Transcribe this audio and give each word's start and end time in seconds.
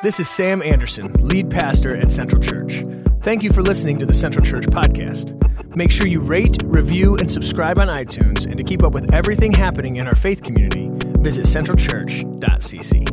This 0.00 0.20
is 0.20 0.28
Sam 0.28 0.62
Anderson, 0.62 1.12
lead 1.14 1.50
pastor 1.50 1.96
at 1.96 2.12
Central 2.12 2.40
Church. 2.40 2.84
Thank 3.20 3.42
you 3.42 3.52
for 3.52 3.62
listening 3.62 3.98
to 3.98 4.06
the 4.06 4.14
Central 4.14 4.46
Church 4.46 4.64
podcast. 4.66 5.34
Make 5.74 5.90
sure 5.90 6.06
you 6.06 6.20
rate, 6.20 6.56
review, 6.64 7.16
and 7.16 7.28
subscribe 7.28 7.80
on 7.80 7.88
iTunes. 7.88 8.46
And 8.46 8.56
to 8.58 8.62
keep 8.62 8.84
up 8.84 8.92
with 8.92 9.12
everything 9.12 9.50
happening 9.50 9.96
in 9.96 10.06
our 10.06 10.14
faith 10.14 10.44
community, 10.44 10.88
visit 11.18 11.46
centralchurch.cc. 11.46 13.08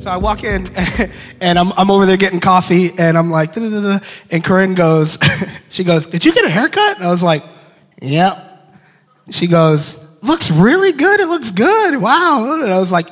So 0.00 0.08
I 0.08 0.18
walk 0.18 0.44
in 0.44 0.68
and 1.40 1.58
I'm, 1.58 1.72
I'm 1.72 1.90
over 1.90 2.06
there 2.06 2.16
getting 2.16 2.38
coffee 2.38 2.92
and 2.96 3.18
I'm 3.18 3.32
like, 3.32 3.56
and 3.56 4.44
Corinne 4.44 4.76
goes, 4.76 5.18
she 5.68 5.82
goes, 5.82 6.06
Did 6.06 6.24
you 6.24 6.32
get 6.32 6.44
a 6.44 6.48
haircut? 6.48 6.98
And 6.98 7.04
I 7.04 7.10
was 7.10 7.24
like, 7.24 7.42
Yep. 8.02 8.44
She 9.32 9.48
goes, 9.48 9.98
Looks 10.28 10.50
really 10.50 10.92
good. 10.92 11.20
It 11.20 11.28
looks 11.28 11.50
good. 11.50 11.96
Wow. 11.96 12.52
And 12.52 12.70
I 12.70 12.78
was 12.78 12.92
like, 12.92 13.08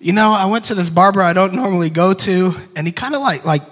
You 0.00 0.12
know, 0.12 0.32
I 0.32 0.46
went 0.46 0.64
to 0.66 0.74
this 0.74 0.88
barber 0.88 1.20
I 1.20 1.34
don't 1.34 1.52
normally 1.52 1.90
go 1.90 2.14
to, 2.14 2.54
and 2.74 2.86
he 2.86 2.92
kind 2.92 3.14
of 3.14 3.20
like, 3.20 3.44
like, 3.44 3.62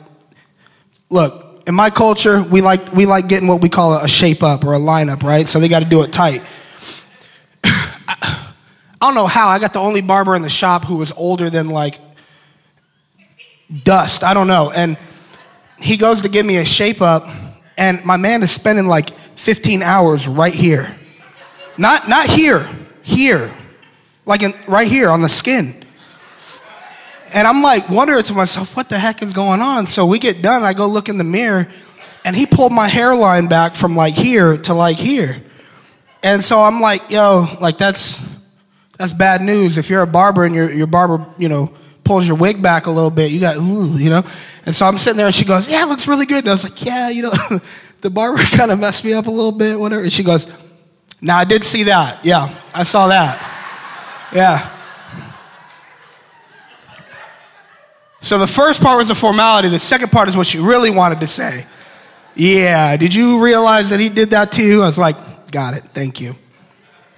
look, 1.08 1.62
in 1.66 1.74
my 1.74 1.88
culture, 1.88 2.42
we 2.42 2.60
like, 2.60 2.92
we 2.92 3.06
like 3.06 3.26
getting 3.26 3.48
what 3.48 3.62
we 3.62 3.70
call 3.70 3.94
a 3.94 4.06
shape 4.06 4.42
up 4.42 4.64
or 4.64 4.74
a 4.74 4.78
lineup, 4.78 5.22
right? 5.22 5.48
So 5.48 5.60
they 5.60 5.68
got 5.68 5.80
to 5.80 5.88
do 5.88 6.02
it 6.02 6.12
tight. 6.12 6.42
I 7.64 8.44
don't 9.00 9.14
know 9.14 9.26
how. 9.26 9.48
I 9.48 9.58
got 9.58 9.72
the 9.72 9.80
only 9.80 10.02
barber 10.02 10.34
in 10.34 10.42
the 10.42 10.50
shop 10.50 10.84
who 10.84 10.96
was 10.96 11.10
older 11.12 11.48
than 11.48 11.70
like 11.70 11.98
dust. 13.82 14.24
I 14.24 14.34
don't 14.34 14.46
know. 14.46 14.70
And 14.70 14.98
he 15.80 15.96
goes 15.96 16.22
to 16.22 16.28
give 16.28 16.44
me 16.44 16.58
a 16.58 16.66
shape 16.66 17.00
up, 17.00 17.28
and 17.78 18.04
my 18.04 18.18
man 18.18 18.42
is 18.42 18.50
spending 18.50 18.86
like 18.86 19.10
15 19.36 19.82
hours 19.82 20.28
right 20.28 20.54
here. 20.54 20.94
Not, 21.78 22.08
not 22.08 22.26
here, 22.26 22.68
here. 23.02 23.54
Like 24.26 24.42
in, 24.42 24.52
right 24.66 24.88
here 24.88 25.08
on 25.08 25.22
the 25.22 25.28
skin. 25.28 25.74
And 27.32 27.46
I'm 27.46 27.62
like 27.62 27.88
wondering 27.88 28.22
to 28.24 28.34
myself, 28.34 28.76
what 28.76 28.88
the 28.88 28.98
heck 28.98 29.22
is 29.22 29.32
going 29.32 29.60
on? 29.60 29.86
So 29.86 30.04
we 30.04 30.18
get 30.18 30.42
done, 30.42 30.62
I 30.62 30.74
go 30.74 30.86
look 30.86 31.08
in 31.08 31.18
the 31.18 31.24
mirror, 31.24 31.68
and 32.24 32.34
he 32.34 32.46
pulled 32.46 32.72
my 32.72 32.88
hairline 32.88 33.46
back 33.46 33.74
from 33.74 33.96
like 33.96 34.14
here 34.14 34.56
to 34.56 34.74
like 34.74 34.96
here. 34.96 35.40
And 36.22 36.42
so 36.42 36.60
I'm 36.60 36.80
like, 36.80 37.10
yo, 37.10 37.46
like 37.60 37.78
that's 37.78 38.20
that's 38.98 39.12
bad 39.12 39.40
news. 39.40 39.78
If 39.78 39.88
you're 39.88 40.02
a 40.02 40.06
barber 40.06 40.44
and 40.44 40.54
your, 40.54 40.70
your 40.70 40.88
barber, 40.88 41.24
you 41.38 41.48
know, 41.48 41.72
pulls 42.02 42.26
your 42.26 42.36
wig 42.36 42.60
back 42.60 42.86
a 42.86 42.90
little 42.90 43.10
bit, 43.10 43.30
you 43.30 43.38
got, 43.38 43.56
ooh, 43.56 43.96
you 43.96 44.10
know? 44.10 44.24
And 44.66 44.74
so 44.74 44.86
I'm 44.86 44.98
sitting 44.98 45.16
there 45.16 45.26
and 45.26 45.34
she 45.34 45.44
goes, 45.44 45.68
yeah, 45.68 45.84
it 45.84 45.88
looks 45.88 46.08
really 46.08 46.26
good. 46.26 46.40
And 46.40 46.48
I 46.48 46.52
was 46.52 46.64
like, 46.64 46.84
yeah, 46.84 47.08
you 47.08 47.22
know, 47.22 47.32
the 48.00 48.10
barber 48.10 48.42
kind 48.56 48.72
of 48.72 48.80
messed 48.80 49.04
me 49.04 49.12
up 49.12 49.26
a 49.26 49.30
little 49.30 49.52
bit, 49.52 49.78
whatever. 49.78 50.02
And 50.02 50.12
she 50.12 50.24
goes, 50.24 50.48
now 51.20 51.38
I 51.38 51.44
did 51.44 51.64
see 51.64 51.84
that. 51.84 52.24
Yeah, 52.24 52.54
I 52.74 52.82
saw 52.82 53.08
that. 53.08 53.40
Yeah. 54.32 54.74
So 58.20 58.38
the 58.38 58.46
first 58.46 58.82
part 58.82 58.98
was 58.98 59.10
a 59.10 59.14
formality. 59.14 59.68
The 59.68 59.78
second 59.78 60.10
part 60.10 60.28
is 60.28 60.36
what 60.36 60.46
she 60.46 60.58
really 60.58 60.90
wanted 60.90 61.20
to 61.20 61.26
say. 61.26 61.64
Yeah, 62.34 62.96
did 62.96 63.14
you 63.14 63.42
realize 63.42 63.90
that 63.90 64.00
he 64.00 64.08
did 64.08 64.30
that 64.30 64.52
to 64.52 64.62
you? 64.62 64.82
I 64.82 64.86
was 64.86 64.98
like, 64.98 65.16
got 65.50 65.74
it, 65.74 65.84
thank 65.94 66.20
you. 66.20 66.36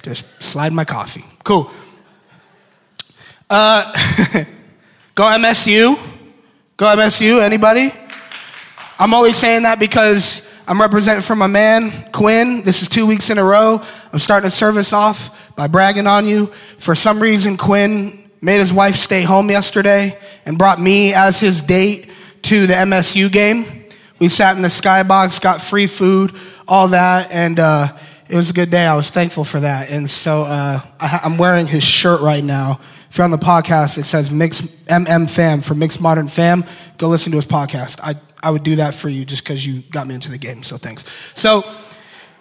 Just 0.02 0.24
slide 0.38 0.72
my 0.72 0.84
coffee. 0.84 1.24
Cool. 1.44 1.70
Uh, 3.48 3.92
go 5.14 5.24
MSU. 5.24 5.98
Go 6.76 6.86
MSU. 6.86 7.42
Anybody? 7.42 7.92
I'm 8.98 9.12
always 9.12 9.36
saying 9.36 9.64
that 9.64 9.78
because 9.78 10.49
I'm 10.70 10.80
representing 10.80 11.22
for 11.22 11.34
my 11.34 11.48
man, 11.48 12.12
Quinn. 12.12 12.62
This 12.62 12.80
is 12.80 12.86
two 12.86 13.04
weeks 13.04 13.28
in 13.28 13.38
a 13.38 13.44
row. 13.44 13.82
I'm 14.12 14.20
starting 14.20 14.46
the 14.46 14.52
service 14.52 14.92
off 14.92 15.52
by 15.56 15.66
bragging 15.66 16.06
on 16.06 16.26
you. 16.26 16.46
For 16.78 16.94
some 16.94 17.20
reason, 17.20 17.56
Quinn 17.56 18.30
made 18.40 18.60
his 18.60 18.72
wife 18.72 18.94
stay 18.94 19.22
home 19.22 19.50
yesterday 19.50 20.16
and 20.46 20.56
brought 20.56 20.80
me 20.80 21.12
as 21.12 21.40
his 21.40 21.60
date 21.60 22.12
to 22.42 22.68
the 22.68 22.74
MSU 22.74 23.32
game. 23.32 23.88
We 24.20 24.28
sat 24.28 24.54
in 24.54 24.62
the 24.62 24.68
skybox, 24.68 25.40
got 25.40 25.60
free 25.60 25.88
food, 25.88 26.36
all 26.68 26.86
that, 26.86 27.32
and 27.32 27.58
uh, 27.58 27.88
it 28.28 28.36
was 28.36 28.50
a 28.50 28.52
good 28.52 28.70
day. 28.70 28.86
I 28.86 28.94
was 28.94 29.10
thankful 29.10 29.42
for 29.42 29.58
that. 29.58 29.90
And 29.90 30.08
so 30.08 30.42
uh, 30.42 30.80
I, 31.00 31.20
am 31.24 31.36
wearing 31.36 31.66
his 31.66 31.82
shirt 31.82 32.20
right 32.20 32.44
now. 32.44 32.78
If 33.10 33.18
you're 33.18 33.24
on 33.24 33.32
the 33.32 33.38
podcast, 33.38 33.98
it 33.98 34.04
says 34.04 34.30
Mix 34.30 34.60
MM 34.60 35.28
Fam 35.28 35.62
for 35.62 35.74
Mixed 35.74 36.00
Modern 36.00 36.28
Fam. 36.28 36.64
Go 36.96 37.08
listen 37.08 37.32
to 37.32 37.38
his 37.38 37.44
podcast. 37.44 37.98
I, 38.04 38.14
I 38.42 38.50
would 38.50 38.62
do 38.62 38.76
that 38.76 38.94
for 38.94 39.08
you 39.08 39.24
just 39.24 39.44
because 39.44 39.66
you 39.66 39.82
got 39.90 40.06
me 40.06 40.14
into 40.14 40.30
the 40.30 40.38
game. 40.38 40.62
So 40.62 40.76
thanks. 40.78 41.04
So 41.34 41.64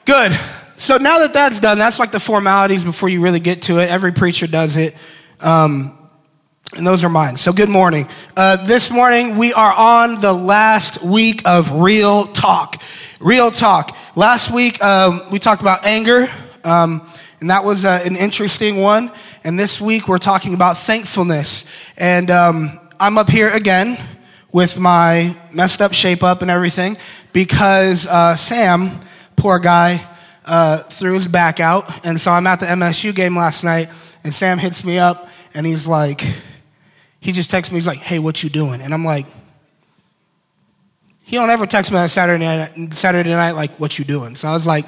good. 0.05 0.37
So 0.77 0.97
now 0.97 1.19
that 1.19 1.33
that's 1.33 1.59
done, 1.59 1.77
that's 1.77 1.99
like 1.99 2.11
the 2.11 2.19
formalities 2.19 2.83
before 2.83 3.09
you 3.09 3.21
really 3.21 3.41
get 3.41 3.63
to 3.63 3.79
it. 3.79 3.89
Every 3.89 4.13
preacher 4.13 4.47
does 4.47 4.77
it. 4.77 4.95
Um, 5.41 5.97
and 6.77 6.85
those 6.85 7.03
are 7.03 7.09
mine. 7.09 7.35
So, 7.35 7.51
good 7.51 7.67
morning. 7.67 8.07
Uh, 8.37 8.63
this 8.67 8.91
morning, 8.91 9.37
we 9.37 9.53
are 9.53 9.73
on 9.73 10.21
the 10.21 10.31
last 10.31 11.01
week 11.01 11.41
of 11.47 11.71
Real 11.71 12.27
Talk. 12.27 12.79
Real 13.19 13.49
Talk. 13.49 13.97
Last 14.15 14.51
week, 14.51 14.81
um, 14.83 15.23
we 15.31 15.39
talked 15.39 15.63
about 15.63 15.83
anger, 15.83 16.29
um, 16.63 17.09
and 17.39 17.49
that 17.49 17.63
was 17.63 17.85
uh, 17.85 18.01
an 18.05 18.15
interesting 18.15 18.77
one. 18.77 19.11
And 19.43 19.59
this 19.59 19.81
week, 19.81 20.07
we're 20.07 20.19
talking 20.19 20.53
about 20.53 20.77
thankfulness. 20.77 21.65
And 21.97 22.29
um, 22.29 22.79
I'm 22.99 23.17
up 23.17 23.29
here 23.29 23.49
again 23.49 23.97
with 24.51 24.79
my 24.79 25.35
messed 25.53 25.81
up 25.81 25.93
shape 25.93 26.23
up 26.23 26.41
and 26.41 26.49
everything 26.49 26.97
because 27.33 28.07
uh, 28.07 28.35
Sam, 28.35 28.99
poor 29.35 29.59
guy, 29.59 30.03
uh, 30.45 30.79
threw 30.79 31.13
his 31.13 31.27
back 31.27 31.59
out. 31.59 32.05
And 32.05 32.19
so 32.19 32.31
I'm 32.31 32.47
at 32.47 32.59
the 32.59 32.65
MSU 32.65 33.13
game 33.13 33.35
last 33.35 33.63
night, 33.63 33.89
and 34.23 34.33
Sam 34.33 34.57
hits 34.57 34.83
me 34.83 34.97
up, 34.97 35.29
and 35.53 35.65
he's 35.65 35.87
like, 35.87 36.25
he 37.19 37.31
just 37.31 37.51
texts 37.51 37.71
me, 37.71 37.77
he's 37.77 37.87
like, 37.87 37.99
hey, 37.99 38.19
what 38.19 38.41
you 38.43 38.49
doing? 38.49 38.81
And 38.81 38.93
I'm 38.93 39.05
like, 39.05 39.25
he 41.23 41.35
don't 41.35 41.49
ever 41.49 41.67
text 41.67 41.91
me 41.91 41.97
on 41.97 42.05
a 42.05 42.09
Saturday 42.09 42.43
night, 42.43 42.93
Saturday 42.93 43.29
night 43.29 43.51
like, 43.51 43.71
what 43.79 43.99
you 43.99 44.05
doing? 44.05 44.35
So 44.35 44.47
I 44.47 44.53
was 44.53 44.65
like, 44.65 44.85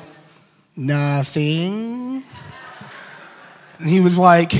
nothing. 0.75 2.23
And 3.77 3.89
he 3.89 3.99
was 3.99 4.17
like, 4.17 4.53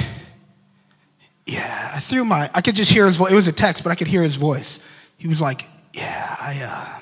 yeah, 1.46 1.92
I 1.96 2.00
threw 2.00 2.24
my, 2.24 2.50
I 2.54 2.62
could 2.62 2.76
just 2.76 2.92
hear 2.92 3.06
his 3.06 3.16
voice. 3.16 3.32
It 3.32 3.36
was 3.36 3.48
a 3.48 3.52
text, 3.52 3.84
but 3.84 3.92
I 3.92 3.96
could 3.96 4.08
hear 4.08 4.22
his 4.22 4.36
voice. 4.36 4.80
He 5.22 5.28
was 5.28 5.40
like, 5.40 5.68
yeah, 5.94 6.36
I, 6.40 6.62
uh, 6.64 7.02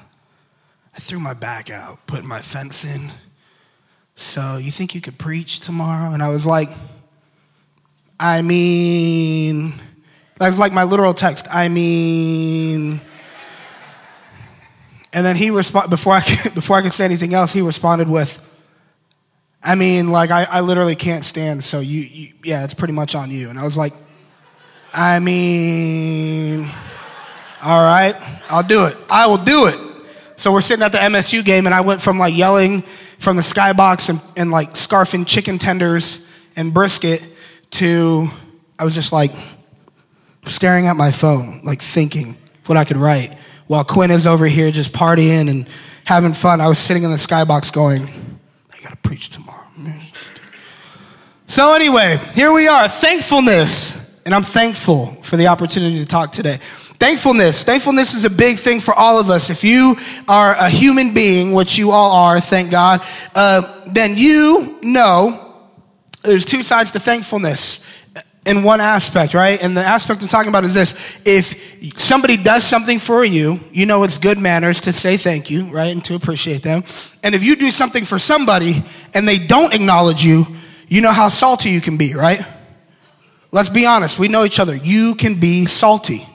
I 0.94 1.00
threw 1.00 1.22
my 1.22 1.34
back 1.34 1.69
out, 1.69 2.06
put 2.06 2.25
my 2.25 2.41
fence 2.41 2.84
in. 2.84 3.12
So 4.18 4.57
you 4.57 4.72
think 4.72 4.94
you 4.94 5.00
could 5.00 5.18
preach 5.18 5.62
tomorrow? 5.62 6.12
And 6.12 6.22
I 6.22 6.28
was 6.28 6.46
like, 6.46 6.69
I 8.19 8.41
mean, 8.41 9.74
that 10.38 10.50
was 10.50 10.59
like 10.59 10.74
my 10.74 10.84
literal 10.84 11.13
text. 11.13 11.47
I 11.50 11.69
mean, 11.69 13.00
and 15.13 15.25
then 15.25 15.38
he 15.38 15.50
responded 15.50 15.88
before 15.88 16.16
I 16.16 16.19
could, 16.19 16.53
before 16.56 16.75
I 16.75 16.81
could 16.81 16.91
say 16.91 17.06
anything 17.06 17.34
else. 17.34 17.53
He 17.53 17.62
responded 17.62 18.09
with, 18.09 18.44
"I 19.63 19.75
mean, 19.75 20.12
like 20.12 20.30
I, 20.30 20.44
I 20.44 20.59
literally 20.59 20.97
can't 20.97 21.24
stand. 21.24 21.63
So 21.63 21.80
you, 21.80 22.01
you, 22.01 22.34
yeah, 22.44 22.66
it's 22.66 22.74
pretty 22.74 22.94
much 22.94 23.16
on 23.16 23.31
you." 23.31 23.50
And 23.50 23.57
I 23.57 23.63
was 23.63 23.78
like, 23.78 23.94
"I 24.94 25.19
mean, 25.19 26.69
all 27.61 27.83
right, 27.83 28.15
I'll 28.49 28.63
do 28.63 28.85
it. 28.85 28.97
I 29.09 29.27
will 29.27 29.37
do 29.37 29.67
it." 29.67 29.79
So 30.35 30.51
we're 30.51 30.61
sitting 30.61 30.83
at 30.83 30.91
the 30.91 30.99
MSU 30.99 31.43
game, 31.43 31.65
and 31.65 31.75
I 31.75 31.81
went 31.81 32.01
from 32.01 32.17
like 32.17 32.35
yelling 32.35 32.83
from 33.17 33.35
the 33.35 33.41
skybox 33.41 34.09
and, 34.09 34.21
and 34.37 34.51
like 34.51 34.73
scarfing 34.73 35.27
chicken 35.27 35.59
tenders 35.59 36.25
and 36.55 36.73
brisket 36.73 37.21
to 37.71 38.29
I 38.79 38.85
was 38.85 38.95
just 38.95 39.11
like 39.11 39.31
staring 40.45 40.87
at 40.87 40.95
my 40.95 41.11
phone, 41.11 41.61
like 41.63 41.81
thinking 41.81 42.37
what 42.65 42.77
I 42.77 42.85
could 42.85 42.97
write. 42.97 43.37
While 43.67 43.83
Quinn 43.83 44.09
is 44.09 44.25
over 44.25 44.45
here 44.45 44.71
just 44.71 44.93
partying 44.93 45.49
and 45.49 45.67
having 46.05 46.33
fun, 46.33 46.61
I 46.61 46.67
was 46.67 46.79
sitting 46.79 47.03
in 47.03 47.11
the 47.11 47.17
skybox 47.17 47.73
going, 47.73 48.07
I 48.73 48.81
gotta 48.81 48.95
preach 48.95 49.29
tomorrow. 49.29 49.59
So, 51.47 51.73
anyway, 51.73 52.19
here 52.35 52.53
we 52.53 52.67
are, 52.67 52.88
thankfulness. 52.88 53.97
And 54.23 54.35
I'm 54.35 54.44
thankful 54.44 55.07
for 55.23 55.35
the 55.35 55.47
opportunity 55.47 55.97
to 55.97 56.05
talk 56.05 56.31
today. 56.31 56.59
Thankfulness. 57.00 57.63
Thankfulness 57.63 58.13
is 58.13 58.25
a 58.25 58.30
big 58.30 58.60
thing 58.60 58.81
for 58.81 58.94
all 58.94 59.19
of 59.19 59.30
us. 59.30 59.50
If 59.50 59.63
you 59.63 59.96
are 60.28 60.56
a 60.56 60.69
human 60.69 61.13
being, 61.13 61.54
which 61.54 61.78
you 61.78 61.92
all 61.92 62.12
are, 62.12 62.42
thank 62.42 62.72
God, 62.72 63.01
uh, 63.34 63.86
then 63.88 64.16
you 64.18 64.78
know 64.81 65.56
there's 66.24 66.44
two 66.44 66.62
sides 66.62 66.92
to 66.92 67.00
thankfulness 67.00 67.80
in 68.46 68.63
one 68.63 68.81
aspect, 68.81 69.34
right? 69.34 69.62
And 69.63 69.78
the 69.78 69.84
aspect 69.84 70.22
I'm 70.22 70.28
talking 70.28 70.50
about 70.50 70.66
is 70.66 70.74
this. 70.74 71.19
If 71.24 71.98
somebody 71.98 72.36
does 72.36 72.66
something 72.66 73.00
for 73.00 73.24
you, 73.24 73.62
you 73.72 73.86
know 73.86 74.04
it's 74.04 74.18
good 74.18 74.38
manners 74.38 74.81
to 74.81 74.92
say 74.92 75.16
thank 75.16 75.50
you, 75.50 75.66
right? 75.72 75.94
And 75.94 76.04
to 76.06 76.16
appreciate 76.16 76.63
them. 76.63 76.84
And 77.24 77.34
if 77.34 77.44
you 77.44 77.56
do 77.56 77.72
something 77.72 78.04
for 78.04 78.19
somebody 78.19 78.84
and 79.13 79.25
they 79.25 79.38
don't 79.38 79.74
acknowledge 79.74 80.24
you, 80.24 80.46
you 80.90 81.00
know 81.00 81.12
how 81.12 81.30
salty 81.30 81.69
you 81.69 81.80
can 81.80 81.96
be, 81.96 82.13
right? 82.13 82.46
Let's 83.51 83.69
be 83.69 83.86
honest. 83.86 84.19
We 84.19 84.28
know 84.28 84.44
each 84.44 84.60
other. 84.60 84.75
You 84.75 85.16
can 85.16 85.40
be 85.40 85.66
salty. 85.66 86.28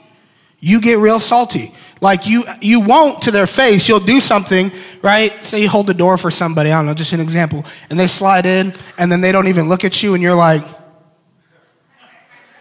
You 0.65 0.81
get 0.81 0.97
real 0.97 1.19
salty. 1.19 1.71
Like 2.01 2.25
you, 2.25 2.43
you 2.59 2.79
won't 2.79 3.21
to 3.21 3.31
their 3.31 3.45
face. 3.45 3.87
You'll 3.87 3.99
do 3.99 4.19
something, 4.19 4.71
right? 5.03 5.31
Say 5.45 5.61
you 5.61 5.69
hold 5.69 5.85
the 5.85 5.93
door 5.93 6.17
for 6.17 6.31
somebody. 6.31 6.71
I 6.71 6.79
don't 6.79 6.87
know, 6.87 6.95
just 6.95 7.13
an 7.13 7.19
example. 7.19 7.63
And 7.91 7.99
they 7.99 8.07
slide 8.07 8.47
in 8.47 8.73
and 8.97 9.11
then 9.11 9.21
they 9.21 9.31
don't 9.31 9.45
even 9.45 9.69
look 9.69 9.85
at 9.85 10.01
you 10.01 10.15
and 10.15 10.23
you're 10.23 10.33
like, 10.33 10.63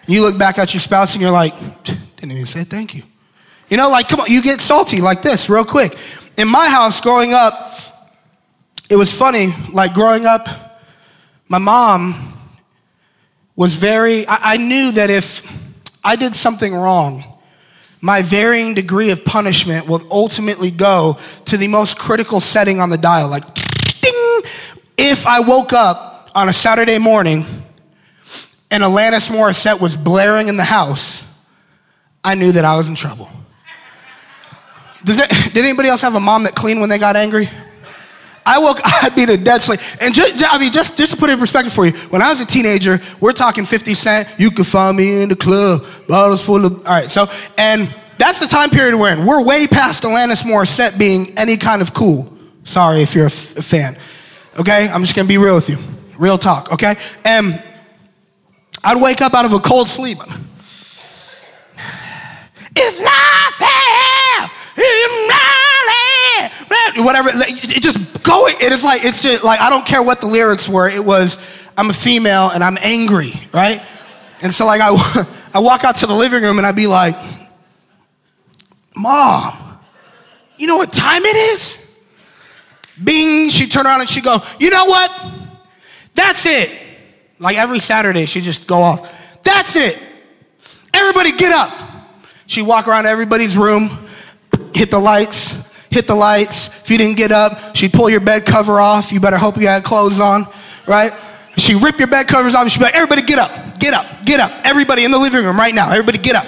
You 0.06 0.21
look 0.21 0.39
back 0.39 0.59
at 0.59 0.75
your 0.75 0.83
spouse 0.83 1.15
and 1.15 1.23
you're 1.23 1.31
like, 1.31 1.55
didn't 1.85 2.33
even 2.33 2.45
say 2.45 2.65
thank 2.65 2.95
you. 2.95 3.05
You 3.71 3.79
know, 3.79 3.89
like, 3.89 4.06
come 4.06 4.21
on, 4.21 4.31
you 4.31 4.43
get 4.43 4.61
salty 4.61 5.01
like 5.01 5.23
this 5.23 5.49
real 5.49 5.65
quick. 5.65 5.97
In 6.37 6.47
my 6.47 6.69
house 6.69 7.01
growing 7.01 7.33
up, 7.33 7.73
it 8.91 8.97
was 8.97 9.11
funny, 9.11 9.55
like 9.73 9.95
growing 9.95 10.27
up, 10.27 10.47
my 11.49 11.56
mom 11.56 12.35
was 13.56 13.77
very, 13.77 14.27
I, 14.27 14.53
I 14.53 14.56
knew 14.59 14.93
that 14.93 15.09
if 15.09 15.43
I 16.05 16.17
did 16.17 16.37
something 16.37 16.75
wrong, 16.75 17.31
my 18.05 18.21
varying 18.21 18.75
degree 18.75 19.09
of 19.12 19.25
punishment 19.25 19.87
will 19.87 20.06
ultimately 20.11 20.71
go 20.71 21.19
to 21.47 21.56
the 21.56 21.67
most 21.69 21.99
critical 21.99 22.39
setting 22.39 22.79
on 22.79 22.91
the 22.91 22.99
dial. 22.99 23.31
Like, 23.31 23.45
ding! 23.55 24.43
If 24.99 25.27
I 25.27 25.41
woke 25.41 25.73
up 25.73 26.31
on 26.35 26.51
a 26.51 26.53
Saturday 26.53 26.99
morning 26.99 27.47
and 28.71 28.83
Alanis 28.83 29.31
Morissette 29.31 29.81
was 29.81 29.97
blaring 29.97 30.49
in 30.49 30.59
the 30.59 30.65
house, 30.65 31.23
I 32.23 32.35
knew 32.35 32.53
that 32.53 32.67
I 32.67 32.77
was 32.77 32.91
in 32.91 32.95
trouble. 32.95 33.31
Does 35.03 35.19
it, 35.21 35.31
did 35.55 35.65
anybody 35.65 35.89
else 35.89 36.03
have 36.03 36.15
a 36.15 36.21
mom 36.21 36.45
that 36.45 36.55
cleaned 36.55 36.81
when 36.81 36.91
they 36.91 36.99
got 36.99 37.17
angry? 37.17 37.49
I 38.46 38.58
woke, 38.58 38.81
I'd 38.85 39.14
be 39.14 39.23
in 39.25 39.31
a 39.31 39.37
dead 39.37 39.62
sleep. 39.62 39.81
And 40.00 40.14
just, 40.14 40.44
I 40.46 40.58
mean, 40.58 40.73
just, 40.73 40.96
just 40.96 41.12
to 41.12 41.19
put 41.19 41.31
it 41.31 41.35
in 41.35 41.38
perspective 41.38 41.73
for 41.73 41.87
you, 41.87 41.93
when 42.11 42.23
I 42.23 42.31
was 42.31 42.41
a 42.41 42.46
teenager, 42.46 43.00
we're 43.20 43.32
talking 43.32 43.64
50 43.64 43.94
Cent, 43.94 44.29
you 44.38 44.50
can 44.50 44.64
find 44.64 44.96
me 44.96 45.23
in 45.23 45.29
the 45.29 45.37
club, 45.37 45.85
bottles 46.08 46.44
full 46.44 46.64
of, 46.64 46.73
all 46.79 46.93
right, 46.93 47.11
so, 47.11 47.26
and 47.56 47.94
that's 48.19 48.41
the 48.41 48.46
time 48.46 48.70
period 48.70 48.94
we're 48.96 49.12
in. 49.12 49.26
We're 49.26 49.43
way 49.43 49.67
past 49.67 50.02
Alanis 50.05 50.43
Morissette 50.43 50.99
being 50.99 51.37
any 51.38 51.56
kind 51.56 51.82
of 51.82 51.93
cool. 51.94 52.32
Sorry 52.64 53.02
if 53.02 53.14
you're 53.14 53.25
a, 53.25 53.26
f- 53.26 53.56
a 53.56 53.62
fan. 53.62 53.96
Okay? 54.58 54.88
I'm 54.88 55.02
just 55.02 55.17
gonna 55.17 55.29
be 55.29 55.38
real 55.38 55.55
with 55.55 55.69
you. 55.69 55.79
Real 56.19 56.38
talk, 56.38 56.73
okay? 56.73 56.96
And 57.25 57.62
I'd 58.85 59.00
wake 59.00 59.20
up 59.20 59.35
out 59.35 59.44
of 59.44 59.52
a 59.52 59.58
cold 59.58 59.88
sleep. 59.88 60.19
It's 62.76 63.00
not 63.00 63.52
fair. 63.55 64.50
It's 64.76 65.29
not 65.29 66.69
fair. 66.69 66.94
Whatever. 67.05 67.31
It 67.33 67.83
just 67.83 68.23
go. 68.23 68.47
It 68.47 68.73
is 68.73 68.83
like 68.83 69.05
it's 69.05 69.21
just 69.21 69.45
like 69.45 69.61
I 69.61 69.71
don't 69.71 69.87
care 69.87 70.03
what 70.03 70.21
the 70.21 70.27
lyrics 70.27 70.69
were. 70.69 70.89
It 70.89 71.05
was 71.05 71.39
I'm 71.77 71.91
a 71.91 71.95
female 71.95 72.51
and 72.51 72.65
I'm 72.65 72.79
angry, 72.81 73.33
right? 73.53 73.83
And 74.43 74.53
so 74.53 74.67
like 74.67 74.81
I 74.81 75.27
I 75.55 75.61
walk 75.61 75.85
out 75.85 75.97
to 75.97 76.06
the 76.06 76.15
living 76.15 76.43
room 76.43 76.59
and 76.59 76.67
I'd 76.67 76.77
be 76.77 76.87
like, 76.87 77.17
Mom, 78.97 79.79
you 80.56 80.67
know 80.67 80.77
what 80.77 80.93
time 80.93 81.23
it 81.25 81.37
is? 81.37 81.79
Bing. 83.03 83.51
She'd 83.51 83.71
turn 83.71 83.87
around 83.87 84.01
and 84.01 84.09
she'd 84.09 84.25
go, 84.25 84.39
You 84.59 84.71
know 84.71 84.87
what? 84.87 85.11
That's 86.15 86.47
it. 86.47 86.71
Like 87.39 87.56
every 87.56 87.81
Saturday, 87.81 88.27
she'd 88.27 88.45
just 88.45 88.67
go 88.67 88.81
off. 88.81 89.43
That's 89.43 89.77
it. 89.77 89.99
Everybody 90.95 91.33
get 91.33 91.53
up. 91.53 91.73
She'd 92.47 92.62
walk 92.62 92.89
around 92.89 93.06
everybody's 93.06 93.56
room, 93.56 93.91
hit 94.75 94.91
the 94.91 94.99
lights, 94.99 95.54
hit 95.94 96.06
the 96.08 96.14
lights. 96.14 96.69
If 96.82 96.91
you 96.91 96.99
didn't 96.99 97.17
get 97.17 97.32
up, 97.32 97.76
she'd 97.76 97.93
pull 97.93 98.11
your 98.11 98.20
bed 98.20 98.44
cover 98.44 98.81
off. 98.81 99.12
You 99.12 99.20
better 99.20 99.38
hope 99.38 99.56
you 99.56 99.69
had 99.69 99.85
clothes 99.85 100.19
on, 100.20 100.46
right? 100.87 101.12
She'd 101.56 101.81
rip 101.81 101.99
your 101.99 102.08
bed 102.08 102.26
covers 102.26 102.55
off 102.55 102.69
she'd 102.69 102.81
be 102.81 102.85
like, 102.85 102.96
everybody 102.96 103.23
get 103.23 103.38
up, 103.38 103.79
get 103.79 103.94
up, 103.94 104.05
get 104.25 104.41
up. 104.41 104.50
Everybody 104.64 105.05
in 105.05 105.12
the 105.12 105.19
living 105.19 105.44
room 105.44 105.56
right 105.56 105.75
now, 105.75 105.91
everybody 105.91 106.19
get 106.19 106.35
up. 106.35 106.46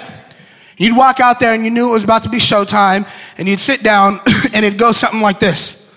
You'd 0.77 0.95
walk 0.95 1.19
out 1.19 1.39
there 1.39 1.53
and 1.53 1.63
you 1.63 1.71
knew 1.71 1.89
it 1.89 1.93
was 1.93 2.03
about 2.03 2.23
to 2.23 2.29
be 2.29 2.37
showtime, 2.37 3.07
and 3.39 3.47
you'd 3.47 3.59
sit 3.59 3.81
down 3.81 4.19
and 4.53 4.65
it'd 4.65 4.77
go 4.77 4.91
something 4.91 5.21
like 5.21 5.39
this. 5.39 5.89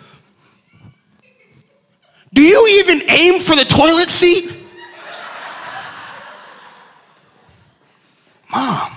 Do 2.32 2.43
you 2.43 2.69
even 2.81 3.02
aim 3.11 3.41
for 3.41 3.56
the 3.56 3.64
toilet 3.64 4.08
seat? 4.08 4.55
Mom, 8.52 8.93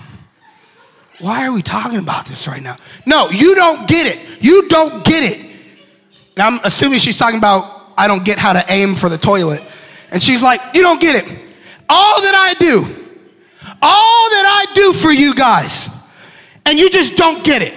why 1.24 1.48
are 1.48 1.54
we 1.54 1.62
talking 1.62 2.00
about 2.00 2.26
this 2.26 2.50
right 2.50 2.62
now? 2.62 2.76
No, 3.06 3.30
you 3.30 3.56
don't 3.56 3.88
get 3.88 4.14
it. 4.14 4.44
You 4.44 4.68
don't 4.68 5.06
get 5.06 5.24
it. 5.24 5.40
And 6.36 6.44
I'm 6.44 6.60
assuming 6.66 7.00
she's 7.00 7.18
talking 7.18 7.38
about 7.38 7.94
I 7.98 8.10
don't 8.10 8.26
get 8.26 8.40
how 8.40 8.52
to 8.52 8.64
aim 8.68 8.94
for 8.94 9.08
the 9.08 9.18
toilet. 9.18 9.64
And 10.12 10.22
she's 10.22 10.44
like, 10.44 10.60
You 10.74 10.82
don't 10.82 11.00
get 11.00 11.24
it. 11.24 11.40
All 11.88 12.22
that 12.22 12.36
I 12.36 12.56
do, 12.56 12.80
all 13.82 14.30
that 14.32 14.66
I 14.68 14.74
do 14.74 14.92
for 14.92 15.14
you 15.14 15.34
guys, 15.34 15.90
and 16.66 16.78
you 16.78 16.90
just 16.90 17.16
don't 17.16 17.42
get 17.42 17.62
it. 17.62 17.74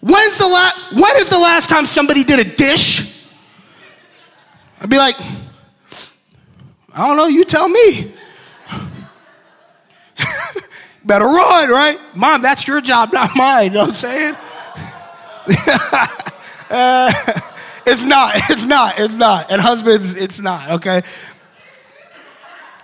When's 0.00 0.36
the 0.36 0.48
la- 0.48 1.00
when 1.00 1.16
is 1.18 1.30
the 1.30 1.38
last 1.38 1.68
time 1.70 1.86
somebody 1.86 2.24
did 2.24 2.40
a 2.40 2.56
dish? 2.56 3.28
I'd 4.80 4.90
be 4.90 4.98
like, 4.98 5.16
I 6.92 7.06
don't 7.06 7.16
know, 7.16 7.28
you 7.28 7.44
tell 7.44 7.68
me. 7.68 8.12
Better 11.04 11.26
run, 11.26 11.70
right? 11.70 11.98
Mom, 12.14 12.42
that's 12.42 12.66
your 12.66 12.80
job, 12.80 13.12
not 13.12 13.30
mine. 13.36 13.66
You 13.66 13.70
know 13.70 13.80
what 13.80 13.88
I'm 13.90 13.94
saying? 13.94 14.34
uh, 16.70 17.12
it's 17.86 18.02
not, 18.02 18.32
it's 18.50 18.64
not, 18.64 18.98
it's 18.98 19.16
not. 19.16 19.50
And 19.50 19.60
husbands, 19.60 20.14
it's 20.14 20.40
not, 20.40 20.70
okay? 20.72 21.02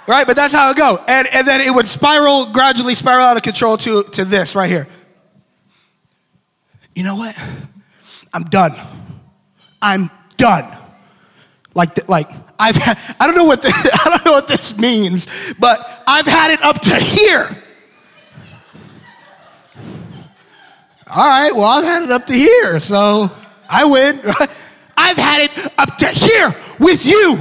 Right? 0.07 0.27
But 0.27 0.37
that's 0.37 0.53
how 0.53 0.71
it 0.71 0.77
go. 0.77 1.03
And, 1.07 1.29
and 1.33 1.47
then 1.47 1.61
it 1.61 1.73
would 1.73 1.87
spiral, 1.87 2.47
gradually 2.47 2.95
spiral 2.95 3.25
out 3.25 3.37
of 3.37 3.43
control 3.43 3.77
to, 3.79 4.03
to 4.03 4.25
this 4.25 4.55
right 4.55 4.69
here. 4.69 4.87
You 6.95 7.05
know 7.05 7.17
what? 7.17 7.41
I'm 8.33 8.45
done. 8.45 8.75
I'm 9.81 10.11
done. 10.37 10.77
Like, 11.75 12.09
like 12.09 12.29
I've 12.59 12.77
had, 12.77 12.99
I 13.21 13.27
don't 13.27 13.37
know 13.37 13.45
what 13.45 13.63
this, 13.63 13.73
I 13.75 14.11
don't 14.11 14.25
know 14.25 14.33
what 14.33 14.49
this 14.49 14.77
means, 14.77 15.29
but 15.59 16.03
I've 16.07 16.27
had 16.27 16.51
it 16.51 16.63
up 16.63 16.81
to 16.83 16.97
here. 16.97 17.57
All 21.13 21.27
right, 21.27 21.51
well, 21.53 21.65
I've 21.65 21.85
had 21.85 22.03
it 22.05 22.11
up 22.11 22.27
to 22.29 22.35
here, 22.35 22.79
so 22.79 23.31
I 23.69 23.85
win. 23.85 24.21
I've 24.97 25.17
had 25.17 25.43
it 25.43 25.73
up 25.79 25.97
to 25.99 26.09
here 26.09 26.55
with 26.79 27.05
you. 27.05 27.37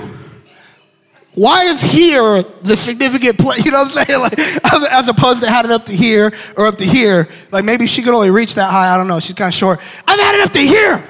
Why 1.35 1.65
is 1.65 1.79
here 1.79 2.43
the 2.63 2.75
significant 2.75 3.37
place? 3.37 3.63
You 3.63 3.71
know 3.71 3.83
what 3.83 3.95
I'm 3.95 4.05
saying? 4.05 4.19
Like, 4.71 4.91
as 4.91 5.07
opposed 5.07 5.41
to 5.41 5.49
had 5.49 5.65
it 5.65 5.71
up 5.71 5.85
to 5.85 5.95
here 5.95 6.33
or 6.57 6.65
up 6.65 6.79
to 6.79 6.85
here. 6.85 7.29
Like 7.51 7.63
maybe 7.63 7.85
she 7.85 8.01
could 8.01 8.13
only 8.13 8.31
reach 8.31 8.55
that 8.55 8.71
high. 8.71 8.93
I 8.93 8.97
don't 8.97 9.07
know. 9.07 9.19
She's 9.19 9.35
kind 9.35 9.49
of 9.49 9.53
short. 9.53 9.79
I've 10.07 10.19
had 10.19 10.35
it 10.35 10.41
up 10.41 10.53
to 10.53 10.59
here. 10.59 11.03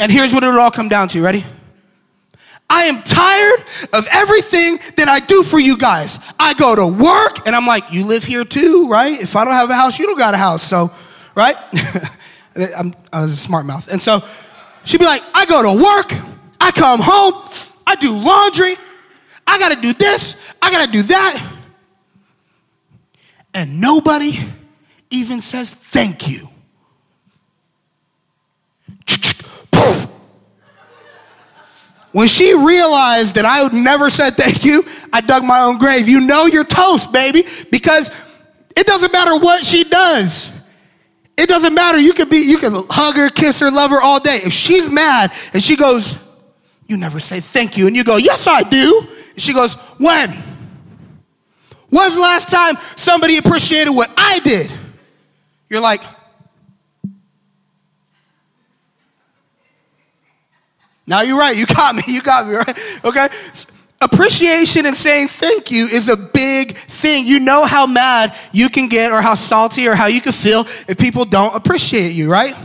And 0.00 0.10
here's 0.10 0.32
what 0.32 0.42
it 0.42 0.54
all 0.54 0.70
come 0.70 0.88
down 0.88 1.08
to. 1.08 1.22
Ready? 1.22 1.44
I 2.68 2.84
am 2.84 3.02
tired 3.02 3.60
of 3.92 4.08
everything 4.10 4.78
that 4.96 5.08
I 5.08 5.20
do 5.20 5.42
for 5.42 5.60
you 5.60 5.76
guys. 5.76 6.18
I 6.40 6.54
go 6.54 6.74
to 6.74 6.86
work 6.86 7.46
and 7.46 7.54
I'm 7.54 7.66
like, 7.66 7.92
you 7.92 8.06
live 8.06 8.24
here 8.24 8.44
too, 8.44 8.88
right? 8.88 9.20
If 9.20 9.36
I 9.36 9.44
don't 9.44 9.54
have 9.54 9.70
a 9.70 9.74
house, 9.74 9.98
you 9.98 10.06
don't 10.06 10.18
got 10.18 10.34
a 10.34 10.38
house. 10.38 10.62
So, 10.62 10.90
right? 11.34 11.56
I'm, 12.76 12.94
I 13.12 13.22
was 13.22 13.32
a 13.32 13.36
smart 13.36 13.66
mouth. 13.66 13.90
And 13.90 14.00
so 14.00 14.22
she'd 14.84 14.98
be 14.98 15.06
like, 15.06 15.22
I 15.34 15.46
go 15.46 15.62
to 15.62 15.82
work, 15.82 16.12
I 16.60 16.70
come 16.70 17.00
home, 17.00 17.34
I 17.86 17.94
do 17.96 18.16
laundry, 18.16 18.74
I 19.46 19.58
gotta 19.58 19.80
do 19.80 19.92
this, 19.92 20.36
I 20.60 20.70
gotta 20.70 20.90
do 20.90 21.02
that. 21.02 21.52
And 23.54 23.80
nobody 23.80 24.38
even 25.10 25.40
says 25.40 25.74
thank 25.74 26.28
you. 26.28 26.48
When 32.12 32.28
she 32.28 32.54
realized 32.54 33.36
that 33.36 33.46
I 33.46 33.62
would 33.62 33.72
never 33.72 34.10
said 34.10 34.36
thank 34.36 34.66
you, 34.66 34.84
I 35.14 35.22
dug 35.22 35.44
my 35.44 35.60
own 35.60 35.78
grave. 35.78 36.08
You 36.08 36.20
know 36.20 36.44
you're 36.44 36.62
toast, 36.62 37.10
baby, 37.10 37.44
because 37.70 38.10
it 38.76 38.86
doesn't 38.86 39.12
matter 39.12 39.36
what 39.38 39.64
she 39.64 39.84
does. 39.84 40.52
It 41.36 41.48
doesn't 41.48 41.74
matter. 41.74 41.98
You 41.98 42.12
can 42.12 42.28
be, 42.28 42.38
you 42.38 42.58
can 42.58 42.84
hug 42.90 43.16
her, 43.16 43.30
kiss 43.30 43.58
her, 43.60 43.70
love 43.70 43.90
her 43.90 44.00
all 44.00 44.20
day. 44.20 44.36
If 44.36 44.52
she's 44.52 44.88
mad 44.88 45.32
and 45.52 45.62
she 45.62 45.76
goes, 45.76 46.18
You 46.88 46.96
never 46.96 47.20
say 47.20 47.40
thank 47.40 47.76
you, 47.76 47.86
and 47.86 47.96
you 47.96 48.04
go, 48.04 48.16
Yes, 48.16 48.46
I 48.46 48.62
do. 48.62 49.06
And 49.30 49.40
she 49.40 49.52
goes, 49.52 49.74
When? 49.98 50.30
When's 51.88 52.14
the 52.14 52.20
last 52.20 52.48
time 52.48 52.76
somebody 52.96 53.38
appreciated 53.38 53.90
what 53.90 54.10
I 54.16 54.40
did? 54.40 54.70
You're 55.68 55.80
like, 55.80 56.02
Now 61.06 61.22
you're 61.22 61.38
right. 61.38 61.56
You 61.56 61.66
got 61.66 61.94
me. 61.94 62.02
You 62.06 62.22
got 62.22 62.46
me, 62.46 62.54
right? 62.54 63.04
Okay? 63.04 63.28
Appreciation 64.02 64.86
and 64.86 64.96
saying 64.96 65.28
thank 65.28 65.70
you 65.70 65.86
is 65.86 66.08
a 66.08 66.16
big 66.16 66.76
thing. 66.76 67.24
You 67.24 67.38
know 67.38 67.64
how 67.64 67.86
mad 67.86 68.36
you 68.50 68.68
can 68.68 68.88
get 68.88 69.12
or 69.12 69.22
how 69.22 69.34
salty 69.34 69.86
or 69.86 69.94
how 69.94 70.06
you 70.06 70.20
can 70.20 70.32
feel 70.32 70.62
if 70.88 70.98
people 70.98 71.24
don't 71.24 71.54
appreciate 71.54 72.10
you, 72.10 72.28
right? 72.28 72.56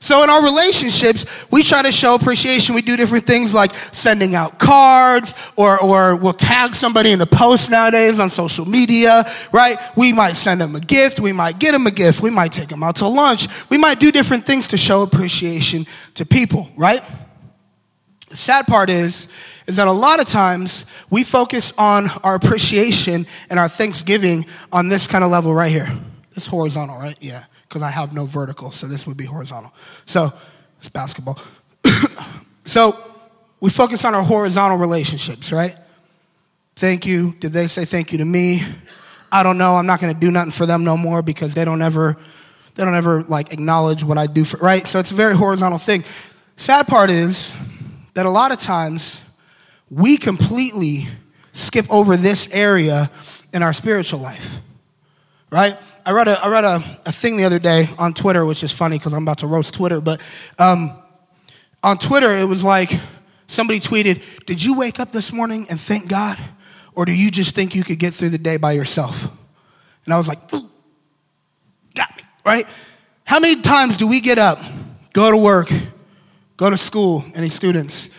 So 0.00 0.22
in 0.24 0.28
our 0.28 0.42
relationships, 0.42 1.24
we 1.50 1.62
try 1.62 1.80
to 1.80 1.92
show 1.92 2.14
appreciation. 2.16 2.74
We 2.74 2.82
do 2.82 2.96
different 2.96 3.24
things 3.24 3.54
like 3.54 3.74
sending 3.92 4.34
out 4.34 4.58
cards 4.58 5.34
or, 5.56 5.80
or 5.80 6.16
we'll 6.16 6.34
tag 6.34 6.74
somebody 6.74 7.12
in 7.12 7.20
a 7.20 7.26
post 7.26 7.70
nowadays 7.70 8.18
on 8.18 8.28
social 8.28 8.66
media, 8.66 9.24
right? 9.52 9.78
We 9.96 10.12
might 10.12 10.32
send 10.32 10.60
them 10.60 10.76
a 10.76 10.80
gift. 10.80 11.20
We 11.20 11.32
might 11.32 11.58
get 11.60 11.72
them 11.72 11.86
a 11.86 11.90
gift. 11.92 12.20
We 12.20 12.30
might 12.30 12.52
take 12.52 12.68
them 12.68 12.82
out 12.82 12.96
to 12.96 13.06
lunch. 13.06 13.46
We 13.70 13.78
might 13.78 14.00
do 14.00 14.12
different 14.12 14.44
things 14.44 14.68
to 14.68 14.76
show 14.76 15.02
appreciation 15.02 15.86
to 16.16 16.26
people, 16.26 16.68
right? 16.76 17.00
The 18.34 18.38
sad 18.38 18.66
part 18.66 18.90
is, 18.90 19.28
is 19.68 19.76
that 19.76 19.86
a 19.86 19.92
lot 19.92 20.18
of 20.18 20.26
times 20.26 20.86
we 21.08 21.22
focus 21.22 21.72
on 21.78 22.10
our 22.24 22.34
appreciation 22.34 23.28
and 23.48 23.60
our 23.60 23.68
thanksgiving 23.68 24.46
on 24.72 24.88
this 24.88 25.06
kind 25.06 25.22
of 25.22 25.30
level 25.30 25.54
right 25.54 25.70
here. 25.70 25.88
This 26.32 26.44
horizontal, 26.44 26.98
right? 26.98 27.16
Yeah, 27.20 27.44
because 27.68 27.82
I 27.82 27.90
have 27.90 28.12
no 28.12 28.26
vertical, 28.26 28.72
so 28.72 28.88
this 28.88 29.06
would 29.06 29.16
be 29.16 29.24
horizontal. 29.24 29.72
So 30.06 30.32
it's 30.80 30.88
basketball. 30.88 31.38
so 32.64 32.98
we 33.60 33.70
focus 33.70 34.04
on 34.04 34.16
our 34.16 34.22
horizontal 34.24 34.78
relationships, 34.78 35.52
right? 35.52 35.76
Thank 36.74 37.06
you. 37.06 37.36
Did 37.38 37.52
they 37.52 37.68
say 37.68 37.84
thank 37.84 38.10
you 38.10 38.18
to 38.18 38.24
me? 38.24 38.64
I 39.30 39.44
don't 39.44 39.58
know. 39.58 39.76
I'm 39.76 39.86
not 39.86 40.00
going 40.00 40.12
to 40.12 40.18
do 40.18 40.32
nothing 40.32 40.50
for 40.50 40.66
them 40.66 40.82
no 40.82 40.96
more 40.96 41.22
because 41.22 41.54
they 41.54 41.64
don't 41.64 41.82
ever, 41.82 42.16
they 42.74 42.84
don't 42.84 42.96
ever 42.96 43.22
like 43.22 43.52
acknowledge 43.52 44.02
what 44.02 44.18
I 44.18 44.26
do 44.26 44.42
for, 44.42 44.56
right? 44.56 44.84
So 44.88 44.98
it's 44.98 45.12
a 45.12 45.14
very 45.14 45.36
horizontal 45.36 45.78
thing. 45.78 46.02
Sad 46.56 46.88
part 46.88 47.10
is 47.10 47.54
that 48.14 48.26
a 48.26 48.30
lot 48.30 48.52
of 48.52 48.58
times 48.58 49.22
we 49.90 50.16
completely 50.16 51.08
skip 51.52 51.86
over 51.90 52.16
this 52.16 52.48
area 52.52 53.10
in 53.52 53.62
our 53.62 53.72
spiritual 53.72 54.20
life, 54.20 54.60
right? 55.50 55.76
I 56.06 56.12
read 56.12 56.28
a, 56.28 56.42
I 56.42 56.48
read 56.48 56.64
a, 56.64 57.00
a 57.06 57.12
thing 57.12 57.36
the 57.36 57.44
other 57.44 57.58
day 57.58 57.88
on 57.98 58.14
Twitter, 58.14 58.44
which 58.44 58.62
is 58.62 58.72
funny 58.72 58.98
because 58.98 59.12
I'm 59.12 59.22
about 59.22 59.38
to 59.38 59.46
roast 59.46 59.74
Twitter, 59.74 60.00
but 60.00 60.20
um, 60.58 60.96
on 61.82 61.98
Twitter, 61.98 62.32
it 62.34 62.44
was 62.44 62.64
like 62.64 62.92
somebody 63.46 63.78
tweeted, 63.78 64.22
Did 64.46 64.62
you 64.62 64.76
wake 64.76 64.98
up 64.98 65.12
this 65.12 65.32
morning 65.32 65.66
and 65.70 65.80
thank 65.80 66.08
God? 66.08 66.38
Or 66.94 67.04
do 67.04 67.12
you 67.12 67.30
just 67.30 67.54
think 67.54 67.74
you 67.74 67.82
could 67.82 67.98
get 67.98 68.14
through 68.14 68.30
the 68.30 68.38
day 68.38 68.56
by 68.56 68.72
yourself? 68.72 69.28
And 70.04 70.14
I 70.14 70.16
was 70.16 70.28
like, 70.28 70.38
got 71.94 72.16
me, 72.16 72.22
right? 72.44 72.66
How 73.24 73.40
many 73.40 73.62
times 73.62 73.96
do 73.96 74.06
we 74.06 74.20
get 74.20 74.38
up, 74.38 74.60
go 75.12 75.30
to 75.30 75.36
work, 75.36 75.72
go 76.56 76.70
to 76.70 76.76
school, 76.76 77.24
any 77.34 77.48
students, 77.48 78.10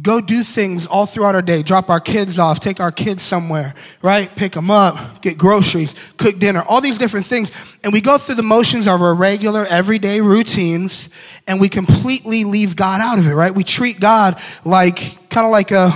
go 0.00 0.20
do 0.20 0.42
things 0.42 0.86
all 0.86 1.04
throughout 1.04 1.34
our 1.34 1.42
day, 1.42 1.62
drop 1.62 1.90
our 1.90 2.00
kids 2.00 2.38
off, 2.38 2.60
take 2.60 2.80
our 2.80 2.92
kids 2.92 3.22
somewhere, 3.22 3.74
right? 4.02 4.34
Pick 4.36 4.52
them 4.52 4.70
up, 4.70 5.20
get 5.20 5.36
groceries, 5.36 5.94
cook 6.16 6.38
dinner, 6.38 6.62
all 6.62 6.80
these 6.80 6.96
different 6.96 7.26
things. 7.26 7.52
And 7.82 7.92
we 7.92 8.00
go 8.00 8.16
through 8.16 8.36
the 8.36 8.42
motions 8.42 8.86
of 8.86 9.02
our 9.02 9.14
regular, 9.14 9.66
everyday 9.66 10.20
routines, 10.20 11.08
and 11.46 11.60
we 11.60 11.68
completely 11.68 12.44
leave 12.44 12.76
God 12.76 13.00
out 13.00 13.18
of 13.18 13.26
it, 13.26 13.34
right? 13.34 13.54
We 13.54 13.64
treat 13.64 14.00
God 14.00 14.40
like, 14.64 15.28
kind 15.28 15.44
of 15.44 15.50
like 15.50 15.70
a, 15.72 15.90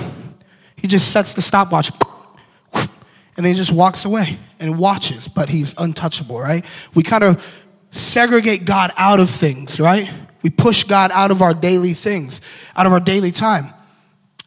he 0.76 0.88
just 0.88 1.12
sets 1.12 1.34
the 1.34 1.42
stopwatch, 1.42 1.90
and 2.72 3.44
then 3.44 3.46
he 3.46 3.54
just 3.54 3.72
walks 3.72 4.04
away 4.04 4.38
and 4.60 4.78
watches, 4.78 5.28
but 5.28 5.48
he's 5.48 5.74
untouchable, 5.78 6.38
right? 6.38 6.64
We 6.94 7.02
kind 7.02 7.24
of 7.24 7.44
segregate 7.90 8.64
God 8.64 8.92
out 8.96 9.20
of 9.20 9.30
things, 9.30 9.80
right? 9.80 10.10
We 10.44 10.50
push 10.50 10.84
God 10.84 11.10
out 11.10 11.30
of 11.30 11.40
our 11.40 11.54
daily 11.54 11.94
things, 11.94 12.42
out 12.76 12.84
of 12.84 12.92
our 12.92 13.00
daily 13.00 13.32
time. 13.32 13.72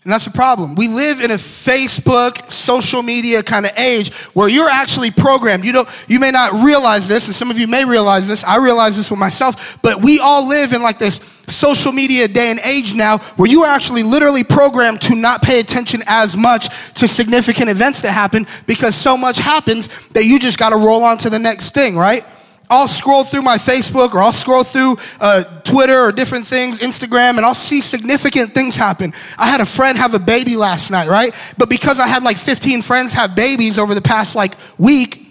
And 0.03 0.13
that's 0.13 0.23
the 0.23 0.31
problem. 0.31 0.75
We 0.75 0.87
live 0.87 1.19
in 1.19 1.31
a 1.31 1.35
Facebook, 1.35 2.49
social 2.49 3.03
media 3.03 3.43
kind 3.43 3.65
of 3.65 3.73
age 3.77 4.13
where 4.33 4.47
you're 4.47 4.69
actually 4.69 5.11
programmed. 5.11 5.65
You 5.65 5.73
don't, 5.73 5.89
you 6.07 6.17
may 6.19 6.31
not 6.31 6.53
realize 6.63 7.09
this, 7.09 7.25
and 7.25 7.35
some 7.35 7.51
of 7.51 7.59
you 7.59 7.67
may 7.67 7.83
realize 7.83 8.25
this. 8.25 8.45
I 8.45 8.55
realize 8.55 8.95
this 8.95 9.09
with 9.09 9.19
myself, 9.19 9.79
but 9.81 10.01
we 10.01 10.21
all 10.21 10.47
live 10.47 10.71
in 10.71 10.81
like 10.81 10.97
this 10.97 11.19
social 11.49 11.91
media 11.91 12.29
day 12.29 12.51
and 12.51 12.61
age 12.63 12.93
now 12.93 13.17
where 13.35 13.49
you 13.49 13.63
are 13.63 13.75
actually 13.75 14.03
literally 14.03 14.45
programmed 14.45 15.01
to 15.01 15.15
not 15.15 15.41
pay 15.41 15.59
attention 15.59 16.03
as 16.05 16.37
much 16.37 16.69
to 16.93 17.05
significant 17.05 17.69
events 17.69 18.01
that 18.01 18.11
happen 18.11 18.45
because 18.65 18.95
so 18.95 19.17
much 19.17 19.37
happens 19.37 19.89
that 20.11 20.23
you 20.23 20.39
just 20.39 20.57
got 20.57 20.69
to 20.69 20.77
roll 20.77 21.03
on 21.03 21.17
to 21.17 21.29
the 21.29 21.39
next 21.39 21.73
thing, 21.73 21.97
right? 21.97 22.23
I'll 22.69 22.87
scroll 22.87 23.23
through 23.23 23.43
my 23.43 23.57
Facebook 23.57 24.13
or 24.13 24.19
I'll 24.19 24.33
scroll 24.33 24.63
through 24.63 24.97
uh, 25.21 25.43
Twitter 25.61 26.01
or 26.01 26.11
different 26.11 26.45
things, 26.45 26.79
Instagram, 26.79 27.37
and 27.37 27.41
I'll 27.41 27.55
see 27.55 27.81
significant 27.81 28.53
things 28.53 28.75
happen. 28.75 29.13
I 29.37 29.47
had 29.47 29.61
a 29.61 29.65
friend 29.65 29.97
have 29.97 30.13
a 30.13 30.19
baby 30.19 30.57
last 30.57 30.91
night, 30.91 31.07
right? 31.07 31.33
But 31.57 31.69
because 31.69 31.99
I 31.99 32.07
had 32.07 32.23
like 32.23 32.37
15 32.37 32.81
friends 32.81 33.13
have 33.13 33.35
babies 33.35 33.79
over 33.79 33.95
the 33.95 34.01
past 34.01 34.35
like 34.35 34.55
week, 34.77 35.25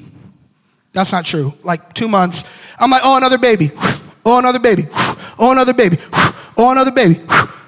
that's 0.93 1.13
not 1.13 1.27
true, 1.27 1.53
like 1.63 1.93
two 1.93 2.09
months, 2.09 2.43
I'm 2.79 2.91
like, 2.91 3.03
oh, 3.05 3.17
another 3.17 3.39
baby. 3.39 3.71
Oh, 4.29 4.39
another 4.41 4.59
baby. 4.59 4.83
Oh, 5.39 5.53
another 5.53 5.73
baby. 5.73 5.99
Oh, 6.59 6.71
another 6.71 6.91
baby. 6.91 7.17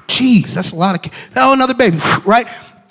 Jeez, 0.09 0.55
that's 0.55 0.73
a 0.73 0.77
lot 0.77 1.07
of, 1.07 1.31
oh, 1.37 1.53
another 1.53 1.75
baby, 1.75 1.99
right? 2.25 2.49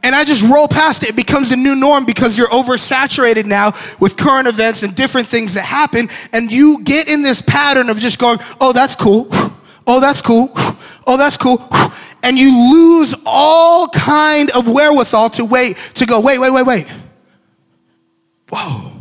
And 0.08 0.16
I 0.16 0.24
just 0.24 0.42
roll 0.42 0.70
past 0.70 1.04
it. 1.04 1.10
It 1.10 1.16
becomes 1.18 1.50
the 1.50 1.58
new 1.58 1.76
norm 1.76 2.06
because 2.06 2.38
you're 2.38 2.48
oversaturated 2.48 3.44
now 3.44 3.74
with 4.00 4.16
current 4.16 4.48
events 4.48 4.82
and 4.82 4.96
different 4.96 5.28
things 5.28 5.56
that 5.56 5.64
happen. 5.64 6.08
And 6.32 6.50
you 6.50 6.82
get 6.82 7.10
in 7.10 7.24
this 7.24 7.42
pattern 7.42 7.90
of 7.90 8.00
just 8.00 8.18
going, 8.18 8.40
oh, 8.62 8.72
that's 8.72 8.96
cool. 8.96 9.28
Oh, 9.86 10.00
that's 10.00 10.22
cool. 10.22 10.50
Oh, 11.06 11.18
that's 11.18 11.36
cool. 11.36 11.68
And 12.24 12.38
you 12.38 12.72
lose 12.72 13.16
all 13.26 13.90
kind 13.90 14.50
of 14.52 14.66
wherewithal 14.66 15.32
to 15.32 15.44
wait, 15.44 15.76
to 15.96 16.06
go, 16.06 16.22
wait, 16.22 16.40
wait, 16.40 16.52
wait, 16.52 16.66
wait. 16.66 16.88
Whoa. 18.50 18.94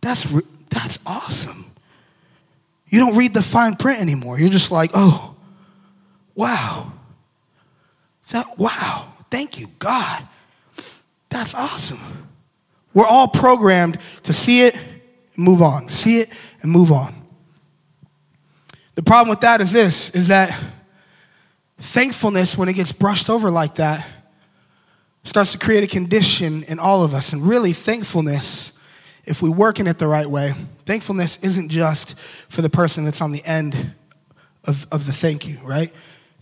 That's, 0.00 0.26
that's 0.70 0.98
awesome. 1.06 1.70
You 2.88 2.98
don't 2.98 3.14
read 3.14 3.32
the 3.32 3.44
fine 3.44 3.76
print 3.76 4.00
anymore. 4.00 4.40
You're 4.40 4.50
just 4.50 4.72
like, 4.72 4.90
oh, 4.92 5.36
wow. 6.34 6.92
That, 8.32 8.58
wow. 8.58 9.13
Thank 9.34 9.58
you, 9.58 9.66
God. 9.80 10.22
That's 11.28 11.56
awesome. 11.56 11.98
We're 12.94 13.04
all 13.04 13.26
programmed 13.26 13.98
to 14.22 14.32
see 14.32 14.62
it 14.62 14.76
and 14.76 15.44
move 15.44 15.60
on, 15.60 15.88
see 15.88 16.20
it 16.20 16.28
and 16.62 16.70
move 16.70 16.92
on. 16.92 17.12
The 18.94 19.02
problem 19.02 19.30
with 19.30 19.40
that 19.40 19.60
is 19.60 19.72
this 19.72 20.10
is 20.10 20.28
that 20.28 20.56
thankfulness, 21.78 22.56
when 22.56 22.68
it 22.68 22.74
gets 22.74 22.92
brushed 22.92 23.28
over 23.28 23.50
like 23.50 23.74
that, 23.74 24.06
starts 25.24 25.50
to 25.50 25.58
create 25.58 25.82
a 25.82 25.88
condition 25.88 26.62
in 26.68 26.78
all 26.78 27.02
of 27.02 27.12
us. 27.12 27.32
And 27.32 27.42
really, 27.42 27.72
thankfulness, 27.72 28.70
if 29.24 29.42
we 29.42 29.50
work 29.50 29.80
in 29.80 29.88
it 29.88 29.98
the 29.98 30.06
right 30.06 30.30
way, 30.30 30.54
thankfulness 30.86 31.40
isn't 31.42 31.70
just 31.70 32.16
for 32.48 32.62
the 32.62 32.70
person 32.70 33.04
that's 33.04 33.20
on 33.20 33.32
the 33.32 33.44
end 33.44 33.94
of, 34.62 34.86
of 34.92 35.06
the 35.06 35.12
thank 35.12 35.44
you, 35.44 35.58
right? 35.64 35.92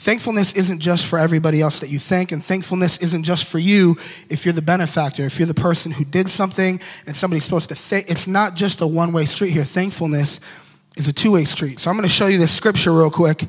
Thankfulness 0.03 0.53
isn't 0.55 0.81
just 0.81 1.07
for 1.07 1.17
everybody 1.17 1.61
else 1.61 1.79
that 1.79 1.89
you 1.89 2.01
thank, 2.01 2.33
and 2.33 2.45
thankfulness 2.45 2.97
isn't 2.97 3.23
just 3.23 3.45
for 3.45 3.61
you 3.61 3.97
if 4.29 4.45
you're 4.45 4.53
the 4.53 4.61
benefactor, 4.61 5.25
if 5.25 5.39
you're 5.39 5.47
the 5.47 5.55
person 5.55 5.93
who 5.93 6.05
did 6.05 6.29
something 6.29 6.81
and 7.07 7.15
somebody's 7.15 7.45
supposed 7.45 7.69
to 7.69 7.77
thank. 7.77 8.11
It's 8.11 8.27
not 8.27 8.57
just 8.57 8.81
a 8.81 8.87
one 8.87 9.13
way 9.13 9.27
street 9.27 9.51
here. 9.51 9.63
Thankfulness 9.63 10.41
is 10.97 11.07
a 11.07 11.13
two 11.13 11.31
way 11.31 11.45
street. 11.45 11.79
So 11.79 11.89
I'm 11.89 11.97
going 11.97 12.09
to 12.09 12.13
show 12.13 12.27
you 12.27 12.37
this 12.37 12.53
scripture 12.53 12.93
real 12.93 13.13
quick, 13.13 13.47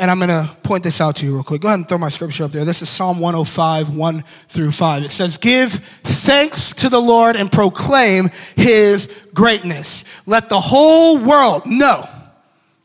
and 0.00 0.10
I'm 0.10 0.18
going 0.18 0.30
to 0.30 0.50
point 0.62 0.84
this 0.84 1.02
out 1.02 1.16
to 1.16 1.26
you 1.26 1.34
real 1.34 1.44
quick. 1.44 1.60
Go 1.60 1.68
ahead 1.68 1.80
and 1.80 1.86
throw 1.86 1.98
my 1.98 2.08
scripture 2.08 2.44
up 2.44 2.52
there. 2.52 2.64
This 2.64 2.80
is 2.80 2.88
Psalm 2.88 3.20
105, 3.20 3.94
1 3.94 4.24
through 4.48 4.72
5. 4.72 5.04
It 5.04 5.10
says, 5.10 5.36
Give 5.36 5.70
thanks 5.70 6.72
to 6.72 6.88
the 6.88 6.98
Lord 6.98 7.36
and 7.36 7.52
proclaim 7.52 8.30
his 8.56 9.06
greatness. 9.34 10.04
Let 10.24 10.48
the 10.48 10.62
whole 10.62 11.18
world 11.18 11.66
know 11.66 12.08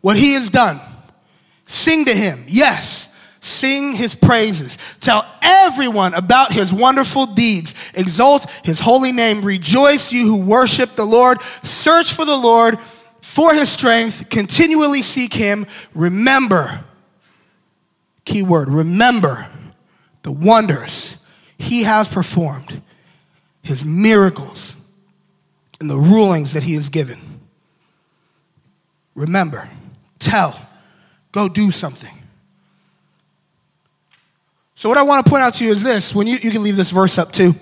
what 0.01 0.17
he 0.17 0.33
has 0.33 0.49
done. 0.49 0.81
Sing 1.65 2.05
to 2.05 2.13
him, 2.15 2.43
yes. 2.47 3.09
Sing 3.39 3.93
his 3.93 4.15
praises. 4.15 4.77
Tell 5.01 5.25
everyone 5.41 6.13
about 6.13 6.53
his 6.53 6.71
wonderful 6.71 7.25
deeds. 7.25 7.75
Exalt 7.93 8.49
his 8.63 8.79
holy 8.79 9.11
name. 9.11 9.43
Rejoice, 9.43 10.11
you 10.11 10.25
who 10.25 10.37
worship 10.37 10.95
the 10.95 11.05
Lord. 11.05 11.41
Search 11.63 12.13
for 12.13 12.23
the 12.23 12.37
Lord 12.37 12.79
for 13.21 13.53
his 13.53 13.69
strength. 13.69 14.29
Continually 14.29 15.01
seek 15.01 15.33
him. 15.33 15.67
Remember, 15.93 16.85
key 18.23 18.43
word, 18.43 18.69
remember 18.69 19.47
the 20.21 20.31
wonders 20.31 21.17
he 21.57 21.83
has 21.83 22.07
performed, 22.07 22.81
his 23.61 23.83
miracles, 23.83 24.75
and 25.79 25.89
the 25.89 25.97
rulings 25.97 26.53
that 26.53 26.63
he 26.63 26.75
has 26.75 26.89
given. 26.89 27.19
Remember, 29.15 29.69
tell 30.19 30.59
Go 31.33 31.49
do 31.49 31.69
something. 31.71 32.13
So, 34.75 34.87
what 34.87 34.97
I 34.97 35.01
want 35.01 35.25
to 35.25 35.29
point 35.29 35.43
out 35.43 35.55
to 35.55 35.65
you 35.65 35.71
is 35.71 35.83
this 35.83 36.15
when 36.15 36.27
you, 36.27 36.37
you 36.37 36.51
can 36.51 36.63
leave 36.63 36.77
this 36.77 36.91
verse 36.91 37.17
up 37.17 37.33
too. 37.33 37.53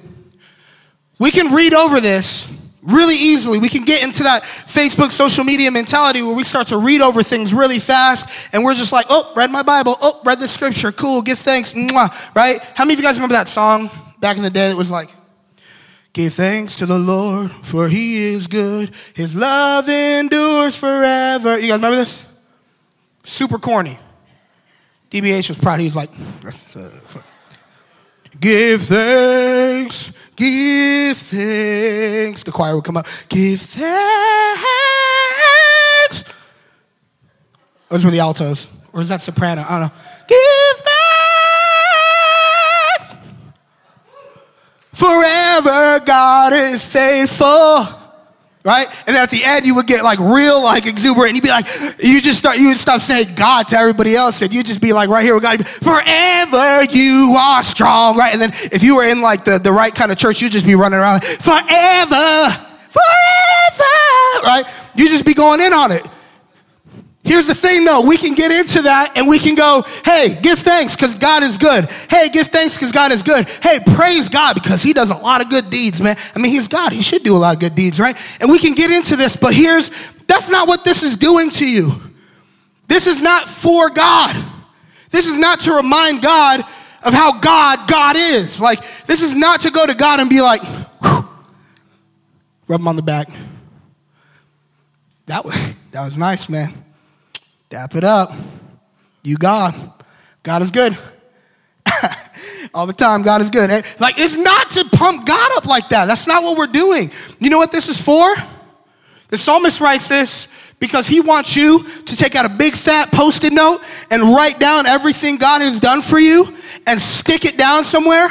We 1.18 1.32
can 1.32 1.54
read 1.54 1.74
over 1.74 2.00
this 2.00 2.48
really 2.82 3.16
easily. 3.16 3.60
We 3.60 3.70
can 3.70 3.86
get 3.86 4.04
into 4.04 4.24
that 4.24 4.44
Facebook 4.44 5.12
social 5.12 5.44
media 5.44 5.72
mentality 5.72 6.22
where 6.22 6.36
we 6.36 6.44
start 6.44 6.68
to 6.68 6.78
read 6.78 7.02
over 7.02 7.22
things 7.24 7.54
really 7.54 7.80
fast 7.80 8.28
and 8.54 8.64
we're 8.64 8.74
just 8.74 8.92
like, 8.92 9.06
oh, 9.10 9.32
read 9.36 9.52
my 9.52 9.62
Bible. 9.62 9.98
Oh, 10.02 10.20
read 10.26 10.40
the 10.40 10.48
scripture. 10.48 10.92
Cool. 10.92 11.22
Give 11.22 11.38
thanks. 11.38 11.74
Mwah. 11.74 12.36
Right? 12.36 12.60
How 12.76 12.86
many 12.86 12.96
of 12.96 13.00
you 13.00 13.06
guys 13.06 13.18
remember 13.18 13.36
that 13.36 13.48
song 13.48 13.90
back 14.20 14.38
in 14.38 14.44
the 14.44 14.50
day 14.50 14.70
that 14.70 14.78
was 14.78 14.92
like, 14.92 15.10
Give 16.14 16.34
thanks 16.34 16.76
to 16.78 16.86
the 16.86 17.00
Lord 17.00 17.52
for 17.64 17.88
he 17.88 18.34
is 18.34 18.48
good. 18.48 18.92
His 19.14 19.34
love 19.34 19.88
endures 19.88 20.76
forever. 20.76 21.58
You 21.58 21.70
guys 21.70 21.78
remember 21.78 21.98
this? 21.98 22.26
Super 23.24 23.60
corny. 23.60 24.00
DBH 25.12 25.50
was 25.50 25.58
proud. 25.58 25.80
He 25.80 25.86
was 25.86 25.96
like, 25.96 26.10
uh, 26.76 26.90
Give 28.40 28.82
thanks, 28.82 30.12
give 30.36 31.18
thanks. 31.18 32.44
The 32.44 32.52
choir 32.52 32.76
would 32.76 32.86
come 32.86 32.98
up, 32.98 33.06
Give 33.28 33.60
thanks. 33.60 34.64
Those 37.90 38.06
were 38.06 38.12
the 38.12 38.22
altos. 38.22 38.70
Or 38.94 39.02
is 39.02 39.10
that 39.10 39.22
soprano? 39.22 39.66
I 39.68 39.80
don't 39.80 39.82
know. 39.82 39.92
Give 40.28 40.78
thanks. 42.98 43.16
Forever 44.94 46.00
God 46.06 46.54
is 46.54 46.84
faithful. 46.84 48.01
Right? 48.64 48.88
And 49.08 49.16
then 49.16 49.24
at 49.24 49.32
the 49.32 49.44
end, 49.44 49.66
you 49.66 49.74
would 49.74 49.88
get 49.88 50.04
like 50.04 50.20
real, 50.20 50.62
like 50.64 50.86
exuberant. 50.86 51.30
And 51.30 51.36
you'd 51.36 51.44
be 51.44 51.50
like, 51.50 51.66
you 51.98 52.22
just 52.22 52.38
start, 52.38 52.60
you 52.60 52.68
would 52.68 52.78
stop 52.78 53.02
saying 53.02 53.34
God 53.34 53.68
to 53.70 53.78
everybody 53.78 54.16
else. 54.16 54.42
And 54.44 54.54
you'd 54.54 54.68
just 54.68 54.80
be 54.80 54.94
like, 54.94 55.10
right 55.10 55.24
here 55.24 55.34
with 55.34 55.42
God, 55.42 55.68
forever 55.68 56.84
you 56.84 57.36
are 57.40 57.64
strong. 57.64 58.18
Right? 58.18 58.34
And 58.34 58.42
then 58.42 58.52
if 58.72 58.84
you 58.84 58.98
were 58.98 59.06
in 59.06 59.22
like 59.22 59.46
the, 59.46 59.58
the 59.58 59.72
right 59.72 59.94
kind 59.94 60.12
of 60.12 60.20
church, 60.20 60.42
you'd 60.42 60.52
just 60.52 60.66
be 60.66 60.76
running 60.76 61.00
around, 61.00 61.24
like, 61.24 61.24
forever, 61.24 62.50
forever. 62.90 64.44
Right? 64.44 64.66
You 64.94 65.10
just 65.10 65.26
be 65.26 65.34
going 65.34 65.60
in 65.60 65.74
on 65.74 65.92
it. 65.92 66.08
Here's 67.24 67.46
the 67.46 67.54
thing 67.54 67.86
though, 67.86 68.02
we 68.02 68.18
can 68.18 68.34
get 68.34 68.52
into 68.52 68.84
that 68.84 69.16
and 69.16 69.28
we 69.28 69.38
can 69.38 69.54
go, 69.54 69.84
hey, 70.04 70.40
give 70.42 70.60
thanks 70.60 70.96
because 70.96 71.16
God 71.16 71.44
is 71.44 71.58
good. 71.58 71.90
Hey, 72.10 72.30
give 72.30 72.48
thanks 72.48 72.76
because 72.76 72.92
God 72.92 73.12
is 73.12 73.22
good. 73.22 73.48
Hey, 73.48 73.80
praise 73.94 74.28
God 74.28 74.56
because 74.56 74.82
He 74.82 74.92
does 74.92 75.12
a 75.12 75.16
lot 75.16 75.42
of 75.42 75.50
good 75.50 75.70
deeds, 75.70 76.02
man. 76.02 76.18
I 76.36 76.40
mean, 76.40 76.52
He's 76.52 76.68
God, 76.68 76.94
He 76.94 77.04
should 77.04 77.24
do 77.24 77.36
a 77.36 77.38
lot 77.38 77.54
of 77.54 77.60
good 77.60 77.76
deeds, 77.76 78.00
right? 78.00 78.18
And 78.40 78.50
we 78.52 78.58
can 78.58 78.74
get 78.74 78.90
into 78.90 79.16
this, 79.16 79.36
but 79.36 79.54
here's 79.54 79.92
that's 80.26 80.50
not 80.50 80.68
what 80.68 80.84
this 80.84 81.04
is 81.04 81.16
doing 81.16 81.52
to 81.52 81.70
you. 81.70 82.02
This 82.88 83.06
is 83.06 83.22
not 83.22 83.48
for 83.48 83.90
God. 83.90 84.36
This 85.12 85.28
is 85.28 85.38
not 85.38 85.62
to 85.62 85.74
remind 85.74 86.22
God 86.22 86.62
of 87.04 87.14
how 87.14 87.40
God 87.40 87.88
God 87.88 88.16
is. 88.18 88.60
Like, 88.60 88.80
this 89.06 89.22
is 89.22 89.36
not 89.36 89.62
to 89.62 89.72
go 89.72 89.86
to 89.86 89.94
God 89.94 90.20
and 90.20 90.30
be 90.30 90.42
like, 90.42 90.62
rub 92.68 92.80
him 92.80 92.88
on 92.88 92.96
the 92.96 93.02
back. 93.02 93.30
That 95.28 95.46
was, 95.46 95.56
that 95.92 96.04
was 96.04 96.18
nice, 96.18 96.50
man. 96.50 96.74
Dap 97.72 97.96
it 97.96 98.04
up. 98.04 98.34
You 99.24 99.38
God. 99.38 99.74
God 100.44 100.62
is 100.62 100.72
good. 100.72 100.98
All 102.74 102.86
the 102.86 102.92
time, 102.92 103.22
God 103.22 103.40
is 103.40 103.50
good. 103.50 103.70
Like, 103.98 104.20
it's 104.20 104.36
not 104.36 104.72
to 104.72 104.84
pump 104.92 105.26
God 105.26 105.52
up 105.56 105.66
like 105.66 105.88
that. 105.90 106.06
That's 106.06 106.28
not 106.28 106.44
what 106.44 106.58
we're 106.58 106.68
doing. 106.68 107.12
You 107.40 107.50
know 107.50 107.58
what 107.58 107.72
this 107.72 107.88
is 107.88 108.00
for? 108.00 108.36
The 109.30 109.38
psalmist 109.38 109.80
writes 109.80 110.10
this 110.10 110.50
because 110.80 111.08
he 111.08 111.22
wants 111.22 111.56
you 111.56 111.84
to 111.84 112.18
take 112.18 112.36
out 112.36 112.46
a 112.46 112.50
big 112.50 112.76
fat 112.76 113.10
post 113.10 113.46
it 113.46 113.54
note 113.54 113.82
and 114.10 114.36
write 114.36 114.60
down 114.60 114.86
everything 114.86 115.38
God 115.38 115.62
has 115.62 115.80
done 115.80 116.02
for 116.02 116.20
you 116.20 116.54
and 116.86 117.00
stick 117.00 117.46
it 117.46 117.58
down 117.58 117.86
somewhere. 117.86 118.28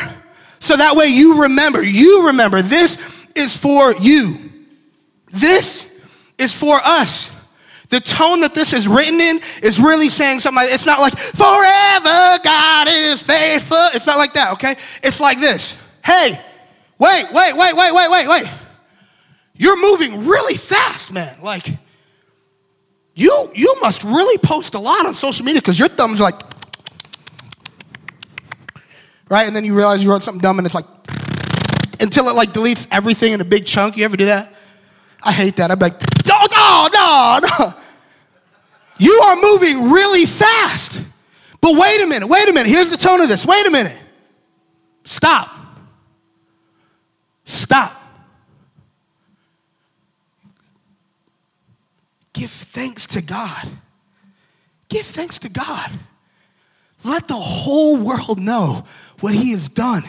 So 0.58 0.76
that 0.76 0.96
way 0.96 1.06
you 1.06 1.40
remember. 1.40 1.82
You 1.82 2.26
remember. 2.26 2.60
This 2.60 2.98
is 3.34 3.56
for 3.56 3.94
you. 3.94 4.36
This 5.32 5.88
is 6.36 6.52
for 6.52 6.76
us. 6.84 7.29
The 7.90 8.00
tone 8.00 8.40
that 8.40 8.54
this 8.54 8.72
is 8.72 8.86
written 8.86 9.20
in 9.20 9.40
is 9.62 9.80
really 9.80 10.08
saying 10.08 10.40
something 10.40 10.56
like, 10.56 10.72
it's 10.72 10.86
not 10.86 11.00
like, 11.00 11.18
forever 11.18 12.38
God 12.42 12.88
is 12.88 13.20
faithful. 13.20 13.88
It's 13.92 14.06
not 14.06 14.16
like 14.16 14.32
that, 14.34 14.52
okay? 14.52 14.76
It's 15.02 15.20
like 15.20 15.40
this. 15.40 15.76
Hey, 16.04 16.40
wait, 16.98 17.26
wait, 17.32 17.56
wait, 17.56 17.76
wait, 17.76 17.92
wait, 17.92 18.10
wait, 18.10 18.28
wait. 18.28 18.46
You're 19.54 19.80
moving 19.80 20.24
really 20.24 20.54
fast, 20.54 21.10
man. 21.10 21.36
Like, 21.42 21.66
you, 23.14 23.50
you 23.54 23.76
must 23.82 24.04
really 24.04 24.38
post 24.38 24.74
a 24.74 24.78
lot 24.78 25.04
on 25.04 25.12
social 25.12 25.44
media 25.44 25.60
because 25.60 25.78
your 25.78 25.88
thumb's 25.88 26.20
like, 26.20 26.40
right? 29.28 29.46
And 29.46 29.54
then 29.54 29.64
you 29.64 29.76
realize 29.76 30.02
you 30.02 30.10
wrote 30.10 30.22
something 30.22 30.40
dumb 30.40 30.58
and 30.58 30.66
it's 30.66 30.74
like, 30.74 30.86
until 32.00 32.28
it 32.28 32.36
like 32.36 32.52
deletes 32.52 32.86
everything 32.90 33.32
in 33.32 33.40
a 33.40 33.44
big 33.44 33.66
chunk. 33.66 33.96
You 33.96 34.04
ever 34.04 34.16
do 34.16 34.26
that? 34.26 34.54
I 35.22 35.32
hate 35.32 35.56
that. 35.56 35.70
I'm 35.70 35.78
like, 35.78 36.00
no. 37.10 37.74
You 39.00 39.14
are 39.24 39.36
moving 39.36 39.90
really 39.90 40.26
fast. 40.26 41.02
But 41.62 41.74
wait 41.74 42.02
a 42.02 42.06
minute, 42.06 42.28
wait 42.28 42.50
a 42.50 42.52
minute. 42.52 42.68
Here's 42.68 42.90
the 42.90 42.98
tone 42.98 43.22
of 43.22 43.28
this. 43.28 43.46
Wait 43.46 43.66
a 43.66 43.70
minute. 43.70 43.98
Stop. 45.04 45.48
Stop. 47.46 48.00
Give 52.34 52.50
thanks 52.50 53.06
to 53.08 53.22
God. 53.22 53.68
Give 54.90 55.06
thanks 55.06 55.38
to 55.38 55.48
God. 55.48 55.90
Let 57.02 57.26
the 57.26 57.34
whole 57.34 57.96
world 57.96 58.38
know 58.38 58.84
what 59.20 59.34
He 59.34 59.52
has 59.52 59.68
done. 59.68 60.02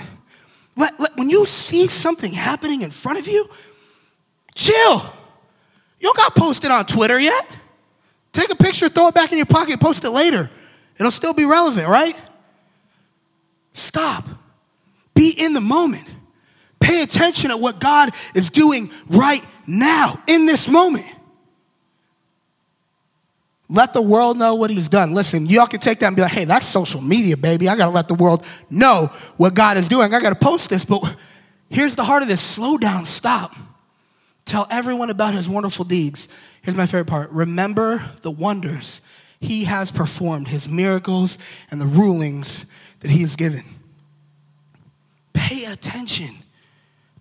Let, 0.76 1.00
let, 1.00 1.16
when 1.16 1.30
you 1.30 1.46
see 1.46 1.88
something 1.88 2.34
happening 2.34 2.82
in 2.82 2.92
front 2.92 3.20
of 3.20 3.28
you, 3.28 3.50
chill. 4.54 5.14
You 6.02 6.12
got 6.18 6.36
posted 6.36 6.72
on 6.72 6.86
Twitter 6.86 7.20
yet. 7.20 7.48
Take 8.34 8.50
a 8.50 8.56
picture, 8.56 8.90
throw 8.90 9.08
it 9.08 9.14
back 9.14 9.32
in 9.32 9.38
your 9.38 9.46
pocket, 9.46 9.80
post 9.80 10.04
it 10.04 10.10
later. 10.10 10.50
It'll 10.98 11.12
still 11.12 11.34
be 11.34 11.46
relevant, 11.46 11.88
right? 11.88 12.18
Stop. 13.74 14.26
Be 15.14 15.30
in 15.30 15.54
the 15.54 15.62
moment. 15.62 16.06
Pay 16.80 17.04
attention 17.04 17.52
to 17.52 17.58
what 17.58 17.80
God 17.80 18.10
is 18.34 18.50
doing 18.50 18.92
right 19.08 19.46
now, 19.68 20.20
in 20.28 20.48
this 20.48 20.68
moment. 20.68 21.06
Let 23.70 23.94
the 23.94 24.02
world 24.02 24.38
know 24.38 24.56
what 24.56 24.70
he's 24.70 24.90
done. 24.90 25.14
Listen, 25.14 25.46
y'all 25.46 25.68
can 25.68 25.80
take 25.80 26.00
that 26.00 26.08
and 26.08 26.16
be 26.16 26.22
like, 26.22 26.32
hey, 26.32 26.46
that's 26.46 26.66
social 26.66 27.00
media, 27.00 27.38
baby. 27.38 27.70
I 27.70 27.76
got 27.76 27.86
to 27.86 27.92
let 27.92 28.08
the 28.08 28.16
world 28.16 28.44
know 28.70 29.12
what 29.38 29.54
God 29.54 29.78
is 29.78 29.88
doing. 29.88 30.14
I 30.14 30.20
got 30.20 30.30
to 30.30 30.36
post 30.36 30.70
this. 30.70 30.84
But 30.84 31.16
here's 31.70 31.96
the 31.96 32.04
heart 32.04 32.22
of 32.22 32.28
this 32.28 32.42
slow 32.42 32.78
down, 32.78 33.06
stop. 33.06 33.56
Tell 34.46 34.68
everyone 34.70 35.10
about 35.10 35.34
his 35.34 35.48
wonderful 35.48 35.86
deeds. 35.86 36.28
Here's 36.62 36.78
my 36.78 36.86
favorite 36.86 37.06
part 37.06 37.30
remember 37.32 38.04
the 38.22 38.32
wonders 38.32 39.02
he 39.40 39.64
has 39.64 39.92
performed, 39.92 40.48
his 40.48 40.70
miracles, 40.70 41.38
and 41.72 41.82
the 41.82 41.88
rulings 41.88 42.66
that 43.00 43.10
he 43.10 43.22
has 43.22 43.36
given. 43.36 43.64
Pay 45.34 45.66
attention. 45.66 46.36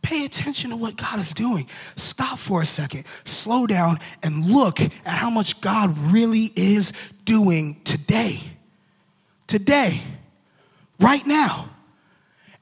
Pay 0.02 0.24
attention 0.24 0.70
to 0.70 0.76
what 0.76 0.96
God 0.96 1.18
is 1.18 1.32
doing. 1.32 1.66
Stop 1.96 2.38
for 2.38 2.62
a 2.62 2.66
second, 2.66 3.04
slow 3.24 3.66
down, 3.66 3.98
and 4.22 4.46
look 4.46 4.80
at 4.80 4.92
how 5.04 5.30
much 5.30 5.60
God 5.60 5.96
really 6.12 6.52
is 6.56 6.92
doing 7.24 7.80
today. 7.84 8.40
Today, 9.46 10.00
right 10.98 11.26
now. 11.26 11.70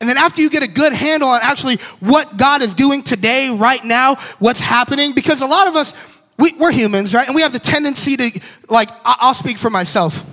And 0.00 0.08
then 0.08 0.16
after 0.16 0.40
you 0.40 0.50
get 0.50 0.62
a 0.62 0.68
good 0.68 0.92
handle 0.92 1.28
on 1.28 1.40
actually 1.42 1.76
what 2.00 2.36
God 2.36 2.62
is 2.62 2.74
doing 2.74 3.02
today, 3.02 3.50
right 3.50 3.84
now, 3.84 4.16
what's 4.38 4.60
happening, 4.60 5.12
because 5.12 5.40
a 5.40 5.46
lot 5.46 5.66
of 5.66 5.74
us, 5.74 5.92
we, 6.38 6.54
are 6.60 6.70
humans, 6.70 7.14
right? 7.14 7.26
And 7.26 7.34
we 7.34 7.42
have 7.42 7.52
the 7.52 7.58
tendency 7.58 8.16
to, 8.16 8.40
like, 8.68 8.90
I'll 9.04 9.34
speak 9.34 9.58
for 9.58 9.70
myself. 9.70 10.24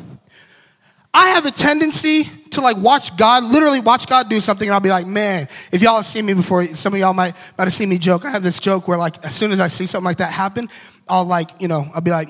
I 1.15 1.30
have 1.30 1.45
a 1.45 1.51
tendency 1.51 2.30
to 2.51 2.62
like 2.62 2.75
watch 2.75 3.15
God, 3.15 3.45
literally 3.45 3.80
watch 3.80 4.06
God 4.06 4.30
do 4.30 4.41
something, 4.41 4.67
and 4.67 4.73
I'll 4.73 4.82
be 4.82 4.89
like, 4.89 5.08
man, 5.08 5.47
if 5.71 5.82
y'all 5.82 5.95
have 5.95 6.06
seen 6.06 6.25
me 6.25 6.34
before, 6.34 6.65
some 6.75 6.93
of 6.93 6.99
y'all 6.99 7.13
might, 7.13 7.36
might 7.58 7.63
have 7.65 7.73
seen 7.73 7.88
me 7.88 7.97
joke. 7.97 8.25
I 8.25 8.32
have 8.32 8.43
this 8.43 8.60
joke 8.60 8.88
where 8.88 8.97
like 8.97 9.23
as 9.23 9.34
soon 9.34 9.54
as 9.54 9.62
I 9.62 9.69
see 9.69 9.88
something 9.88 10.06
like 10.06 10.17
that 10.17 10.34
happen, 10.34 10.67
I'll 11.08 11.23
like, 11.23 11.49
you 11.60 11.69
know, 11.69 11.89
I'll 11.93 12.01
be 12.01 12.12
like, 12.12 12.28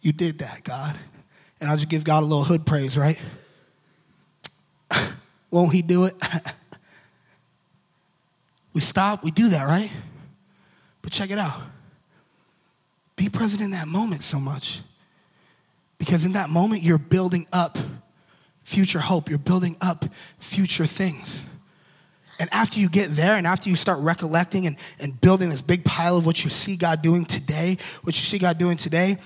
you 0.00 0.12
did 0.12 0.38
that, 0.38 0.62
God. 0.62 0.96
And 1.60 1.70
I'll 1.70 1.76
just 1.76 1.88
give 1.88 2.04
God 2.04 2.22
a 2.22 2.26
little 2.26 2.44
hood 2.44 2.64
praise, 2.66 2.96
right? 2.96 3.18
Won't 5.52 5.72
he 5.72 5.82
do 5.82 6.06
it? 6.06 6.14
we 8.72 8.80
stop, 8.80 9.22
we 9.22 9.30
do 9.30 9.50
that, 9.50 9.64
right? 9.64 9.92
But 11.02 11.12
check 11.12 11.30
it 11.30 11.38
out. 11.38 11.60
Be 13.14 13.28
present 13.28 13.62
in 13.62 13.70
that 13.72 13.86
moment 13.86 14.22
so 14.22 14.40
much. 14.40 14.80
Because 15.98 16.24
in 16.24 16.32
that 16.32 16.50
moment, 16.50 16.82
you're 16.82 16.98
building 16.98 17.46
up 17.52 17.78
future 18.64 18.98
hope, 18.98 19.28
you're 19.28 19.38
building 19.38 19.76
up 19.80 20.06
future 20.38 20.86
things. 20.86 21.44
And 22.38 22.48
after 22.52 22.80
you 22.80 22.88
get 22.88 23.14
there 23.14 23.36
and 23.36 23.46
after 23.46 23.68
you 23.68 23.76
start 23.76 24.00
recollecting 24.00 24.66
and, 24.66 24.76
and 24.98 25.20
building 25.20 25.50
this 25.50 25.60
big 25.60 25.84
pile 25.84 26.16
of 26.16 26.24
what 26.24 26.42
you 26.42 26.50
see 26.50 26.76
God 26.76 27.02
doing 27.02 27.26
today, 27.26 27.76
what 28.02 28.18
you 28.18 28.24
see 28.24 28.38
God 28.38 28.56
doing 28.56 28.78
today, 28.78 29.18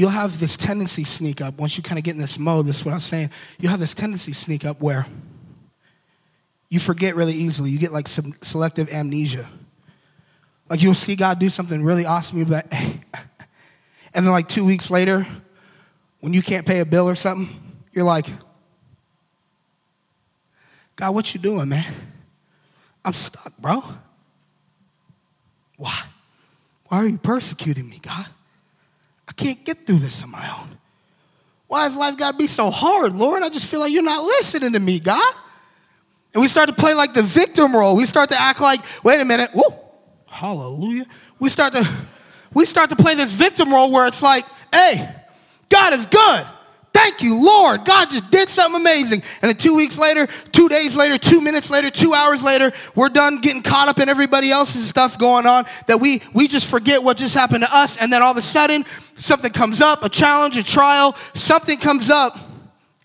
you'll 0.00 0.08
have 0.08 0.40
this 0.40 0.56
tendency 0.56 1.04
sneak 1.04 1.42
up 1.42 1.58
once 1.58 1.76
you 1.76 1.82
kind 1.82 1.98
of 1.98 2.04
get 2.04 2.14
in 2.14 2.22
this 2.22 2.38
mode. 2.38 2.64
This 2.64 2.78
is 2.78 2.84
what 2.86 2.92
I 2.92 2.94
was 2.94 3.04
saying. 3.04 3.28
You'll 3.58 3.70
have 3.70 3.80
this 3.80 3.92
tendency 3.92 4.32
sneak 4.32 4.64
up 4.64 4.80
where 4.80 5.06
you 6.70 6.80
forget 6.80 7.16
really 7.16 7.34
easily. 7.34 7.68
You 7.68 7.78
get 7.78 7.92
like 7.92 8.08
some 8.08 8.34
selective 8.40 8.90
amnesia. 8.90 9.46
Like 10.70 10.82
you'll 10.82 10.94
see 10.94 11.16
God 11.16 11.38
do 11.38 11.50
something 11.50 11.84
really 11.84 12.06
awesome. 12.06 12.38
You'll 12.38 12.46
be 12.46 12.54
like, 12.54 12.72
hey. 12.72 13.00
And 14.12 14.26
then 14.26 14.32
like 14.32 14.48
two 14.48 14.64
weeks 14.64 14.90
later, 14.90 15.24
when 16.18 16.32
you 16.32 16.42
can't 16.42 16.66
pay 16.66 16.80
a 16.80 16.84
bill 16.86 17.08
or 17.08 17.14
something, 17.14 17.54
you're 17.92 18.04
like, 18.04 18.26
God, 20.96 21.14
what 21.14 21.32
you 21.32 21.40
doing, 21.40 21.68
man? 21.68 21.94
I'm 23.04 23.12
stuck, 23.12 23.56
bro. 23.58 23.84
Why? 25.76 26.02
Why 26.86 26.98
are 26.98 27.06
you 27.06 27.18
persecuting 27.18 27.88
me, 27.88 28.00
God? 28.02 28.26
Can't 29.40 29.64
get 29.64 29.86
through 29.86 30.00
this 30.00 30.22
on 30.22 30.30
my 30.30 30.60
own. 30.60 30.76
Why 31.66 31.84
has 31.84 31.96
life 31.96 32.18
got 32.18 32.32
to 32.32 32.36
be 32.36 32.46
so 32.46 32.70
hard, 32.70 33.16
Lord? 33.16 33.42
I 33.42 33.48
just 33.48 33.64
feel 33.64 33.80
like 33.80 33.90
you're 33.90 34.02
not 34.02 34.22
listening 34.22 34.74
to 34.74 34.78
me, 34.78 35.00
God. 35.00 35.34
And 36.34 36.42
we 36.42 36.48
start 36.48 36.68
to 36.68 36.74
play 36.74 36.92
like 36.92 37.14
the 37.14 37.22
victim 37.22 37.74
role. 37.74 37.96
We 37.96 38.04
start 38.04 38.28
to 38.28 38.38
act 38.38 38.60
like, 38.60 38.80
wait 39.02 39.18
a 39.18 39.24
minute, 39.24 39.50
whoa, 39.54 39.82
hallelujah. 40.26 41.06
We 41.38 41.48
start 41.48 41.72
to 41.72 41.88
we 42.52 42.66
start 42.66 42.90
to 42.90 42.96
play 42.96 43.14
this 43.14 43.32
victim 43.32 43.72
role 43.72 43.90
where 43.90 44.06
it's 44.06 44.22
like, 44.22 44.44
hey, 44.74 45.10
God 45.70 45.94
is 45.94 46.04
good. 46.04 46.46
Thank 47.00 47.22
you, 47.22 47.34
Lord. 47.42 47.84
God 47.84 48.10
just 48.10 48.30
did 48.30 48.48
something 48.48 48.78
amazing. 48.80 49.22
And 49.40 49.48
then 49.48 49.56
two 49.56 49.74
weeks 49.74 49.98
later, 49.98 50.26
two 50.52 50.68
days 50.68 50.96
later, 50.96 51.16
two 51.16 51.40
minutes 51.40 51.70
later, 51.70 51.90
two 51.90 52.12
hours 52.12 52.42
later, 52.42 52.72
we're 52.94 53.08
done 53.08 53.40
getting 53.40 53.62
caught 53.62 53.88
up 53.88 53.98
in 53.98 54.08
everybody 54.08 54.50
else's 54.50 54.86
stuff 54.88 55.18
going 55.18 55.46
on 55.46 55.64
that 55.86 55.98
we, 55.98 56.22
we 56.34 56.46
just 56.46 56.66
forget 56.66 57.02
what 57.02 57.16
just 57.16 57.34
happened 57.34 57.62
to 57.62 57.74
us. 57.74 57.96
And 57.96 58.12
then 58.12 58.22
all 58.22 58.32
of 58.32 58.36
a 58.36 58.42
sudden, 58.42 58.84
something 59.16 59.50
comes 59.50 59.80
up, 59.80 60.02
a 60.02 60.10
challenge, 60.10 60.58
a 60.58 60.62
trial, 60.62 61.16
something 61.34 61.78
comes 61.78 62.10
up 62.10 62.49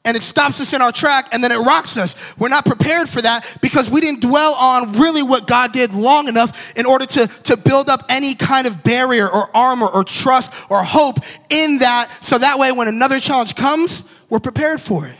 and 0.05 0.15
it 0.15 0.21
stops 0.21 0.61
us 0.61 0.71
in 0.71 0.81
our 0.81 0.91
track 0.91 1.29
and 1.31 1.43
then 1.43 1.51
it 1.51 1.57
rocks 1.57 1.97
us. 1.97 2.15
We're 2.37 2.49
not 2.49 2.65
prepared 2.65 3.09
for 3.09 3.21
that 3.23 3.45
because 3.61 3.89
we 3.89 3.99
didn't 3.99 4.21
dwell 4.21 4.53
on 4.53 4.93
really 4.93 5.23
what 5.23 5.47
God 5.47 5.73
did 5.73 5.93
long 5.93 6.27
enough 6.27 6.77
in 6.77 6.85
order 6.85 7.05
to, 7.07 7.27
to 7.27 7.57
build 7.57 7.89
up 7.89 8.03
any 8.07 8.35
kind 8.35 8.67
of 8.67 8.83
barrier 8.83 9.27
or 9.27 9.49
armor 9.55 9.87
or 9.87 10.03
trust 10.03 10.53
or 10.69 10.83
hope 10.83 11.17
in 11.49 11.79
that. 11.79 12.23
So 12.23 12.37
that 12.37 12.59
way, 12.59 12.71
when 12.71 12.87
another 12.87 13.19
challenge 13.19 13.55
comes, 13.55 14.03
we're 14.29 14.39
prepared 14.39 14.79
for 14.79 15.07
it. 15.07 15.15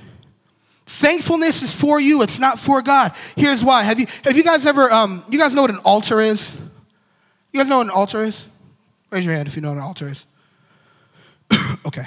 Thankfulness 0.85 1.63
is 1.63 1.73
for 1.73 1.99
you, 1.99 2.21
it's 2.21 2.37
not 2.37 2.59
for 2.59 2.81
God. 2.81 3.13
Here's 3.35 3.63
why. 3.63 3.83
Have 3.83 3.99
you, 3.99 4.05
have 4.23 4.37
you 4.37 4.43
guys 4.43 4.67
ever, 4.67 4.91
um, 4.93 5.25
you 5.29 5.39
guys 5.39 5.55
know 5.55 5.63
what 5.63 5.71
an 5.71 5.79
altar 5.79 6.21
is? 6.21 6.53
You 7.51 7.59
guys 7.59 7.67
know 7.67 7.77
what 7.77 7.87
an 7.87 7.91
altar 7.91 8.23
is? 8.23 8.45
Raise 9.09 9.25
your 9.25 9.33
hand 9.33 9.47
if 9.47 9.55
you 9.55 9.61
know 9.63 9.69
what 9.69 9.77
an 9.77 9.83
altar 9.83 10.09
is. 10.09 10.25
okay. 11.87 12.05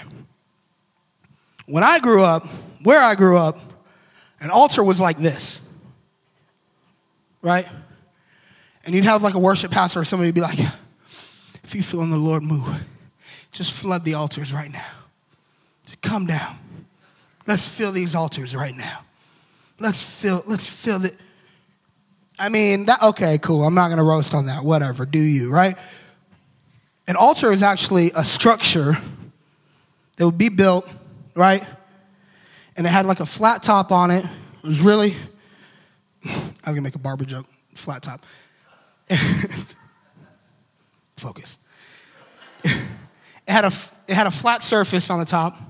When 1.66 1.82
I 1.82 1.98
grew 1.98 2.22
up, 2.22 2.46
where 2.82 3.02
I 3.02 3.14
grew 3.14 3.38
up, 3.38 3.58
an 4.40 4.50
altar 4.50 4.82
was 4.84 5.00
like 5.00 5.18
this, 5.18 5.60
right? 7.42 7.66
And 8.84 8.94
you'd 8.94 9.04
have 9.04 9.22
like 9.22 9.34
a 9.34 9.38
worship 9.38 9.70
pastor 9.70 10.00
or 10.00 10.04
somebody 10.04 10.30
be 10.30 10.40
like, 10.40 10.58
if 11.64 11.74
you 11.74 11.82
feel 11.82 12.02
in 12.02 12.10
the 12.10 12.16
Lord 12.16 12.42
move, 12.42 12.66
just 13.52 13.72
flood 13.72 14.04
the 14.04 14.14
altars 14.14 14.52
right 14.52 14.72
now. 14.72 14.86
Just 15.84 16.00
come 16.00 16.26
down. 16.26 16.58
Let's 17.46 17.66
fill 17.66 17.92
these 17.92 18.14
altars 18.14 18.54
right 18.54 18.74
now. 18.74 19.00
Let's 19.78 20.02
fill, 20.02 20.42
let's 20.46 20.66
fill 20.66 21.04
it. 21.04 21.14
I 22.38 22.48
mean, 22.48 22.84
that 22.86 23.02
okay, 23.02 23.38
cool. 23.38 23.64
I'm 23.64 23.74
not 23.74 23.88
gonna 23.88 24.04
roast 24.04 24.32
on 24.32 24.46
that. 24.46 24.64
Whatever, 24.64 25.04
do 25.04 25.18
you, 25.18 25.50
right? 25.50 25.76
An 27.06 27.16
altar 27.16 27.50
is 27.50 27.62
actually 27.62 28.12
a 28.14 28.22
structure 28.22 28.98
that 30.16 30.24
would 30.24 30.38
be 30.38 30.48
built, 30.48 30.88
right? 31.34 31.66
And 32.78 32.86
it 32.86 32.90
had 32.90 33.04
like 33.04 33.20
a 33.20 33.26
flat 33.26 33.62
top 33.62 33.90
on 33.92 34.12
it. 34.12 34.24
It 34.24 34.66
was 34.66 34.80
really, 34.80 35.16
I 36.24 36.30
was 36.30 36.54
gonna 36.64 36.80
make 36.80 36.94
a 36.94 37.00
barber 37.00 37.24
joke, 37.24 37.46
flat 37.74 38.02
top. 38.02 38.24
Focus. 41.16 41.58
it, 42.62 42.78
had 43.48 43.64
a, 43.64 43.72
it 44.06 44.14
had 44.14 44.28
a 44.28 44.30
flat 44.30 44.62
surface 44.62 45.10
on 45.10 45.18
the 45.18 45.24
top, 45.24 45.60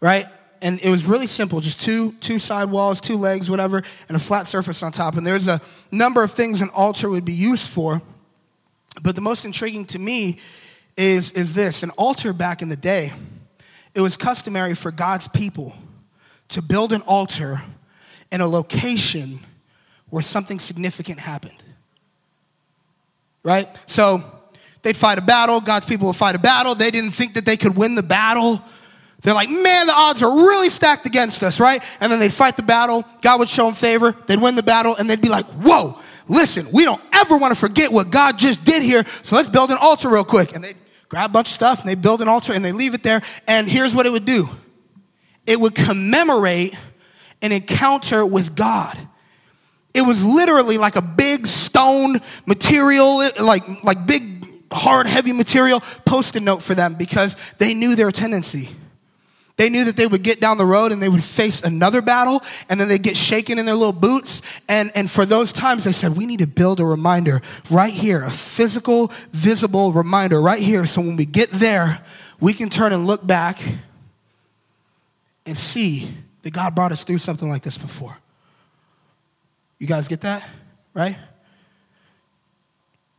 right? 0.00 0.26
And 0.62 0.80
it 0.80 0.88
was 0.88 1.04
really 1.04 1.26
simple, 1.26 1.60
just 1.60 1.80
two, 1.80 2.12
two 2.20 2.38
side 2.38 2.70
walls, 2.70 3.00
two 3.00 3.16
legs, 3.16 3.50
whatever, 3.50 3.82
and 4.08 4.16
a 4.16 4.20
flat 4.20 4.46
surface 4.46 4.84
on 4.84 4.92
top. 4.92 5.16
And 5.16 5.26
there's 5.26 5.48
a 5.48 5.60
number 5.90 6.22
of 6.22 6.30
things 6.30 6.60
an 6.62 6.70
altar 6.70 7.10
would 7.10 7.24
be 7.24 7.32
used 7.32 7.66
for. 7.66 8.00
But 9.02 9.16
the 9.16 9.20
most 9.20 9.44
intriguing 9.44 9.86
to 9.86 9.98
me 9.98 10.38
is, 10.96 11.32
is 11.32 11.52
this 11.52 11.82
an 11.82 11.90
altar 11.90 12.32
back 12.32 12.62
in 12.62 12.68
the 12.68 12.76
day, 12.76 13.12
it 13.94 14.00
was 14.00 14.16
customary 14.16 14.74
for 14.74 14.92
God's 14.92 15.26
people 15.28 15.74
to 16.48 16.62
build 16.62 16.92
an 16.92 17.02
altar 17.02 17.62
in 18.32 18.40
a 18.40 18.46
location 18.46 19.40
where 20.10 20.22
something 20.22 20.58
significant 20.58 21.18
happened. 21.18 21.62
Right? 23.42 23.68
So 23.86 24.22
they'd 24.82 24.96
fight 24.96 25.18
a 25.18 25.22
battle, 25.22 25.60
God's 25.60 25.86
people 25.86 26.08
would 26.08 26.16
fight 26.16 26.34
a 26.34 26.38
battle. 26.38 26.74
They 26.74 26.90
didn't 26.90 27.12
think 27.12 27.34
that 27.34 27.44
they 27.44 27.56
could 27.56 27.76
win 27.76 27.94
the 27.94 28.02
battle. 28.02 28.62
They're 29.22 29.34
like, 29.34 29.50
man, 29.50 29.86
the 29.86 29.94
odds 29.94 30.22
are 30.22 30.30
really 30.30 30.70
stacked 30.70 31.06
against 31.06 31.42
us, 31.42 31.58
right? 31.58 31.82
And 32.00 32.12
then 32.12 32.18
they'd 32.18 32.32
fight 32.32 32.56
the 32.56 32.62
battle, 32.62 33.04
God 33.22 33.40
would 33.40 33.48
show 33.48 33.64
them 33.64 33.74
favor, 33.74 34.14
they'd 34.26 34.40
win 34.40 34.54
the 34.54 34.62
battle, 34.62 34.94
and 34.94 35.08
they'd 35.08 35.20
be 35.20 35.28
like, 35.28 35.46
whoa, 35.46 35.98
listen, 36.28 36.68
we 36.70 36.84
don't 36.84 37.00
ever 37.12 37.36
want 37.36 37.52
to 37.52 37.58
forget 37.58 37.90
what 37.90 38.10
God 38.10 38.38
just 38.38 38.64
did 38.64 38.82
here, 38.82 39.04
so 39.22 39.34
let's 39.34 39.48
build 39.48 39.70
an 39.70 39.78
altar 39.80 40.08
real 40.08 40.24
quick. 40.24 40.54
And 40.54 40.62
they'd 40.62 40.76
grab 41.08 41.30
a 41.30 41.32
bunch 41.32 41.48
of 41.48 41.54
stuff 41.54 41.80
and 41.80 41.88
they 41.88 41.94
build 41.94 42.20
an 42.20 42.28
altar 42.28 42.52
and 42.52 42.64
they 42.64 42.72
leave 42.72 42.94
it 42.94 43.02
there, 43.02 43.22
and 43.48 43.68
here's 43.68 43.94
what 43.94 44.06
it 44.06 44.10
would 44.10 44.26
do 44.26 44.48
it 45.46 45.60
would 45.60 45.74
commemorate 45.74 46.74
an 47.42 47.52
encounter 47.52 48.24
with 48.24 48.54
God. 48.54 48.98
It 49.94 50.02
was 50.02 50.24
literally 50.24 50.78
like 50.78 50.96
a 50.96 51.02
big 51.02 51.46
stone 51.46 52.20
material, 52.44 53.22
like, 53.40 53.82
like 53.82 54.06
big, 54.06 54.46
hard, 54.70 55.06
heavy 55.06 55.32
material 55.32 55.80
post-it 56.04 56.42
note 56.42 56.62
for 56.62 56.74
them 56.74 56.94
because 56.94 57.36
they 57.58 57.72
knew 57.72 57.94
their 57.94 58.10
tendency. 58.10 58.70
They 59.56 59.70
knew 59.70 59.84
that 59.84 59.96
they 59.96 60.06
would 60.06 60.22
get 60.22 60.38
down 60.38 60.58
the 60.58 60.66
road 60.66 60.92
and 60.92 61.02
they 61.02 61.08
would 61.08 61.24
face 61.24 61.62
another 61.62 62.02
battle 62.02 62.42
and 62.68 62.78
then 62.78 62.88
they'd 62.88 63.02
get 63.02 63.16
shaken 63.16 63.58
in 63.58 63.64
their 63.64 63.74
little 63.74 63.92
boots. 63.92 64.42
And, 64.68 64.92
and 64.94 65.10
for 65.10 65.24
those 65.24 65.50
times, 65.50 65.84
they 65.84 65.92
said, 65.92 66.14
we 66.14 66.26
need 66.26 66.40
to 66.40 66.46
build 66.46 66.78
a 66.78 66.84
reminder 66.84 67.40
right 67.70 67.92
here, 67.92 68.22
a 68.22 68.30
physical, 68.30 69.10
visible 69.32 69.92
reminder 69.92 70.42
right 70.42 70.60
here. 70.60 70.84
So 70.84 71.00
when 71.00 71.16
we 71.16 71.24
get 71.24 71.50
there, 71.52 72.00
we 72.38 72.52
can 72.52 72.68
turn 72.68 72.92
and 72.92 73.06
look 73.06 73.26
back 73.26 73.58
and 75.46 75.56
see 75.56 76.12
that 76.42 76.52
God 76.52 76.74
brought 76.74 76.92
us 76.92 77.04
through 77.04 77.18
something 77.18 77.48
like 77.48 77.62
this 77.62 77.78
before. 77.78 78.16
You 79.78 79.86
guys 79.86 80.08
get 80.08 80.22
that? 80.22 80.46
Right? 80.94 81.16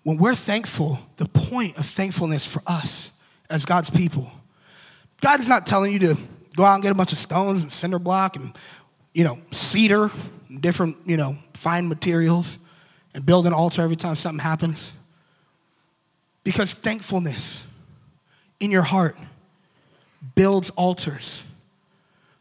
When 0.03 0.17
we're 0.17 0.35
thankful, 0.35 0.99
the 1.17 1.27
point 1.27 1.77
of 1.77 1.85
thankfulness 1.85 2.45
for 2.45 2.61
us 2.65 3.11
as 3.49 3.65
God's 3.65 3.89
people, 3.89 4.31
God 5.21 5.39
is 5.39 5.49
not 5.49 5.65
telling 5.65 5.91
you 5.91 5.99
to 5.99 6.17
go 6.55 6.63
out 6.63 6.75
and 6.75 6.83
get 6.83 6.91
a 6.91 6.95
bunch 6.95 7.11
of 7.11 7.17
stones 7.17 7.61
and 7.61 7.71
cinder 7.71 7.99
block 7.99 8.35
and, 8.35 8.53
you 9.13 9.23
know, 9.23 9.39
cedar, 9.51 10.11
and 10.49 10.61
different, 10.61 10.97
you 11.05 11.17
know, 11.17 11.37
fine 11.53 11.87
materials 11.87 12.57
and 13.13 13.25
build 13.25 13.47
an 13.47 13.53
altar 13.53 13.81
every 13.81 13.95
time 13.95 14.15
something 14.15 14.39
happens. 14.39 14.93
Because 16.43 16.73
thankfulness 16.73 17.63
in 18.59 18.71
your 18.71 18.83
heart 18.83 19.17
builds 20.35 20.69
altars 20.71 21.43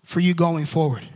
for 0.07 0.21
you 0.21 0.33
going 0.33 0.65
forward. 0.65 1.07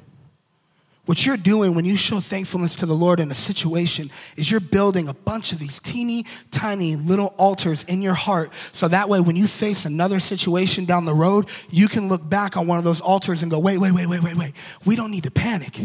What 1.07 1.25
you're 1.25 1.37
doing 1.37 1.75
when 1.75 1.85
you 1.85 1.97
show 1.97 2.21
thankfulness 2.21 2.77
to 2.77 2.87
the 2.87 2.95
Lord 2.95 3.21
in 3.21 3.31
a 3.31 3.35
situation 3.35 4.11
is 4.37 4.51
you're 4.51 4.61
building 4.61 5.09
a 5.09 5.15
bunch 5.15 5.53
of 5.53 5.59
these 5.59 5.81
teeny 5.81 6.27
tiny 6.51 6.97
little 6.97 7.35
altars 7.39 7.85
in 7.85 8.03
your 8.03 8.15
heart 8.15 8.53
so 8.73 8.89
that 8.89 9.09
way 9.09 9.21
when 9.21 9.37
you 9.37 9.47
face 9.47 9.85
another 9.85 10.21
situation 10.21 10.85
down 10.85 11.05
the 11.05 11.15
road, 11.15 11.49
you 11.71 11.89
can 11.89 12.09
look 12.09 12.29
back 12.29 12.57
on 12.57 12.67
one 12.67 12.79
of 12.79 12.85
those 12.85 13.01
altars 13.01 13.43
and 13.43 13.51
go, 13.51 13.59
wait, 13.59 13.79
wait, 13.79 13.93
wait, 13.93 14.07
wait, 14.07 14.23
wait, 14.23 14.37
wait. 14.37 14.53
We 14.85 14.97
don't 14.97 15.11
need 15.11 15.25
to 15.25 15.31
panic. 15.31 15.81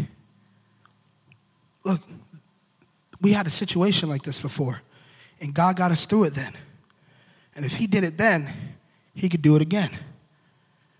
Look, 1.84 2.00
we 3.20 3.32
had 3.32 3.46
a 3.46 3.50
situation 3.50 4.08
like 4.08 4.22
this 4.22 4.40
before, 4.40 4.82
and 5.40 5.54
God 5.54 5.76
got 5.76 5.92
us 5.92 6.06
through 6.06 6.24
it 6.24 6.34
then. 6.34 6.54
And 7.54 7.64
if 7.64 7.74
He 7.74 7.86
did 7.86 8.02
it 8.04 8.18
then, 8.18 8.52
He 9.14 9.28
could 9.28 9.42
do 9.42 9.54
it 9.56 9.62
again. 9.62 9.90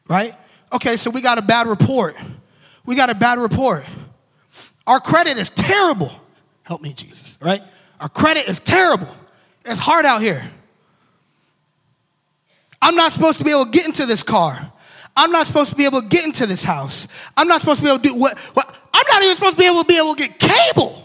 Right? 0.08 0.34
Okay, 0.72 0.96
so 0.96 1.10
we 1.10 1.20
got 1.20 1.38
a 1.38 1.42
bad 1.42 1.66
report. 1.66 2.16
We 2.84 2.96
got 2.96 3.10
a 3.10 3.14
bad 3.14 3.38
report. 3.38 3.84
Our 4.86 5.00
credit 5.00 5.38
is 5.38 5.50
terrible. 5.50 6.12
Help 6.62 6.80
me, 6.82 6.92
Jesus, 6.92 7.36
right? 7.40 7.62
Our 8.00 8.08
credit 8.08 8.48
is 8.48 8.60
terrible. 8.60 9.08
It's 9.64 9.80
hard 9.80 10.04
out 10.04 10.20
here. 10.20 10.48
I'm 12.80 12.94
not 12.94 13.12
supposed 13.12 13.38
to 13.38 13.44
be 13.44 13.50
able 13.50 13.64
to 13.64 13.70
get 13.70 13.86
into 13.86 14.06
this 14.06 14.22
car. 14.22 14.72
I'm 15.16 15.32
not 15.32 15.46
supposed 15.46 15.70
to 15.70 15.76
be 15.76 15.86
able 15.86 16.02
to 16.02 16.08
get 16.08 16.24
into 16.24 16.46
this 16.46 16.62
house. 16.62 17.08
I'm 17.36 17.48
not 17.48 17.60
supposed 17.60 17.78
to 17.78 17.84
be 17.84 17.88
able 17.88 18.00
to 18.00 18.08
do 18.08 18.14
what, 18.14 18.38
what 18.38 18.74
I'm 18.92 19.04
not 19.08 19.22
even 19.22 19.34
supposed 19.34 19.54
to 19.56 19.58
be 19.58 19.66
able 19.66 19.82
to 19.82 19.88
be 19.88 19.96
able 19.96 20.14
to 20.14 20.28
get 20.28 20.38
cable. 20.38 21.02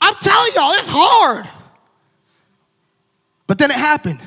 I'm 0.00 0.14
telling 0.14 0.50
y'all, 0.54 0.72
it's 0.72 0.88
hard. 0.90 1.48
But 3.46 3.58
then 3.58 3.70
it 3.70 3.76
happened. 3.76 4.20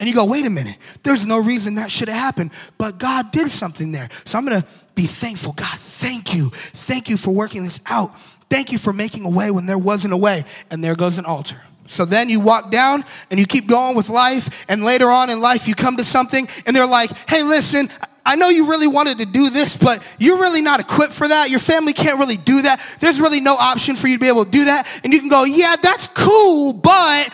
And 0.00 0.08
you 0.08 0.14
go, 0.14 0.24
wait 0.24 0.46
a 0.46 0.50
minute, 0.50 0.76
there's 1.02 1.26
no 1.26 1.38
reason 1.38 1.76
that 1.76 1.92
should 1.92 2.08
have 2.08 2.18
happened, 2.18 2.50
but 2.78 2.98
God 2.98 3.30
did 3.30 3.50
something 3.50 3.92
there. 3.92 4.08
So 4.24 4.38
I'm 4.38 4.44
gonna 4.46 4.64
be 4.94 5.06
thankful. 5.06 5.52
God, 5.52 5.78
thank 5.78 6.34
you. 6.34 6.50
Thank 6.50 7.08
you 7.08 7.16
for 7.16 7.30
working 7.30 7.64
this 7.64 7.80
out. 7.86 8.12
Thank 8.48 8.72
you 8.72 8.78
for 8.78 8.92
making 8.92 9.26
a 9.26 9.30
way 9.30 9.50
when 9.50 9.66
there 9.66 9.78
wasn't 9.78 10.14
a 10.14 10.16
way. 10.16 10.44
And 10.70 10.82
there 10.82 10.96
goes 10.96 11.18
an 11.18 11.26
altar. 11.26 11.60
So 11.86 12.04
then 12.04 12.28
you 12.28 12.40
walk 12.40 12.70
down 12.70 13.04
and 13.30 13.38
you 13.38 13.46
keep 13.46 13.66
going 13.66 13.96
with 13.96 14.08
life, 14.08 14.64
and 14.68 14.84
later 14.84 15.10
on 15.10 15.28
in 15.28 15.40
life, 15.40 15.68
you 15.68 15.74
come 15.74 15.96
to 15.98 16.04
something 16.04 16.48
and 16.64 16.74
they're 16.74 16.86
like, 16.86 17.10
hey, 17.28 17.42
listen, 17.42 17.90
I 18.24 18.36
know 18.36 18.48
you 18.48 18.68
really 18.68 18.86
wanted 18.86 19.18
to 19.18 19.26
do 19.26 19.50
this, 19.50 19.76
but 19.76 20.02
you're 20.18 20.38
really 20.38 20.62
not 20.62 20.80
equipped 20.80 21.14
for 21.14 21.28
that. 21.28 21.50
Your 21.50 21.58
family 21.58 21.92
can't 21.92 22.18
really 22.18 22.36
do 22.36 22.62
that. 22.62 22.80
There's 23.00 23.20
really 23.20 23.40
no 23.40 23.54
option 23.54 23.96
for 23.96 24.06
you 24.06 24.16
to 24.16 24.20
be 24.20 24.28
able 24.28 24.44
to 24.44 24.50
do 24.50 24.66
that. 24.66 24.86
And 25.04 25.12
you 25.12 25.18
can 25.20 25.28
go, 25.28 25.44
yeah, 25.44 25.76
that's 25.76 26.06
cool, 26.08 26.72
but 26.72 27.30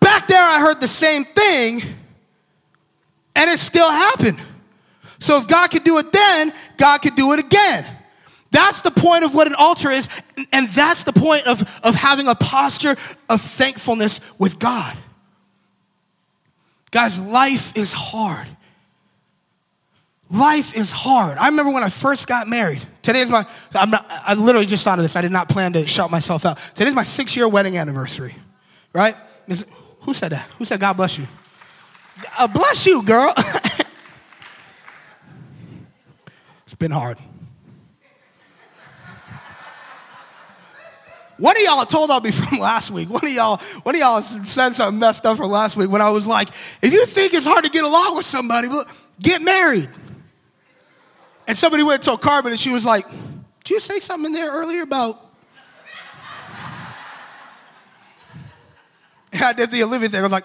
back 0.00 0.28
there 0.28 0.42
I 0.42 0.60
heard 0.60 0.80
the 0.80 0.88
same 0.88 1.24
thing 1.24 1.82
and 3.34 3.50
it 3.50 3.58
still 3.58 3.90
happened. 3.90 4.40
So 5.18 5.38
if 5.38 5.46
God 5.46 5.68
could 5.70 5.84
do 5.84 5.98
it 5.98 6.12
then, 6.12 6.52
God 6.76 6.98
could 6.98 7.16
do 7.16 7.32
it 7.32 7.40
again. 7.40 7.86
That's 8.50 8.82
the 8.82 8.90
point 8.90 9.24
of 9.24 9.34
what 9.34 9.48
an 9.48 9.54
altar 9.54 9.90
is, 9.90 10.08
and 10.52 10.68
that's 10.68 11.02
the 11.04 11.12
point 11.12 11.46
of, 11.46 11.62
of 11.82 11.94
having 11.96 12.28
a 12.28 12.36
posture 12.36 12.96
of 13.28 13.40
thankfulness 13.40 14.20
with 14.38 14.58
God. 14.60 14.96
Guys, 16.92 17.20
life 17.20 17.76
is 17.76 17.92
hard. 17.92 18.46
life 20.30 20.76
is 20.76 20.90
hard. 20.90 21.38
I 21.38 21.48
remember 21.48 21.72
when 21.72 21.82
I 21.82 21.88
first 21.88 22.26
got 22.26 22.48
married. 22.48 22.84
Today 23.02 23.20
is 23.20 23.30
my, 23.30 23.46
I'm 23.72 23.90
not, 23.90 24.06
I 24.08 24.34
literally 24.34 24.66
just 24.66 24.84
thought 24.84 24.98
of 24.98 25.04
this. 25.04 25.16
I 25.16 25.20
did 25.20 25.32
not 25.32 25.48
plan 25.48 25.72
to 25.74 25.86
shout 25.86 26.10
myself 26.10 26.44
out. 26.44 26.58
Today's 26.74 26.94
my 26.94 27.04
six 27.04 27.36
year 27.36 27.48
wedding 27.48 27.76
anniversary, 27.76 28.34
right? 28.92 29.16
Who 30.00 30.14
said 30.14 30.32
that? 30.32 30.48
Who 30.58 30.64
said 30.64 30.80
God 30.80 30.94
bless 30.94 31.18
you? 31.18 31.26
Uh, 32.38 32.46
bless 32.46 32.86
you, 32.86 33.02
girl. 33.02 33.32
it's 36.64 36.74
been 36.78 36.90
hard. 36.90 37.18
One 41.36 41.56
of 41.56 41.62
y'all 41.62 41.84
told 41.84 42.10
on 42.10 42.22
me 42.22 42.30
from 42.30 42.58
last 42.60 42.90
week. 42.90 43.10
One 43.10 43.24
of 43.24 43.32
y'all, 43.32 43.56
one 43.82 43.94
of 43.94 44.00
y'all 44.00 44.22
said 44.22 44.74
something 44.74 44.98
messed 44.98 45.26
up 45.26 45.36
from 45.36 45.50
last 45.50 45.76
week 45.76 45.90
when 45.90 46.00
I 46.00 46.10
was 46.10 46.26
like, 46.26 46.48
if 46.80 46.92
you 46.92 47.06
think 47.06 47.34
it's 47.34 47.46
hard 47.46 47.64
to 47.64 47.70
get 47.70 47.84
along 47.84 48.16
with 48.16 48.26
somebody, 48.26 48.68
get 49.20 49.42
married. 49.42 49.88
And 51.46 51.58
somebody 51.58 51.82
went 51.82 52.02
to 52.04 52.12
a 52.12 52.18
Carmen 52.18 52.52
and 52.52 52.60
she 52.60 52.70
was 52.70 52.86
like, 52.86 53.06
Did 53.64 53.74
you 53.74 53.80
say 53.80 53.98
something 54.00 54.26
in 54.26 54.32
there 54.32 54.50
earlier 54.50 54.82
about? 54.82 55.18
I 59.42 59.52
did 59.52 59.70
the 59.70 59.82
Olivia 59.82 60.08
thing. 60.08 60.20
I 60.20 60.22
was 60.22 60.32
like, 60.32 60.44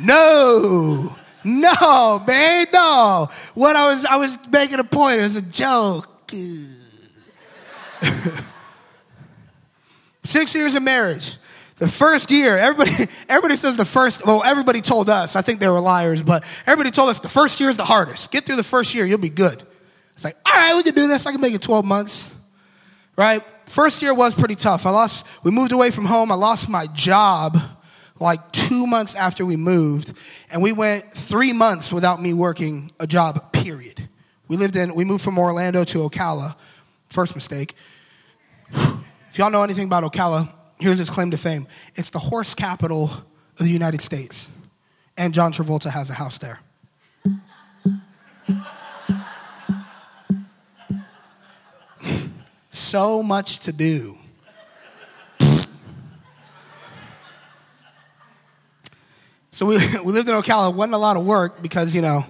No, 0.00 1.16
no, 1.44 2.24
man, 2.26 2.66
no. 2.72 3.28
What 3.54 3.76
I 3.76 3.90
was, 3.90 4.04
I 4.04 4.16
was 4.16 4.36
making 4.50 4.78
a 4.78 4.84
point. 4.84 5.20
It 5.20 5.24
was 5.24 5.36
a 5.36 5.42
joke. 5.42 6.08
Six 10.24 10.54
years 10.54 10.74
of 10.74 10.82
marriage. 10.82 11.36
The 11.78 11.88
first 11.88 12.30
year, 12.30 12.56
everybody, 12.58 12.92
everybody 13.28 13.56
says 13.56 13.76
the 13.76 13.84
first, 13.84 14.24
well, 14.26 14.42
everybody 14.44 14.80
told 14.80 15.08
us, 15.08 15.34
I 15.34 15.42
think 15.42 15.60
they 15.60 15.68
were 15.68 15.80
liars, 15.80 16.22
but 16.22 16.44
everybody 16.66 16.90
told 16.90 17.08
us 17.08 17.20
the 17.20 17.28
first 17.28 17.58
year 17.58 17.70
is 17.70 17.78
the 17.78 17.86
hardest. 17.86 18.30
Get 18.30 18.44
through 18.44 18.56
the 18.56 18.64
first 18.64 18.94
year, 18.94 19.06
you'll 19.06 19.18
be 19.18 19.30
good. 19.30 19.62
It's 20.14 20.24
like, 20.24 20.36
all 20.44 20.52
right, 20.52 20.76
we 20.76 20.82
can 20.82 20.94
do 20.94 21.08
this. 21.08 21.24
I 21.24 21.32
can 21.32 21.40
make 21.40 21.54
it 21.54 21.62
12 21.62 21.84
months, 21.86 22.28
right? 23.16 23.42
First 23.64 24.02
year 24.02 24.12
was 24.12 24.34
pretty 24.34 24.56
tough. 24.56 24.84
I 24.84 24.90
lost, 24.90 25.26
we 25.42 25.50
moved 25.50 25.72
away 25.72 25.90
from 25.90 26.04
home. 26.04 26.30
I 26.30 26.34
lost 26.34 26.68
my 26.68 26.86
job 26.88 27.58
like 28.20 28.52
two 28.52 28.86
months 28.86 29.14
after 29.14 29.44
we 29.44 29.56
moved, 29.56 30.12
and 30.50 30.62
we 30.62 30.72
went 30.72 31.10
three 31.12 31.52
months 31.52 31.90
without 31.90 32.20
me 32.20 32.34
working 32.34 32.92
a 33.00 33.06
job, 33.06 33.52
period. 33.52 34.08
We 34.46 34.56
lived 34.56 34.76
in, 34.76 34.94
we 34.94 35.04
moved 35.04 35.24
from 35.24 35.38
Orlando 35.38 35.84
to 35.84 35.98
Ocala. 36.08 36.54
First 37.08 37.34
mistake. 37.34 37.74
If 38.72 39.38
y'all 39.38 39.50
know 39.50 39.62
anything 39.62 39.86
about 39.86 40.04
Ocala, 40.04 40.52
here's 40.78 40.98
his 40.98 41.10
claim 41.10 41.30
to 41.30 41.38
fame 41.38 41.66
it's 41.96 42.10
the 42.10 42.18
horse 42.18 42.54
capital 42.54 43.10
of 43.58 43.64
the 43.64 43.70
United 43.70 44.00
States. 44.00 44.48
And 45.16 45.34
John 45.34 45.52
Travolta 45.52 45.90
has 45.90 46.10
a 46.10 46.14
house 46.14 46.38
there. 46.38 46.60
so 52.90 53.22
much 53.22 53.60
to 53.60 53.72
do. 53.72 54.19
So 59.60 59.66
we, 59.66 59.76
we 60.04 60.12
lived 60.14 60.26
in 60.26 60.34
Ocala. 60.34 60.70
It 60.70 60.74
wasn't 60.74 60.94
a 60.94 60.98
lot 60.98 61.18
of 61.18 61.26
work 61.26 61.60
because, 61.60 61.94
you 61.94 62.00
know, 62.00 62.24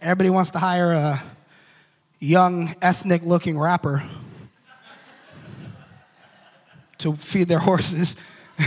everybody 0.00 0.30
wants 0.30 0.52
to 0.52 0.60
hire 0.60 0.92
a 0.92 1.20
young, 2.20 2.72
ethnic 2.80 3.24
looking 3.24 3.58
rapper 3.58 4.04
to 6.98 7.16
feed 7.16 7.48
their 7.48 7.58
horses. 7.58 8.14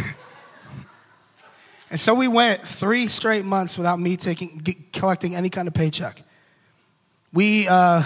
and 1.90 1.98
so 1.98 2.14
we 2.14 2.28
went 2.28 2.68
three 2.68 3.08
straight 3.08 3.46
months 3.46 3.78
without 3.78 3.98
me 3.98 4.18
taking, 4.18 4.62
collecting 4.92 5.34
any 5.34 5.50
kind 5.50 5.70
of 5.70 5.74
paycheck. 5.74 6.22
We, 7.32 7.66
uh, 7.70 8.04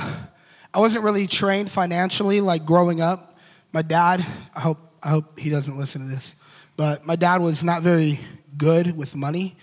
I 0.71 0.79
wasn't 0.79 1.03
really 1.03 1.25
trained 1.25 1.71
financially 1.71 2.41
like 2.41 2.63
growing 2.63 3.01
up. 3.01 3.39
My 3.71 3.81
dad, 3.81 4.23
I 4.53 4.59
hope, 4.59 4.77
I 5.01 5.09
hope 5.09 5.39
he 5.39 5.49
doesn't 5.49 5.75
listen 5.75 6.01
to 6.01 6.07
this, 6.07 6.35
but 6.77 7.07
my 7.07 7.15
dad 7.15 7.41
was 7.41 7.63
not 7.63 7.81
very 7.81 8.19
good 8.57 8.95
with 8.95 9.15
money. 9.15 9.55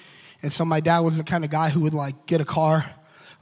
And 0.43 0.53
so 0.53 0.65
my 0.65 0.81
dad 0.81 1.01
was 1.01 1.17
the 1.17 1.25
kind 1.25 1.45
of 1.45 1.51
guy 1.51 1.69
who 1.69 1.81
would 1.81 1.95
like 1.95 2.27
get 2.27 2.41
a 2.41 2.45
car. 2.45 2.85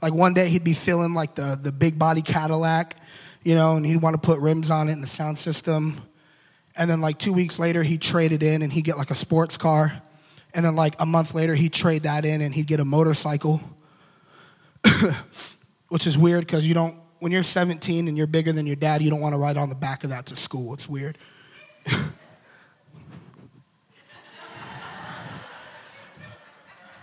Like 0.01 0.13
one 0.13 0.33
day 0.33 0.49
he'd 0.49 0.63
be 0.63 0.73
feeling 0.73 1.13
like 1.13 1.35
the, 1.35 1.59
the 1.61 1.71
big 1.71 1.99
body 1.99 2.21
Cadillac, 2.21 2.95
you 3.43 3.55
know, 3.55 3.77
and 3.77 3.85
he'd 3.85 4.01
want 4.01 4.15
to 4.15 4.21
put 4.21 4.39
rims 4.39 4.69
on 4.69 4.89
it 4.89 4.93
and 4.93 5.03
the 5.03 5.07
sound 5.07 5.37
system. 5.37 6.01
And 6.75 6.89
then 6.89 7.01
like 7.01 7.17
two 7.17 7.33
weeks 7.33 7.59
later, 7.59 7.83
he'd 7.83 8.01
trade 8.01 8.31
it 8.31 8.43
in 8.43 8.61
and 8.61 8.71
he'd 8.71 8.83
get 8.83 8.97
like 8.97 9.11
a 9.11 9.15
sports 9.15 9.57
car. 9.57 10.01
And 10.53 10.65
then 10.65 10.75
like 10.75 10.95
a 10.99 11.05
month 11.05 11.33
later, 11.33 11.55
he'd 11.55 11.73
trade 11.73 12.03
that 12.03 12.25
in 12.25 12.41
and 12.41 12.53
he'd 12.53 12.67
get 12.67 12.79
a 12.79 12.85
motorcycle. 12.85 13.61
Which 15.89 16.07
is 16.07 16.17
weird 16.17 16.45
because 16.45 16.65
you 16.65 16.73
don't, 16.73 16.95
when 17.19 17.31
you're 17.31 17.43
17 17.43 18.07
and 18.07 18.17
you're 18.17 18.27
bigger 18.27 18.53
than 18.53 18.65
your 18.65 18.75
dad, 18.75 19.01
you 19.01 19.09
don't 19.09 19.19
want 19.19 19.33
to 19.33 19.39
ride 19.39 19.57
on 19.57 19.69
the 19.69 19.75
back 19.75 20.03
of 20.03 20.11
that 20.11 20.27
to 20.27 20.35
school. 20.35 20.73
It's 20.73 20.87
weird. 20.87 21.17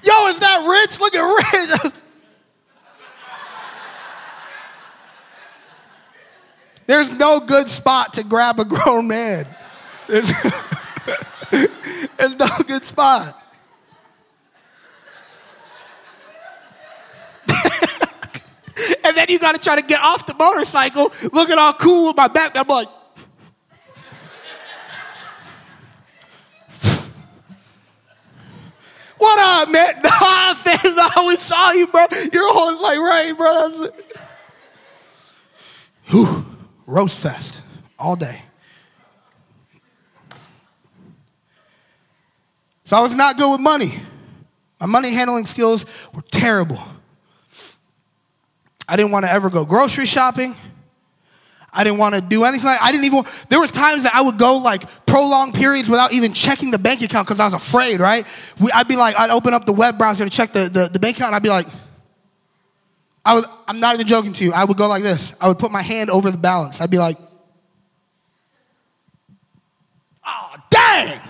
Yo, 0.06 0.28
is 0.28 0.38
that 0.38 0.64
rich? 0.68 1.00
Look 1.00 1.16
at 1.16 1.82
Rich. 1.82 1.92
There's 6.86 7.12
no 7.14 7.40
good 7.40 7.66
spot 7.66 8.14
to 8.14 8.22
grab 8.22 8.60
a 8.60 8.64
grown 8.64 9.08
man. 9.08 9.48
There's, 10.06 10.30
there's 12.16 12.38
no 12.38 12.46
good 12.68 12.84
spot. 12.84 13.42
and 19.04 19.16
then 19.16 19.26
you 19.28 19.40
got 19.40 19.56
to 19.56 19.60
try 19.60 19.74
to 19.74 19.82
get 19.82 20.00
off 20.00 20.26
the 20.26 20.34
motorcycle, 20.34 21.12
looking 21.32 21.58
all 21.58 21.72
cool 21.72 22.06
with 22.08 22.16
my 22.16 22.28
back. 22.28 22.56
I'm 22.56 22.68
like, 22.68 22.88
what 29.18 29.38
up, 29.38 29.68
man? 29.70 30.02
Nah, 30.02 30.54
fans, 30.54 30.80
I 30.84 31.12
always 31.16 31.40
saw 31.40 31.72
you, 31.72 31.86
bro. 31.86 32.04
You're 32.32 32.48
always 32.48 32.80
like, 32.80 32.98
right, 32.98 33.36
bro. 33.36 33.86
Whew, 36.06 36.46
roast 36.86 37.16
fest 37.18 37.60
all 37.98 38.16
day. 38.16 38.42
So 42.84 42.96
I 42.96 43.00
was 43.00 43.14
not 43.14 43.36
good 43.36 43.50
with 43.50 43.60
money. 43.60 44.00
My 44.78 44.86
money 44.86 45.10
handling 45.12 45.46
skills 45.46 45.86
were 46.14 46.22
terrible. 46.22 46.80
I 48.88 48.96
didn't 48.96 49.10
want 49.10 49.24
to 49.24 49.32
ever 49.32 49.50
go 49.50 49.64
grocery 49.64 50.06
shopping. 50.06 50.54
I 51.76 51.84
didn't 51.84 51.98
want 51.98 52.14
to 52.14 52.20
do 52.20 52.44
anything. 52.44 52.68
I 52.68 52.90
didn't 52.90 53.04
even, 53.04 53.24
there 53.48 53.60
was 53.60 53.70
times 53.70 54.04
that 54.04 54.14
I 54.14 54.22
would 54.22 54.38
go 54.38 54.56
like 54.56 54.84
prolonged 55.06 55.54
periods 55.54 55.88
without 55.88 56.12
even 56.12 56.32
checking 56.32 56.70
the 56.70 56.78
bank 56.78 57.02
account 57.02 57.26
because 57.26 57.40
I 57.40 57.44
was 57.44 57.54
afraid, 57.54 58.00
right? 58.00 58.26
We, 58.58 58.72
I'd 58.72 58.88
be 58.88 58.96
like, 58.96 59.18
I'd 59.18 59.30
open 59.30 59.54
up 59.54 59.66
the 59.66 59.72
web 59.72 59.98
browser 59.98 60.24
to 60.24 60.30
check 60.30 60.52
the, 60.52 60.68
the, 60.68 60.88
the 60.88 60.98
bank 60.98 61.16
account 61.16 61.28
and 61.28 61.36
I'd 61.36 61.42
be 61.42 61.48
like, 61.48 61.66
I 63.24 63.34
was, 63.34 63.44
I'm 63.66 63.80
not 63.80 63.94
even 63.94 64.06
joking 64.06 64.32
to 64.34 64.44
you. 64.44 64.52
I 64.52 64.64
would 64.64 64.76
go 64.76 64.86
like 64.86 65.02
this. 65.02 65.32
I 65.40 65.48
would 65.48 65.58
put 65.58 65.70
my 65.70 65.82
hand 65.82 66.10
over 66.10 66.30
the 66.30 66.38
balance. 66.38 66.80
I'd 66.80 66.90
be 66.90 66.98
like, 66.98 67.18
oh, 70.24 70.56
dang 70.70 71.20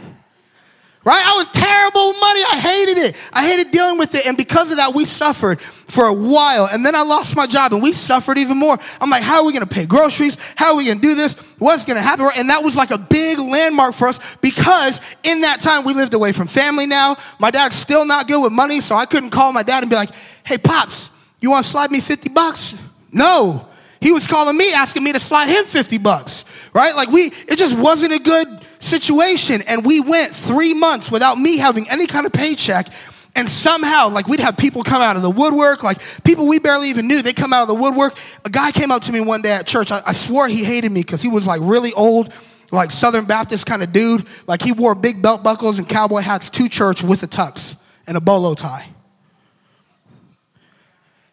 right? 1.06 1.24
I 1.24 1.36
was 1.36 1.46
terrible 1.52 2.08
with 2.08 2.20
money. 2.20 2.42
I 2.42 2.58
hated 2.58 2.98
it. 2.98 3.16
I 3.32 3.46
hated 3.46 3.70
dealing 3.70 3.96
with 3.96 4.16
it. 4.16 4.26
And 4.26 4.36
because 4.36 4.72
of 4.72 4.78
that, 4.78 4.92
we 4.92 5.04
suffered 5.04 5.60
for 5.60 6.04
a 6.04 6.12
while. 6.12 6.66
And 6.66 6.84
then 6.84 6.96
I 6.96 7.02
lost 7.02 7.36
my 7.36 7.46
job 7.46 7.72
and 7.72 7.80
we 7.80 7.92
suffered 7.92 8.38
even 8.38 8.56
more. 8.56 8.76
I'm 9.00 9.08
like, 9.08 9.22
how 9.22 9.38
are 9.38 9.46
we 9.46 9.52
going 9.52 9.64
to 9.64 9.72
pay 9.72 9.86
groceries? 9.86 10.36
How 10.56 10.72
are 10.72 10.76
we 10.76 10.86
going 10.86 11.00
to 11.00 11.06
do 11.06 11.14
this? 11.14 11.34
What's 11.60 11.84
going 11.84 11.94
to 11.94 12.02
happen? 12.02 12.28
And 12.34 12.50
that 12.50 12.64
was 12.64 12.76
like 12.76 12.90
a 12.90 12.98
big 12.98 13.38
landmark 13.38 13.94
for 13.94 14.08
us 14.08 14.18
because 14.38 15.00
in 15.22 15.42
that 15.42 15.60
time 15.60 15.84
we 15.84 15.94
lived 15.94 16.12
away 16.12 16.32
from 16.32 16.48
family 16.48 16.86
now. 16.86 17.16
My 17.38 17.52
dad's 17.52 17.76
still 17.76 18.04
not 18.04 18.26
good 18.26 18.42
with 18.42 18.52
money. 18.52 18.80
So 18.80 18.96
I 18.96 19.06
couldn't 19.06 19.30
call 19.30 19.52
my 19.52 19.62
dad 19.62 19.84
and 19.84 19.90
be 19.90 19.94
like, 19.94 20.10
hey, 20.42 20.58
Pops, 20.58 21.10
you 21.40 21.52
want 21.52 21.64
to 21.64 21.70
slide 21.70 21.92
me 21.92 22.00
50 22.00 22.30
bucks? 22.30 22.74
No. 23.12 23.68
He 24.00 24.10
was 24.10 24.26
calling 24.26 24.56
me, 24.56 24.72
asking 24.72 25.04
me 25.04 25.12
to 25.12 25.20
slide 25.20 25.48
him 25.48 25.66
50 25.66 25.98
bucks, 25.98 26.44
right? 26.72 26.96
Like 26.96 27.10
we, 27.10 27.26
it 27.46 27.58
just 27.58 27.78
wasn't 27.78 28.12
a 28.12 28.18
good 28.18 28.65
situation. 28.78 29.62
And 29.62 29.84
we 29.84 30.00
went 30.00 30.34
three 30.34 30.74
months 30.74 31.10
without 31.10 31.38
me 31.38 31.58
having 31.58 31.88
any 31.90 32.06
kind 32.06 32.26
of 32.26 32.32
paycheck. 32.32 32.88
And 33.34 33.50
somehow, 33.50 34.08
like, 34.08 34.28
we'd 34.28 34.40
have 34.40 34.56
people 34.56 34.82
come 34.82 35.02
out 35.02 35.16
of 35.16 35.22
the 35.22 35.30
woodwork, 35.30 35.82
like 35.82 36.00
people 36.24 36.46
we 36.46 36.58
barely 36.58 36.88
even 36.88 37.06
knew, 37.06 37.20
they 37.20 37.34
come 37.34 37.52
out 37.52 37.60
of 37.60 37.68
the 37.68 37.74
woodwork. 37.74 38.16
A 38.46 38.50
guy 38.50 38.72
came 38.72 38.90
up 38.90 39.02
to 39.02 39.12
me 39.12 39.20
one 39.20 39.42
day 39.42 39.52
at 39.52 39.66
church. 39.66 39.92
I, 39.92 40.00
I 40.06 40.12
swore 40.12 40.48
he 40.48 40.64
hated 40.64 40.90
me 40.90 41.02
because 41.02 41.20
he 41.20 41.28
was 41.28 41.46
like 41.46 41.60
really 41.62 41.92
old, 41.92 42.32
like 42.72 42.90
Southern 42.90 43.26
Baptist 43.26 43.66
kind 43.66 43.82
of 43.82 43.92
dude. 43.92 44.26
Like, 44.46 44.62
he 44.62 44.72
wore 44.72 44.94
big 44.94 45.20
belt 45.20 45.42
buckles 45.42 45.76
and 45.78 45.86
cowboy 45.86 46.20
hats 46.20 46.48
to 46.48 46.68
church 46.68 47.02
with 47.02 47.22
a 47.24 47.28
tux 47.28 47.76
and 48.06 48.16
a 48.16 48.20
bolo 48.22 48.54
tie. 48.54 48.88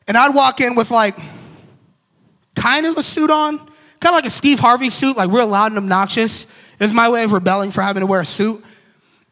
And 0.05 0.17
I'd 0.17 0.35
walk 0.35 0.59
in 0.59 0.75
with 0.75 0.91
like 0.91 1.15
kind 2.55 2.85
of 2.85 2.97
a 2.97 3.03
suit 3.03 3.31
on, 3.31 3.57
kind 3.57 3.71
of 4.07 4.11
like 4.11 4.25
a 4.25 4.29
Steve 4.29 4.59
Harvey 4.59 4.89
suit, 4.89 5.15
like 5.15 5.29
real 5.31 5.47
loud 5.47 5.71
and 5.71 5.77
obnoxious. 5.77 6.45
It 6.83 6.87
was 6.87 6.93
my 6.93 7.07
way 7.07 7.23
of 7.23 7.31
rebelling 7.31 7.71
for 7.71 7.81
having 7.81 8.01
to 8.01 8.07
wear 8.07 8.19
a 8.19 8.25
suit. 8.25 8.61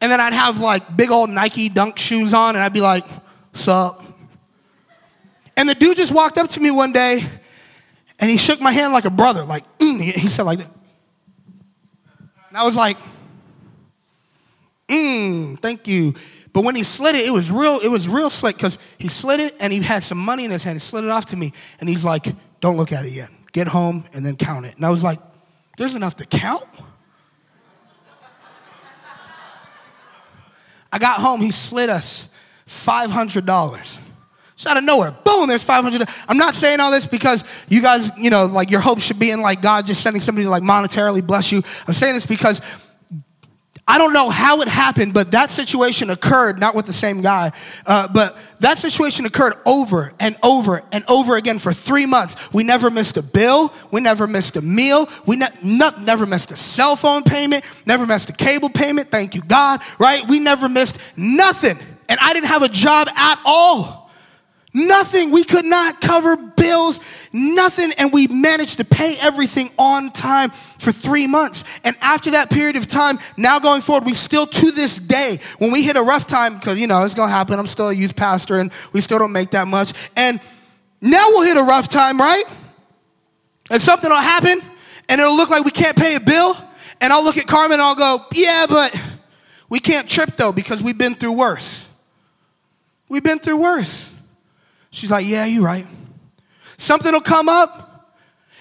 And 0.00 0.10
then 0.10 0.22
I'd 0.22 0.32
have 0.32 0.58
like 0.58 0.96
big 0.96 1.10
old 1.10 1.28
Nike 1.28 1.68
dunk 1.68 1.98
shoes 1.98 2.32
on, 2.32 2.54
and 2.56 2.64
I'd 2.64 2.72
be 2.72 2.80
like, 2.80 3.04
sup? 3.52 4.02
And 5.54 5.68
the 5.68 5.74
dude 5.74 5.98
just 5.98 6.12
walked 6.12 6.38
up 6.38 6.48
to 6.48 6.60
me 6.60 6.70
one 6.70 6.92
day 6.92 7.28
and 8.18 8.30
he 8.30 8.38
shook 8.38 8.58
my 8.62 8.72
hand 8.72 8.94
like 8.94 9.04
a 9.04 9.10
brother, 9.10 9.44
like, 9.44 9.64
mm, 9.76 10.00
he 10.00 10.28
said 10.28 10.44
like 10.44 10.60
that. 10.60 10.70
And 12.48 12.56
I 12.56 12.64
was 12.64 12.74
like, 12.74 12.96
mmm, 14.88 15.60
thank 15.60 15.86
you. 15.86 16.14
But 16.54 16.64
when 16.64 16.74
he 16.74 16.84
slid 16.84 17.16
it, 17.16 17.26
it 17.26 17.32
was 17.32 17.50
real, 17.50 17.80
it 17.80 17.88
was 17.88 18.08
real 18.08 18.30
slick 18.30 18.56
because 18.56 18.78
he 18.96 19.08
slid 19.08 19.40
it 19.40 19.54
and 19.60 19.74
he 19.74 19.82
had 19.82 20.02
some 20.02 20.16
money 20.16 20.46
in 20.46 20.50
his 20.50 20.64
hand. 20.64 20.76
He 20.76 20.80
slid 20.80 21.04
it 21.04 21.10
off 21.10 21.26
to 21.26 21.36
me. 21.36 21.52
And 21.80 21.88
he's 21.88 22.02
like, 22.02 22.34
don't 22.60 22.78
look 22.78 22.92
at 22.92 23.04
it 23.04 23.12
yet. 23.12 23.28
Get 23.52 23.68
home 23.68 24.06
and 24.14 24.24
then 24.24 24.36
count 24.36 24.64
it. 24.64 24.74
And 24.76 24.86
I 24.86 24.90
was 24.90 25.04
like, 25.04 25.18
there's 25.76 25.94
enough 25.94 26.16
to 26.16 26.24
count? 26.24 26.64
I 30.92 30.98
got 30.98 31.20
home, 31.20 31.40
he 31.40 31.50
slid 31.50 31.88
us 31.88 32.28
$500. 32.68 33.98
Just 34.54 34.66
out 34.66 34.76
of 34.76 34.84
nowhere, 34.84 35.10
boom, 35.24 35.48
there's 35.48 35.64
500. 35.64 36.08
I'm 36.28 36.36
not 36.36 36.54
saying 36.54 36.78
all 36.78 36.90
this 36.90 37.06
because 37.06 37.42
you 37.68 37.80
guys, 37.80 38.10
you 38.16 38.30
know, 38.30 38.44
like 38.44 38.70
your 38.70 38.80
hope 38.80 39.00
should 39.00 39.18
be 39.18 39.30
in 39.30 39.40
like 39.40 39.62
God 39.62 39.86
just 39.86 40.02
sending 40.02 40.20
somebody 40.20 40.44
to 40.44 40.50
like 40.50 40.62
monetarily 40.62 41.26
bless 41.26 41.50
you. 41.50 41.62
I'm 41.88 41.94
saying 41.94 42.14
this 42.14 42.26
because 42.26 42.60
I 43.86 43.98
don't 43.98 44.12
know 44.12 44.30
how 44.30 44.60
it 44.60 44.68
happened, 44.68 45.12
but 45.12 45.32
that 45.32 45.50
situation 45.50 46.08
occurred, 46.08 46.60
not 46.60 46.76
with 46.76 46.86
the 46.86 46.92
same 46.92 47.20
guy, 47.20 47.50
uh, 47.84 48.06
but 48.06 48.36
that 48.60 48.78
situation 48.78 49.26
occurred 49.26 49.54
over 49.66 50.12
and 50.20 50.36
over 50.40 50.84
and 50.92 51.04
over 51.08 51.34
again 51.34 51.58
for 51.58 51.72
three 51.72 52.06
months. 52.06 52.36
We 52.52 52.62
never 52.62 52.90
missed 52.90 53.16
a 53.16 53.22
bill. 53.22 53.72
We 53.90 54.00
never 54.00 54.28
missed 54.28 54.54
a 54.54 54.62
meal. 54.62 55.08
We 55.26 55.34
ne- 55.34 55.48
never 55.62 56.26
missed 56.26 56.52
a 56.52 56.56
cell 56.56 56.94
phone 56.94 57.24
payment, 57.24 57.64
never 57.84 58.06
missed 58.06 58.30
a 58.30 58.32
cable 58.32 58.70
payment. 58.70 59.08
Thank 59.08 59.34
you, 59.34 59.42
God, 59.42 59.80
right? 59.98 60.26
We 60.28 60.38
never 60.38 60.68
missed 60.68 60.98
nothing. 61.16 61.78
And 62.08 62.20
I 62.20 62.34
didn't 62.34 62.48
have 62.48 62.62
a 62.62 62.68
job 62.68 63.08
at 63.08 63.40
all. 63.44 64.01
Nothing. 64.74 65.30
We 65.30 65.44
could 65.44 65.66
not 65.66 66.00
cover 66.00 66.34
bills, 66.34 66.98
nothing. 67.32 67.92
And 67.98 68.10
we 68.10 68.26
managed 68.26 68.78
to 68.78 68.84
pay 68.84 69.18
everything 69.20 69.70
on 69.78 70.10
time 70.10 70.50
for 70.78 70.92
three 70.92 71.26
months. 71.26 71.64
And 71.84 71.94
after 72.00 72.30
that 72.30 72.50
period 72.50 72.76
of 72.76 72.88
time, 72.88 73.18
now 73.36 73.58
going 73.58 73.82
forward, 73.82 74.06
we 74.06 74.14
still 74.14 74.46
to 74.46 74.70
this 74.70 74.96
day, 74.96 75.40
when 75.58 75.72
we 75.72 75.82
hit 75.82 75.96
a 75.96 76.02
rough 76.02 76.26
time, 76.26 76.54
because 76.54 76.78
you 76.78 76.86
know, 76.86 77.04
it's 77.04 77.14
gonna 77.14 77.30
happen. 77.30 77.58
I'm 77.58 77.66
still 77.66 77.90
a 77.90 77.94
youth 77.94 78.16
pastor 78.16 78.60
and 78.60 78.72
we 78.92 79.02
still 79.02 79.18
don't 79.18 79.32
make 79.32 79.50
that 79.50 79.68
much. 79.68 79.92
And 80.16 80.40
now 81.02 81.28
we'll 81.28 81.42
hit 81.42 81.58
a 81.58 81.62
rough 81.62 81.88
time, 81.88 82.18
right? 82.18 82.44
And 83.70 83.82
something 83.82 84.08
will 84.08 84.16
happen 84.16 84.62
and 85.08 85.20
it'll 85.20 85.36
look 85.36 85.50
like 85.50 85.64
we 85.64 85.70
can't 85.70 85.96
pay 85.96 86.14
a 86.14 86.20
bill. 86.20 86.56
And 87.02 87.12
I'll 87.12 87.24
look 87.24 87.36
at 87.36 87.46
Carmen 87.46 87.72
and 87.72 87.82
I'll 87.82 87.96
go, 87.96 88.24
yeah, 88.32 88.66
but 88.66 88.98
we 89.68 89.80
can't 89.80 90.08
trip 90.08 90.36
though 90.36 90.52
because 90.52 90.82
we've 90.82 90.96
been 90.96 91.14
through 91.14 91.32
worse. 91.32 91.86
We've 93.08 93.22
been 93.22 93.38
through 93.38 93.60
worse. 93.60 94.11
She's 94.92 95.10
like, 95.10 95.26
Yeah, 95.26 95.44
you're 95.46 95.64
right. 95.64 95.86
Something 96.76 97.12
will 97.12 97.20
come 97.20 97.48
up, 97.48 98.14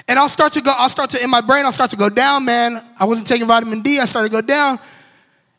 and 0.08 0.18
I'll 0.18 0.30
start 0.30 0.54
to 0.54 0.62
go, 0.62 0.74
I'll 0.76 0.90
start 0.90 1.12
to, 1.12 1.24
in 1.24 1.30
my 1.30 1.42
brain, 1.42 1.66
I'll 1.66 1.72
start 1.72 1.92
to 1.92 1.96
go 1.96 2.10
down, 2.10 2.46
man. 2.46 2.84
I 3.00 3.06
wasn't 3.06 3.28
taking 3.28 3.46
vitamin 3.46 3.82
D, 3.82 4.00
I 4.00 4.06
started 4.06 4.30
to 4.30 4.42
go 4.42 4.42
down. 4.42 4.80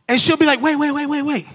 And 0.09 0.21
she'll 0.21 0.37
be 0.37 0.47
like, 0.47 0.61
Wait, 0.61 0.75
wait, 0.77 0.91
wait, 0.91 1.07
wait, 1.07 1.23
wait. 1.23 1.47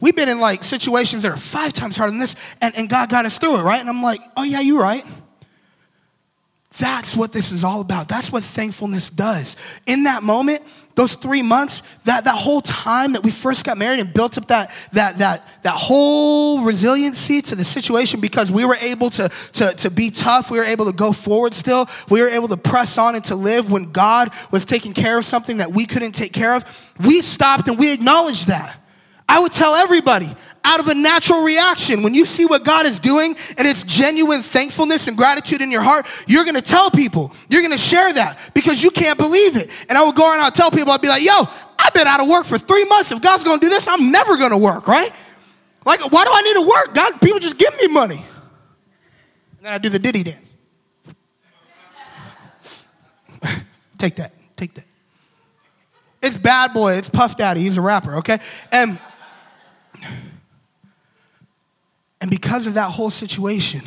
We've 0.00 0.16
been 0.16 0.28
in 0.28 0.40
like 0.40 0.62
situations 0.62 1.22
that 1.22 1.32
are 1.32 1.36
five 1.36 1.72
times 1.72 1.96
harder 1.96 2.12
than 2.12 2.20
this, 2.20 2.36
and, 2.62 2.74
and 2.76 2.88
God 2.88 3.10
got 3.10 3.26
us 3.26 3.36
through 3.36 3.58
it, 3.58 3.62
right? 3.62 3.80
And 3.80 3.88
I'm 3.88 4.02
like, 4.02 4.20
Oh, 4.36 4.44
yeah, 4.44 4.60
you're 4.60 4.80
right. 4.80 5.04
That's 6.78 7.14
what 7.14 7.32
this 7.32 7.52
is 7.52 7.62
all 7.62 7.80
about. 7.80 8.08
That's 8.08 8.32
what 8.32 8.42
thankfulness 8.42 9.10
does. 9.10 9.56
In 9.86 10.04
that 10.04 10.22
moment, 10.22 10.62
those 10.94 11.16
three 11.16 11.42
months, 11.42 11.82
that, 12.04 12.24
that 12.24 12.36
whole 12.36 12.60
time 12.60 13.14
that 13.14 13.22
we 13.22 13.30
first 13.30 13.64
got 13.64 13.76
married 13.76 13.98
and 13.98 14.14
built 14.14 14.38
up 14.38 14.46
that, 14.46 14.70
that, 14.92 15.18
that, 15.18 15.46
that 15.62 15.74
whole 15.74 16.62
resiliency 16.62 17.42
to 17.42 17.56
the 17.56 17.64
situation 17.64 18.20
because 18.20 18.50
we 18.50 18.64
were 18.64 18.76
able 18.76 19.10
to, 19.10 19.28
to, 19.54 19.74
to 19.74 19.90
be 19.90 20.10
tough. 20.10 20.50
We 20.50 20.58
were 20.58 20.64
able 20.64 20.86
to 20.86 20.92
go 20.92 21.12
forward 21.12 21.52
still. 21.52 21.88
We 22.08 22.22
were 22.22 22.28
able 22.28 22.48
to 22.48 22.56
press 22.56 22.96
on 22.96 23.16
and 23.16 23.24
to 23.24 23.34
live 23.34 23.72
when 23.72 23.90
God 23.90 24.30
was 24.52 24.64
taking 24.64 24.92
care 24.92 25.18
of 25.18 25.24
something 25.24 25.56
that 25.56 25.72
we 25.72 25.86
couldn't 25.86 26.12
take 26.12 26.32
care 26.32 26.54
of. 26.54 26.92
We 27.00 27.22
stopped 27.22 27.66
and 27.68 27.78
we 27.78 27.92
acknowledged 27.92 28.46
that. 28.46 28.78
I 29.28 29.40
would 29.40 29.52
tell 29.52 29.74
everybody 29.74 30.34
out 30.64 30.80
of 30.80 30.88
a 30.88 30.94
natural 30.94 31.42
reaction, 31.42 32.02
when 32.02 32.14
you 32.14 32.24
see 32.24 32.46
what 32.46 32.64
God 32.64 32.86
is 32.86 32.98
doing 32.98 33.36
and 33.58 33.68
it's 33.68 33.84
genuine 33.84 34.42
thankfulness 34.42 35.06
and 35.06 35.16
gratitude 35.16 35.60
in 35.60 35.70
your 35.70 35.82
heart, 35.82 36.06
you're 36.26 36.44
gonna 36.44 36.62
tell 36.62 36.90
people. 36.90 37.32
You're 37.48 37.62
gonna 37.62 37.76
share 37.76 38.12
that 38.14 38.38
because 38.54 38.82
you 38.82 38.90
can't 38.90 39.18
believe 39.18 39.56
it. 39.56 39.70
And 39.88 39.98
I 39.98 40.02
would 40.02 40.14
go 40.14 40.32
and 40.32 40.40
I'd 40.40 40.54
tell 40.54 40.70
people, 40.70 40.92
I'd 40.92 41.02
be 41.02 41.08
like, 41.08 41.22
yo, 41.22 41.46
I've 41.78 41.92
been 41.92 42.06
out 42.06 42.20
of 42.20 42.28
work 42.28 42.46
for 42.46 42.58
three 42.58 42.84
months. 42.84 43.12
If 43.12 43.20
God's 43.20 43.44
gonna 43.44 43.60
do 43.60 43.68
this, 43.68 43.86
I'm 43.86 44.10
never 44.10 44.36
gonna 44.38 44.58
work, 44.58 44.88
right? 44.88 45.12
Like, 45.84 46.00
why 46.10 46.24
do 46.24 46.30
I 46.32 46.42
need 46.42 46.54
to 46.54 46.62
work? 46.62 46.94
God, 46.94 47.20
people 47.20 47.40
just 47.40 47.58
give 47.58 47.78
me 47.78 47.88
money. 47.88 48.24
And 49.58 49.66
then 49.66 49.72
I 49.72 49.78
do 49.78 49.90
the 49.90 49.98
Diddy 49.98 50.22
dance. 50.22 50.50
take 53.98 54.16
that, 54.16 54.32
take 54.56 54.72
that. 54.74 54.86
It's 56.22 56.38
Bad 56.38 56.72
Boy, 56.72 56.94
it's 56.94 57.10
Puff 57.10 57.36
Daddy, 57.36 57.60
he's 57.60 57.76
a 57.76 57.82
rapper, 57.82 58.16
okay? 58.16 58.40
And 58.72 58.98
and 62.20 62.30
because 62.30 62.66
of 62.66 62.74
that 62.74 62.90
whole 62.90 63.10
situation, 63.10 63.82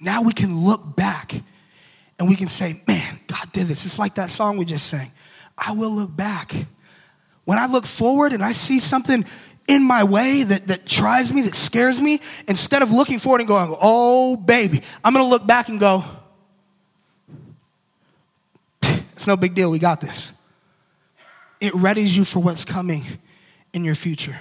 now 0.00 0.22
we 0.22 0.32
can 0.32 0.56
look 0.56 0.96
back 0.96 1.34
and 2.18 2.28
we 2.28 2.36
can 2.36 2.48
say, 2.48 2.82
man, 2.86 3.20
God 3.26 3.52
did 3.52 3.66
this. 3.66 3.86
It's 3.86 3.98
like 3.98 4.16
that 4.16 4.30
song 4.30 4.56
we 4.56 4.64
just 4.64 4.86
sang. 4.86 5.10
I 5.56 5.72
will 5.72 5.90
look 5.90 6.14
back. 6.14 6.54
When 7.44 7.58
I 7.58 7.66
look 7.66 7.86
forward 7.86 8.32
and 8.32 8.44
I 8.44 8.52
see 8.52 8.80
something 8.80 9.24
in 9.68 9.82
my 9.82 10.04
way 10.04 10.42
that, 10.42 10.66
that 10.66 10.86
tries 10.86 11.32
me, 11.32 11.42
that 11.42 11.54
scares 11.54 12.00
me, 12.00 12.20
instead 12.48 12.82
of 12.82 12.90
looking 12.90 13.18
forward 13.18 13.40
and 13.40 13.48
going, 13.48 13.74
oh, 13.80 14.36
baby, 14.36 14.82
I'm 15.04 15.12
gonna 15.12 15.24
look 15.24 15.46
back 15.46 15.68
and 15.68 15.78
go, 15.78 16.04
it's 18.82 19.26
no 19.26 19.36
big 19.36 19.54
deal, 19.54 19.70
we 19.70 19.78
got 19.78 20.00
this. 20.00 20.32
It 21.60 21.72
readies 21.74 22.16
you 22.16 22.24
for 22.24 22.40
what's 22.40 22.64
coming 22.64 23.04
in 23.72 23.84
your 23.84 23.94
future. 23.94 24.36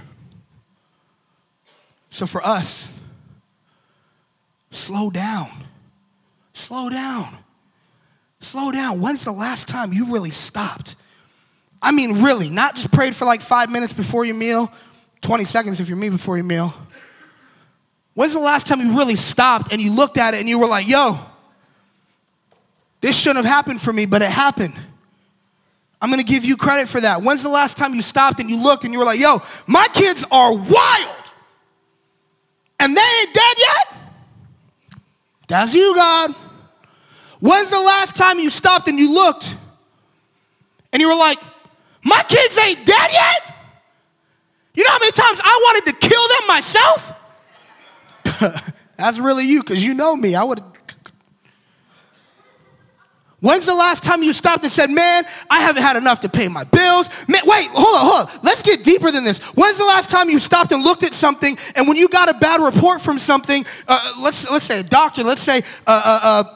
So 2.10 2.26
for 2.26 2.46
us, 2.46 2.90
Slow 4.72 5.10
down. 5.10 5.50
Slow 6.54 6.90
down. 6.90 7.38
Slow 8.40 8.72
down. 8.72 9.02
When's 9.02 9.24
the 9.24 9.32
last 9.32 9.68
time 9.68 9.94
you 9.94 10.14
really 10.14 10.30
stopped? 10.30 10.96
I 11.82 11.92
mean, 11.92 12.22
really, 12.22 12.50
not 12.50 12.76
just 12.76 12.92
prayed 12.92 13.16
for 13.16 13.26
like 13.26 13.42
five 13.42 13.70
minutes 13.70 13.94
before 13.94 14.26
your 14.26 14.36
meal, 14.36 14.72
20 15.22 15.46
seconds 15.46 15.80
if 15.80 15.88
you're 15.88 15.98
me 15.98 16.10
before 16.10 16.38
your 16.38 16.46
meal. 16.46 16.74
When's 18.14 18.34
the 18.34 18.40
last 18.40 18.68
time 18.68 18.82
you 18.82 18.98
really 18.98 19.16
stopped 19.16 19.72
and 19.72 19.82
you 19.82 19.92
looked 19.92 20.18
at 20.18 20.34
it 20.34 20.40
and 20.40 20.50
you 20.50 20.60
were 20.60 20.68
like, 20.68 20.88
yo, 20.88 21.20
this 23.02 23.18
shouldn't 23.18 23.46
have 23.46 23.54
happened 23.54 23.82
for 23.82 23.94
me, 23.94 24.06
but 24.06 24.22
it 24.22 24.30
happened. 24.30 24.76
I'm 26.02 26.10
gonna 26.10 26.24
give 26.24 26.46
you 26.46 26.58
credit 26.58 26.90
for 26.90 27.02
that. 27.02 27.22
When's 27.22 27.44
the 27.44 27.50
last 27.50 27.78
time 27.78 27.94
you 27.94 28.02
stopped 28.02 28.40
and 28.40 28.50
you 28.50 28.62
looked 28.62 28.84
and 28.84 28.94
you 28.94 29.00
were 29.00 29.06
like, 29.06 29.20
yo, 29.20 29.42
my 29.68 29.88
kids 29.94 30.26
are 30.32 30.54
wild 30.54 31.19
and 32.80 32.96
they 32.96 33.02
ain't 33.02 33.34
dead 33.34 33.58
yet? 33.58 33.94
That's 35.48 35.74
you, 35.74 35.96
God. 35.96 36.36
When's 37.40 37.70
the 37.70 37.80
last 37.80 38.16
time 38.16 38.40
you 38.40 38.50
stopped 38.50 38.88
and 38.88 39.00
you 39.00 39.14
looked 39.14 39.56
and 40.92 41.02
you 41.02 41.08
were 41.08 41.16
like, 41.16 41.40
my 42.04 42.24
kids 42.24 42.58
ain't 42.58 42.86
dead 42.86 43.10
yet? 43.12 43.56
You 44.74 44.84
know 44.84 44.92
how 44.92 45.00
many 45.00 45.12
times 45.12 45.42
I 45.44 45.60
wanted 45.64 45.92
to 45.92 46.08
kill 46.08 46.28
them 46.28 46.48
myself? 46.48 47.14
That's 48.98 49.18
really 49.18 49.46
you, 49.46 49.62
because 49.62 49.84
you 49.84 49.94
know 49.94 50.16
me. 50.16 50.36
I 50.36 50.44
would 50.44 50.62
When's 53.42 53.66
the 53.66 53.76
last 53.76 54.04
time 54.04 54.22
you 54.22 54.34
stopped 54.34 54.64
and 54.64 54.72
said, 54.72 54.90
Man, 54.90 55.24
I 55.50 55.62
haven't 55.62 55.82
had 55.82 55.96
enough 55.96 56.20
to 56.22 56.30
pay 56.30 56.48
my 56.48 56.66
bills? 56.66 57.10
Man, 57.28 57.42
wait, 57.46 57.68
hold 57.70 57.96
on, 57.96 58.06
hold 58.06 58.30
on. 58.30 58.40
Let's 58.44 58.62
get 58.62 58.84
deeper 58.84 59.12
than 59.12 59.24
this. 59.24 59.40
When's 59.40 59.78
the 59.78 59.86
last 59.86 60.10
time 60.10 60.30
you 60.30 60.40
stopped 60.40 60.72
and 60.72 60.84
looked 60.84 61.04
at 61.04 61.14
something 61.14 61.58
and 61.76 61.88
when 61.88 61.96
you 61.96 62.10
got 62.10 62.30
a 62.30 62.34
bad 62.34 62.62
report 62.62 63.02
from 63.02 63.18
something, 63.18 63.66
uh, 63.88 64.14
let's, 64.20 64.50
let's 64.50 64.66
say 64.66 64.82
a 64.82 64.84
doctor, 64.84 65.24
let's 65.24 65.42
say 65.42 65.64
uh, 65.88 66.02
uh, 66.06 66.20
uh 66.24 66.56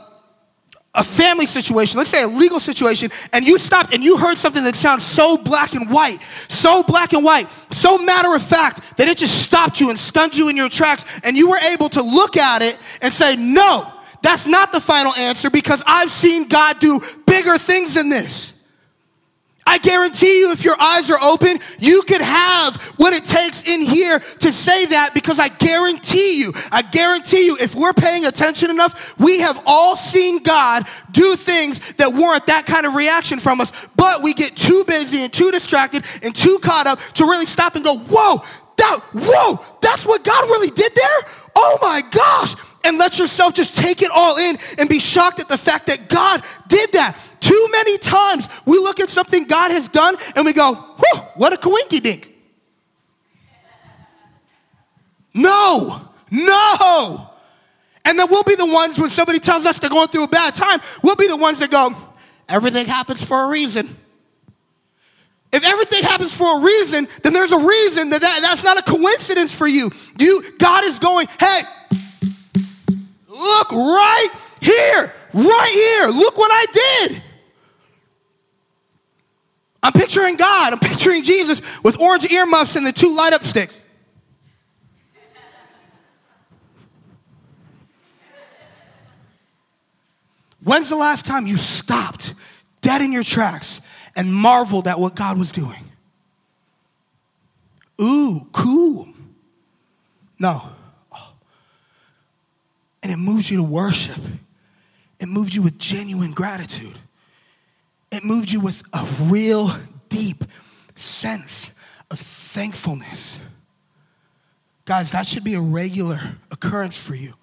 a 0.95 1.03
family 1.03 1.47
situation, 1.47 1.97
let's 1.97 2.11
say 2.11 2.21
a 2.21 2.27
legal 2.27 2.59
situation, 2.59 3.09
and 3.31 3.45
you 3.45 3.57
stopped 3.57 3.93
and 3.95 4.03
you 4.03 4.15
heard 4.17 4.37
something 4.37 4.63
that 4.63 4.75
sounds 4.75 5.03
so 5.03 5.37
black 5.37 5.73
and 5.73 5.89
white, 5.89 6.19
so 6.49 6.83
black 6.83 7.13
and 7.13 7.23
white, 7.23 7.47
so 7.71 7.97
matter 7.97 8.35
of 8.35 8.43
fact 8.43 8.97
that 8.97 9.07
it 9.07 9.17
just 9.17 9.41
stopped 9.41 9.79
you 9.79 9.89
and 9.89 9.97
stunned 9.97 10.35
you 10.35 10.49
in 10.49 10.57
your 10.57 10.69
tracks, 10.69 11.03
and 11.23 11.35
you 11.35 11.49
were 11.49 11.57
able 11.57 11.89
to 11.89 12.03
look 12.03 12.37
at 12.37 12.61
it 12.61 12.77
and 13.01 13.11
say, 13.11 13.35
No, 13.35 13.91
that's 14.23 14.47
not 14.47 14.71
the 14.71 14.79
final 14.79 15.13
answer 15.13 15.49
because 15.49 15.83
I've 15.85 16.11
seen 16.11 16.47
God 16.47 16.79
do 16.79 16.99
bigger 17.27 17.57
things 17.57 17.93
than 17.93 18.09
this. 18.09 18.53
I 19.65 19.77
guarantee 19.77 20.39
you, 20.39 20.51
if 20.51 20.63
your 20.63 20.79
eyes 20.79 21.09
are 21.09 21.21
open, 21.21 21.57
you 21.79 22.01
could 22.03 22.21
have 22.21 22.81
what 22.97 23.13
it 23.13 23.23
takes 23.23 23.63
in 23.63 23.81
here 23.81 24.19
to 24.19 24.51
say 24.51 24.87
that 24.87 25.13
because 25.13 25.39
I 25.39 25.47
guarantee 25.47 26.39
you, 26.39 26.53
I 26.71 26.81
guarantee 26.81 27.45
you, 27.45 27.57
if 27.59 27.73
we're 27.73 27.93
paying 27.93 28.25
attention 28.25 28.69
enough, 28.69 29.17
we 29.19 29.39
have 29.39 29.61
all 29.65 29.95
seen 29.95 30.43
God 30.43 30.85
do 31.11 31.35
things 31.35 31.93
that 31.93 32.13
warrant 32.13 32.47
that 32.47 32.65
kind 32.65 32.85
of 32.85 32.95
reaction 32.95 33.39
from 33.39 33.61
us, 33.61 33.71
but 33.95 34.21
we 34.21 34.33
get 34.33 34.55
too 34.55 34.83
busy 34.85 35.19
and 35.23 35.31
too 35.31 35.49
distracted 35.51 36.03
and 36.21 36.35
too 36.35 36.59
caught 36.59 36.87
up 36.87 36.99
to 37.15 37.25
really 37.25 37.45
stop 37.45 37.75
and 37.75 37.85
go, 37.85 37.97
whoa, 37.97 38.43
that, 38.77 38.99
whoa, 39.13 39.63
that's 39.81 40.05
what 40.05 40.23
God 40.23 40.43
really 40.45 40.71
did 40.71 40.91
there? 40.93 41.31
Oh 41.55 41.77
my 41.81 42.01
gosh, 42.11 42.55
and 42.83 42.97
let 42.97 43.17
yourself 43.19 43.53
just 43.53 43.75
take 43.75 44.01
it 44.01 44.11
all 44.11 44.37
in 44.37 44.57
and 44.77 44.89
be 44.89 44.99
shocked 44.99 45.39
at 45.39 45.49
the 45.49 45.57
fact 45.57 45.87
that 45.87 46.09
God 46.09 46.43
did 46.67 46.91
that. 46.93 47.17
Too 47.39 47.67
many 47.71 47.97
times 47.97 48.49
we 48.65 48.77
look 48.77 48.99
at 48.99 49.09
something 49.09 49.45
God 49.45 49.71
has 49.71 49.87
done 49.89 50.15
and 50.35 50.45
we 50.45 50.53
go, 50.53 50.73
whew, 50.73 51.21
what 51.35 51.53
a 51.53 51.57
coinky 51.57 52.01
dink. 52.01 52.29
No, 55.33 56.09
no. 56.29 57.29
And 58.05 58.19
then 58.19 58.27
we'll 58.29 58.43
be 58.43 58.55
the 58.55 58.65
ones 58.65 58.99
when 58.99 59.09
somebody 59.09 59.39
tells 59.39 59.65
us 59.65 59.79
they're 59.79 59.89
going 59.89 60.09
through 60.09 60.23
a 60.23 60.27
bad 60.27 60.55
time, 60.55 60.79
we'll 61.01 61.15
be 61.15 61.27
the 61.27 61.37
ones 61.37 61.59
that 61.59 61.71
go, 61.71 61.95
everything 62.49 62.85
happens 62.85 63.23
for 63.23 63.45
a 63.45 63.47
reason. 63.47 63.97
If 65.53 65.63
everything 65.63 66.03
happens 66.03 66.35
for 66.35 66.57
a 66.57 66.61
reason, 66.61 67.07
then 67.21 67.31
there's 67.31 67.51
a 67.51 67.59
reason 67.59 68.09
that, 68.09 68.21
that 68.21 68.41
that's 68.41 68.63
not 68.63 68.79
a 68.79 68.81
coincidence 68.81 69.53
for 69.53 69.67
you. 69.67 69.91
You 70.17 70.43
God 70.57 70.83
is 70.83 70.97
going, 70.97 71.27
hey, 71.39 71.61
look 73.33 73.71
right 73.71 74.29
here, 74.61 75.13
right 75.33 75.71
here. 75.73 76.09
Look 76.09 76.37
what 76.37 76.51
I 76.53 76.65
did. 76.71 77.21
I'm 79.81 79.91
picturing 79.91 80.37
God. 80.37 80.73
I'm 80.73 80.79
picturing 80.79 81.23
Jesus 81.23 81.61
with 81.83 81.99
orange 81.99 82.31
earmuffs 82.31 82.75
and 82.75 82.87
the 82.87 82.93
two 82.93 83.13
light 83.15 83.33
up 83.33 83.43
sticks. 83.43 83.79
When's 90.63 90.87
the 90.87 90.95
last 90.95 91.25
time 91.25 91.45
you 91.45 91.57
stopped 91.57 92.33
dead 92.79 93.01
in 93.01 93.11
your 93.11 93.25
tracks 93.25 93.81
and 94.15 94.33
marveled 94.33 94.87
at 94.87 94.97
what 94.97 95.13
God 95.13 95.37
was 95.37 95.51
doing? 95.51 95.91
Ooh, 97.99 98.47
cool. 98.53 99.09
No. 100.39 100.69
And 103.03 103.11
it 103.11 103.17
moves 103.17 103.51
you 103.51 103.57
to 103.57 103.63
worship. 103.63 104.19
It 105.19 105.27
moved 105.27 105.53
you 105.53 105.61
with 105.61 105.77
genuine 105.77 106.31
gratitude. 106.31 106.97
It 108.11 108.23
moved 108.23 108.51
you 108.51 108.59
with 108.59 108.81
a 108.93 109.05
real 109.21 109.71
deep 110.09 110.43
sense 110.95 111.69
of 112.09 112.19
thankfulness. 112.19 113.39
Guys, 114.85 115.11
that 115.11 115.27
should 115.27 115.43
be 115.43 115.53
a 115.53 115.61
regular 115.61 116.19
occurrence 116.51 116.97
for 116.97 117.13
you. 117.13 117.33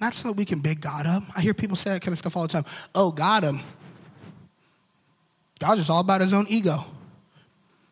Not 0.00 0.14
so 0.14 0.28
that 0.28 0.34
we 0.34 0.44
can 0.44 0.60
big 0.60 0.80
God 0.80 1.06
up. 1.06 1.24
I 1.36 1.40
hear 1.40 1.54
people 1.54 1.76
say 1.76 1.90
that 1.90 2.02
kind 2.02 2.12
of 2.12 2.18
stuff 2.18 2.36
all 2.36 2.42
the 2.42 2.48
time. 2.48 2.64
Oh, 2.94 3.10
God 3.10 3.42
him. 3.42 3.60
God's 5.58 5.80
just 5.80 5.90
all 5.90 6.00
about 6.00 6.20
his 6.20 6.32
own 6.32 6.46
ego. 6.48 6.84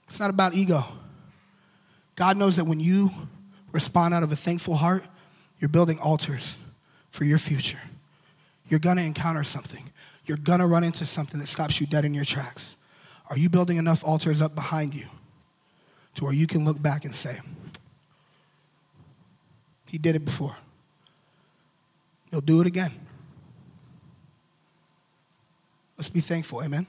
It's 0.08 0.20
not 0.20 0.30
about 0.30 0.54
ego. 0.54 0.84
God 2.14 2.36
knows 2.36 2.56
that 2.56 2.64
when 2.64 2.78
you 2.78 3.10
respond 3.72 4.14
out 4.14 4.22
of 4.22 4.30
a 4.30 4.36
thankful 4.36 4.76
heart, 4.76 5.04
you're 5.60 5.68
building 5.68 5.98
altars 5.98 6.56
for 7.10 7.24
your 7.24 7.38
future. 7.38 7.80
You're 8.68 8.80
going 8.80 8.96
to 8.96 9.02
encounter 9.02 9.44
something. 9.44 9.90
You're 10.26 10.38
going 10.38 10.60
to 10.60 10.66
run 10.66 10.84
into 10.84 11.06
something 11.06 11.40
that 11.40 11.46
stops 11.46 11.80
you 11.80 11.86
dead 11.86 12.04
in 12.04 12.14
your 12.14 12.24
tracks. 12.24 12.76
Are 13.30 13.38
you 13.38 13.48
building 13.48 13.76
enough 13.76 14.04
altars 14.04 14.42
up 14.42 14.54
behind 14.54 14.94
you 14.94 15.06
to 16.16 16.24
where 16.24 16.32
you 16.32 16.46
can 16.46 16.64
look 16.64 16.80
back 16.80 17.04
and 17.04 17.14
say, 17.14 17.40
He 19.86 19.98
did 19.98 20.16
it 20.16 20.24
before? 20.24 20.56
He'll 22.30 22.40
do 22.40 22.60
it 22.60 22.66
again. 22.66 22.92
Let's 25.96 26.08
be 26.08 26.20
thankful. 26.20 26.62
Amen. 26.62 26.86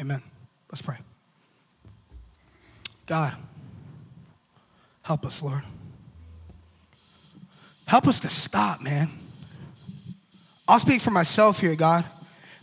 Amen. 0.00 0.22
Let's 0.70 0.82
pray. 0.82 0.98
God, 3.06 3.34
help 5.02 5.26
us, 5.26 5.42
Lord. 5.42 5.62
Help 7.90 8.06
us 8.06 8.20
to 8.20 8.28
stop, 8.28 8.80
man. 8.80 9.10
I'll 10.68 10.78
speak 10.78 11.00
for 11.00 11.10
myself 11.10 11.58
here, 11.58 11.74
God. 11.74 12.04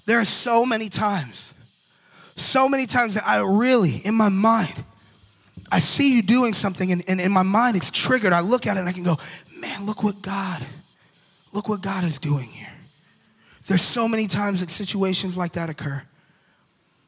There 0.05 0.19
are 0.19 0.25
so 0.25 0.65
many 0.65 0.87
times, 0.87 1.53
so 2.37 2.69
many 2.69 2.85
times 2.85 3.15
that 3.15 3.27
I 3.27 3.39
really, 3.39 3.97
in 3.97 4.15
my 4.15 4.29
mind, 4.29 4.83
I 5.69 5.79
see 5.79 6.13
you 6.13 6.21
doing 6.21 6.53
something, 6.53 6.91
and, 6.91 7.03
and 7.09 7.19
in 7.19 7.31
my 7.31 7.43
mind 7.43 7.75
it's 7.75 7.91
triggered. 7.91 8.31
I 8.31 8.39
look 8.39 8.65
at 8.67 8.77
it 8.77 8.79
and 8.79 8.89
I 8.89 8.93
can 8.93 9.03
go, 9.03 9.17
man, 9.59 9.85
look 9.85 10.01
what 10.01 10.21
God 10.21 10.65
Look 11.57 11.69
what 11.69 11.81
God 11.81 12.03
is 12.03 12.19
doing 12.19 12.49
here. 12.49 12.69
There's 13.65 13.81
so 13.81 14.07
many 14.07 14.27
times 14.27 14.59
that 14.59 14.69
situations 14.69 15.37
like 15.37 15.53
that 15.53 15.69
occur 15.69 16.03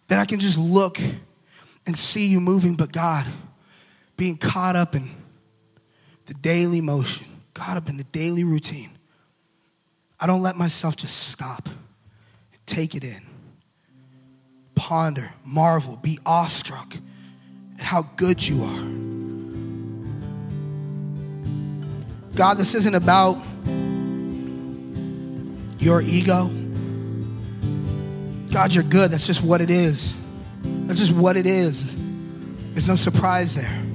that 0.07 0.19
I 0.19 0.25
can 0.25 0.39
just 0.39 0.57
look 0.57 0.99
and 1.85 1.95
see 1.95 2.25
you 2.25 2.39
moving, 2.39 2.75
but 2.75 2.91
God 2.91 3.27
being 4.17 4.37
caught 4.37 4.75
up 4.75 4.95
in 4.95 5.11
the 6.25 6.33
daily 6.33 6.81
motion, 6.81 7.27
caught 7.59 7.75
up 7.75 7.89
in 7.89 7.97
the 7.97 8.05
daily 8.05 8.45
routine. 8.45 8.89
I 10.17 10.27
don't 10.27 10.41
let 10.41 10.55
myself 10.55 10.95
just 10.95 11.27
stop 11.29 11.67
take 12.65 12.93
it 12.93 13.03
in, 13.03 13.21
ponder, 14.75 15.33
marvel, 15.43 15.97
be 15.97 16.19
awestruck 16.25 16.95
at 17.77 17.83
how 17.83 18.03
good 18.15 18.47
you 18.47 18.63
are. 18.63 18.83
God, 22.35 22.57
this 22.57 22.75
isn't 22.75 22.95
about 22.95 23.37
your 25.79 26.01
ego. 26.01 26.51
God, 28.53 28.73
you're 28.73 28.83
good. 28.83 29.11
That's 29.11 29.25
just 29.25 29.41
what 29.41 29.61
it 29.61 29.69
is. 29.69 30.15
That's 30.63 30.99
just 30.99 31.11
what 31.11 31.37
it 31.37 31.47
is. 31.47 31.97
There's 32.71 32.87
no 32.87 32.95
surprise 32.95 33.55
there. 33.55 33.88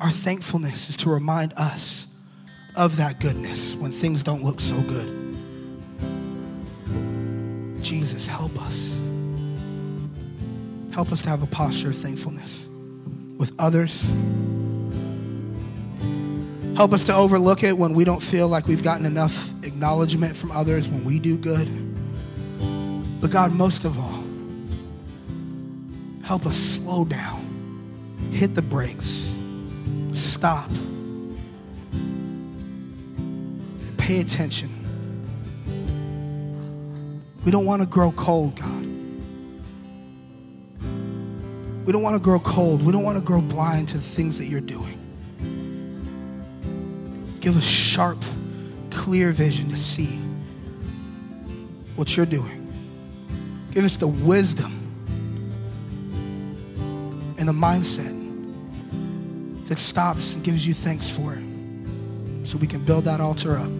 Our 0.00 0.10
thankfulness 0.10 0.88
is 0.88 0.96
to 0.98 1.10
remind 1.10 1.52
us 1.54 2.06
of 2.76 2.96
that 2.96 3.20
goodness 3.20 3.74
when 3.74 3.92
things 3.92 4.22
don't 4.22 4.42
look 4.42 4.60
so 4.60 4.80
good. 4.82 5.36
Jesus, 7.82 8.26
help 8.26 8.60
us. 8.62 8.98
Help 10.92 11.12
us 11.12 11.22
to 11.22 11.28
have 11.28 11.42
a 11.42 11.46
posture 11.46 11.90
of 11.90 11.96
thankfulness 11.96 12.66
with 13.38 13.52
others 13.58 14.10
Help 16.80 16.94
us 16.94 17.04
to 17.04 17.14
overlook 17.14 17.62
it 17.62 17.76
when 17.76 17.92
we 17.92 18.04
don't 18.04 18.22
feel 18.22 18.48
like 18.48 18.66
we've 18.66 18.82
gotten 18.82 19.04
enough 19.04 19.52
acknowledgement 19.64 20.34
from 20.34 20.50
others 20.50 20.88
when 20.88 21.04
we 21.04 21.18
do 21.18 21.36
good. 21.36 21.68
But 23.20 23.30
God, 23.30 23.52
most 23.52 23.84
of 23.84 23.98
all, 23.98 24.24
help 26.22 26.46
us 26.46 26.56
slow 26.56 27.04
down, 27.04 28.30
hit 28.32 28.54
the 28.54 28.62
brakes, 28.62 29.30
stop, 30.40 30.70
pay 33.98 34.20
attention. 34.20 34.70
We 37.44 37.50
don't 37.50 37.66
want 37.66 37.82
to 37.82 37.86
grow 37.86 38.10
cold, 38.12 38.56
God. 38.56 38.86
We 41.84 41.92
don't 41.92 42.00
want 42.00 42.16
to 42.16 42.20
grow 42.20 42.40
cold. 42.40 42.80
We 42.82 42.90
don't 42.90 43.02
want 43.02 43.18
to 43.18 43.22
grow 43.22 43.42
blind 43.42 43.88
to 43.90 43.98
the 43.98 44.02
things 44.02 44.38
that 44.38 44.46
you're 44.46 44.62
doing. 44.62 44.96
Give 47.40 47.54
us 47.54 47.66
sharp, 47.66 48.24
clear 48.90 49.32
vision 49.32 49.68
to 49.68 49.76
see 49.76 50.18
what 51.96 52.16
you're 52.16 52.24
doing. 52.24 52.66
Give 53.72 53.84
us 53.84 53.96
the 53.96 54.08
wisdom 54.08 54.72
and 57.36 57.46
the 57.46 57.52
mindset 57.52 58.19
that 59.70 59.78
stops 59.78 60.34
and 60.34 60.42
gives 60.42 60.66
you 60.66 60.74
thanks 60.74 61.08
for 61.08 61.32
it 61.32 61.44
so 62.44 62.58
we 62.58 62.66
can 62.66 62.84
build 62.84 63.04
that 63.04 63.20
altar 63.20 63.56
up 63.56 63.70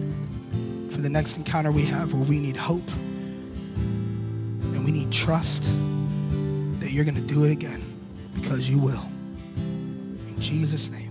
for 0.89 1.01
the 1.01 1.09
next 1.09 1.35
encounter 1.35 1.69
we 1.69 1.83
have 1.83 2.13
where 2.13 2.23
we 2.23 2.39
need 2.39 2.55
hope 2.55 2.89
and 4.63 4.85
we 4.85 4.91
need 4.91 5.11
trust 5.11 5.63
that 6.79 6.91
you're 6.91 7.03
going 7.03 7.15
to 7.15 7.21
do 7.21 7.43
it 7.43 7.51
again 7.51 7.83
because 8.35 8.69
you 8.69 8.77
will. 8.77 9.03
In 9.57 10.35
Jesus' 10.39 10.89
name. 10.89 11.10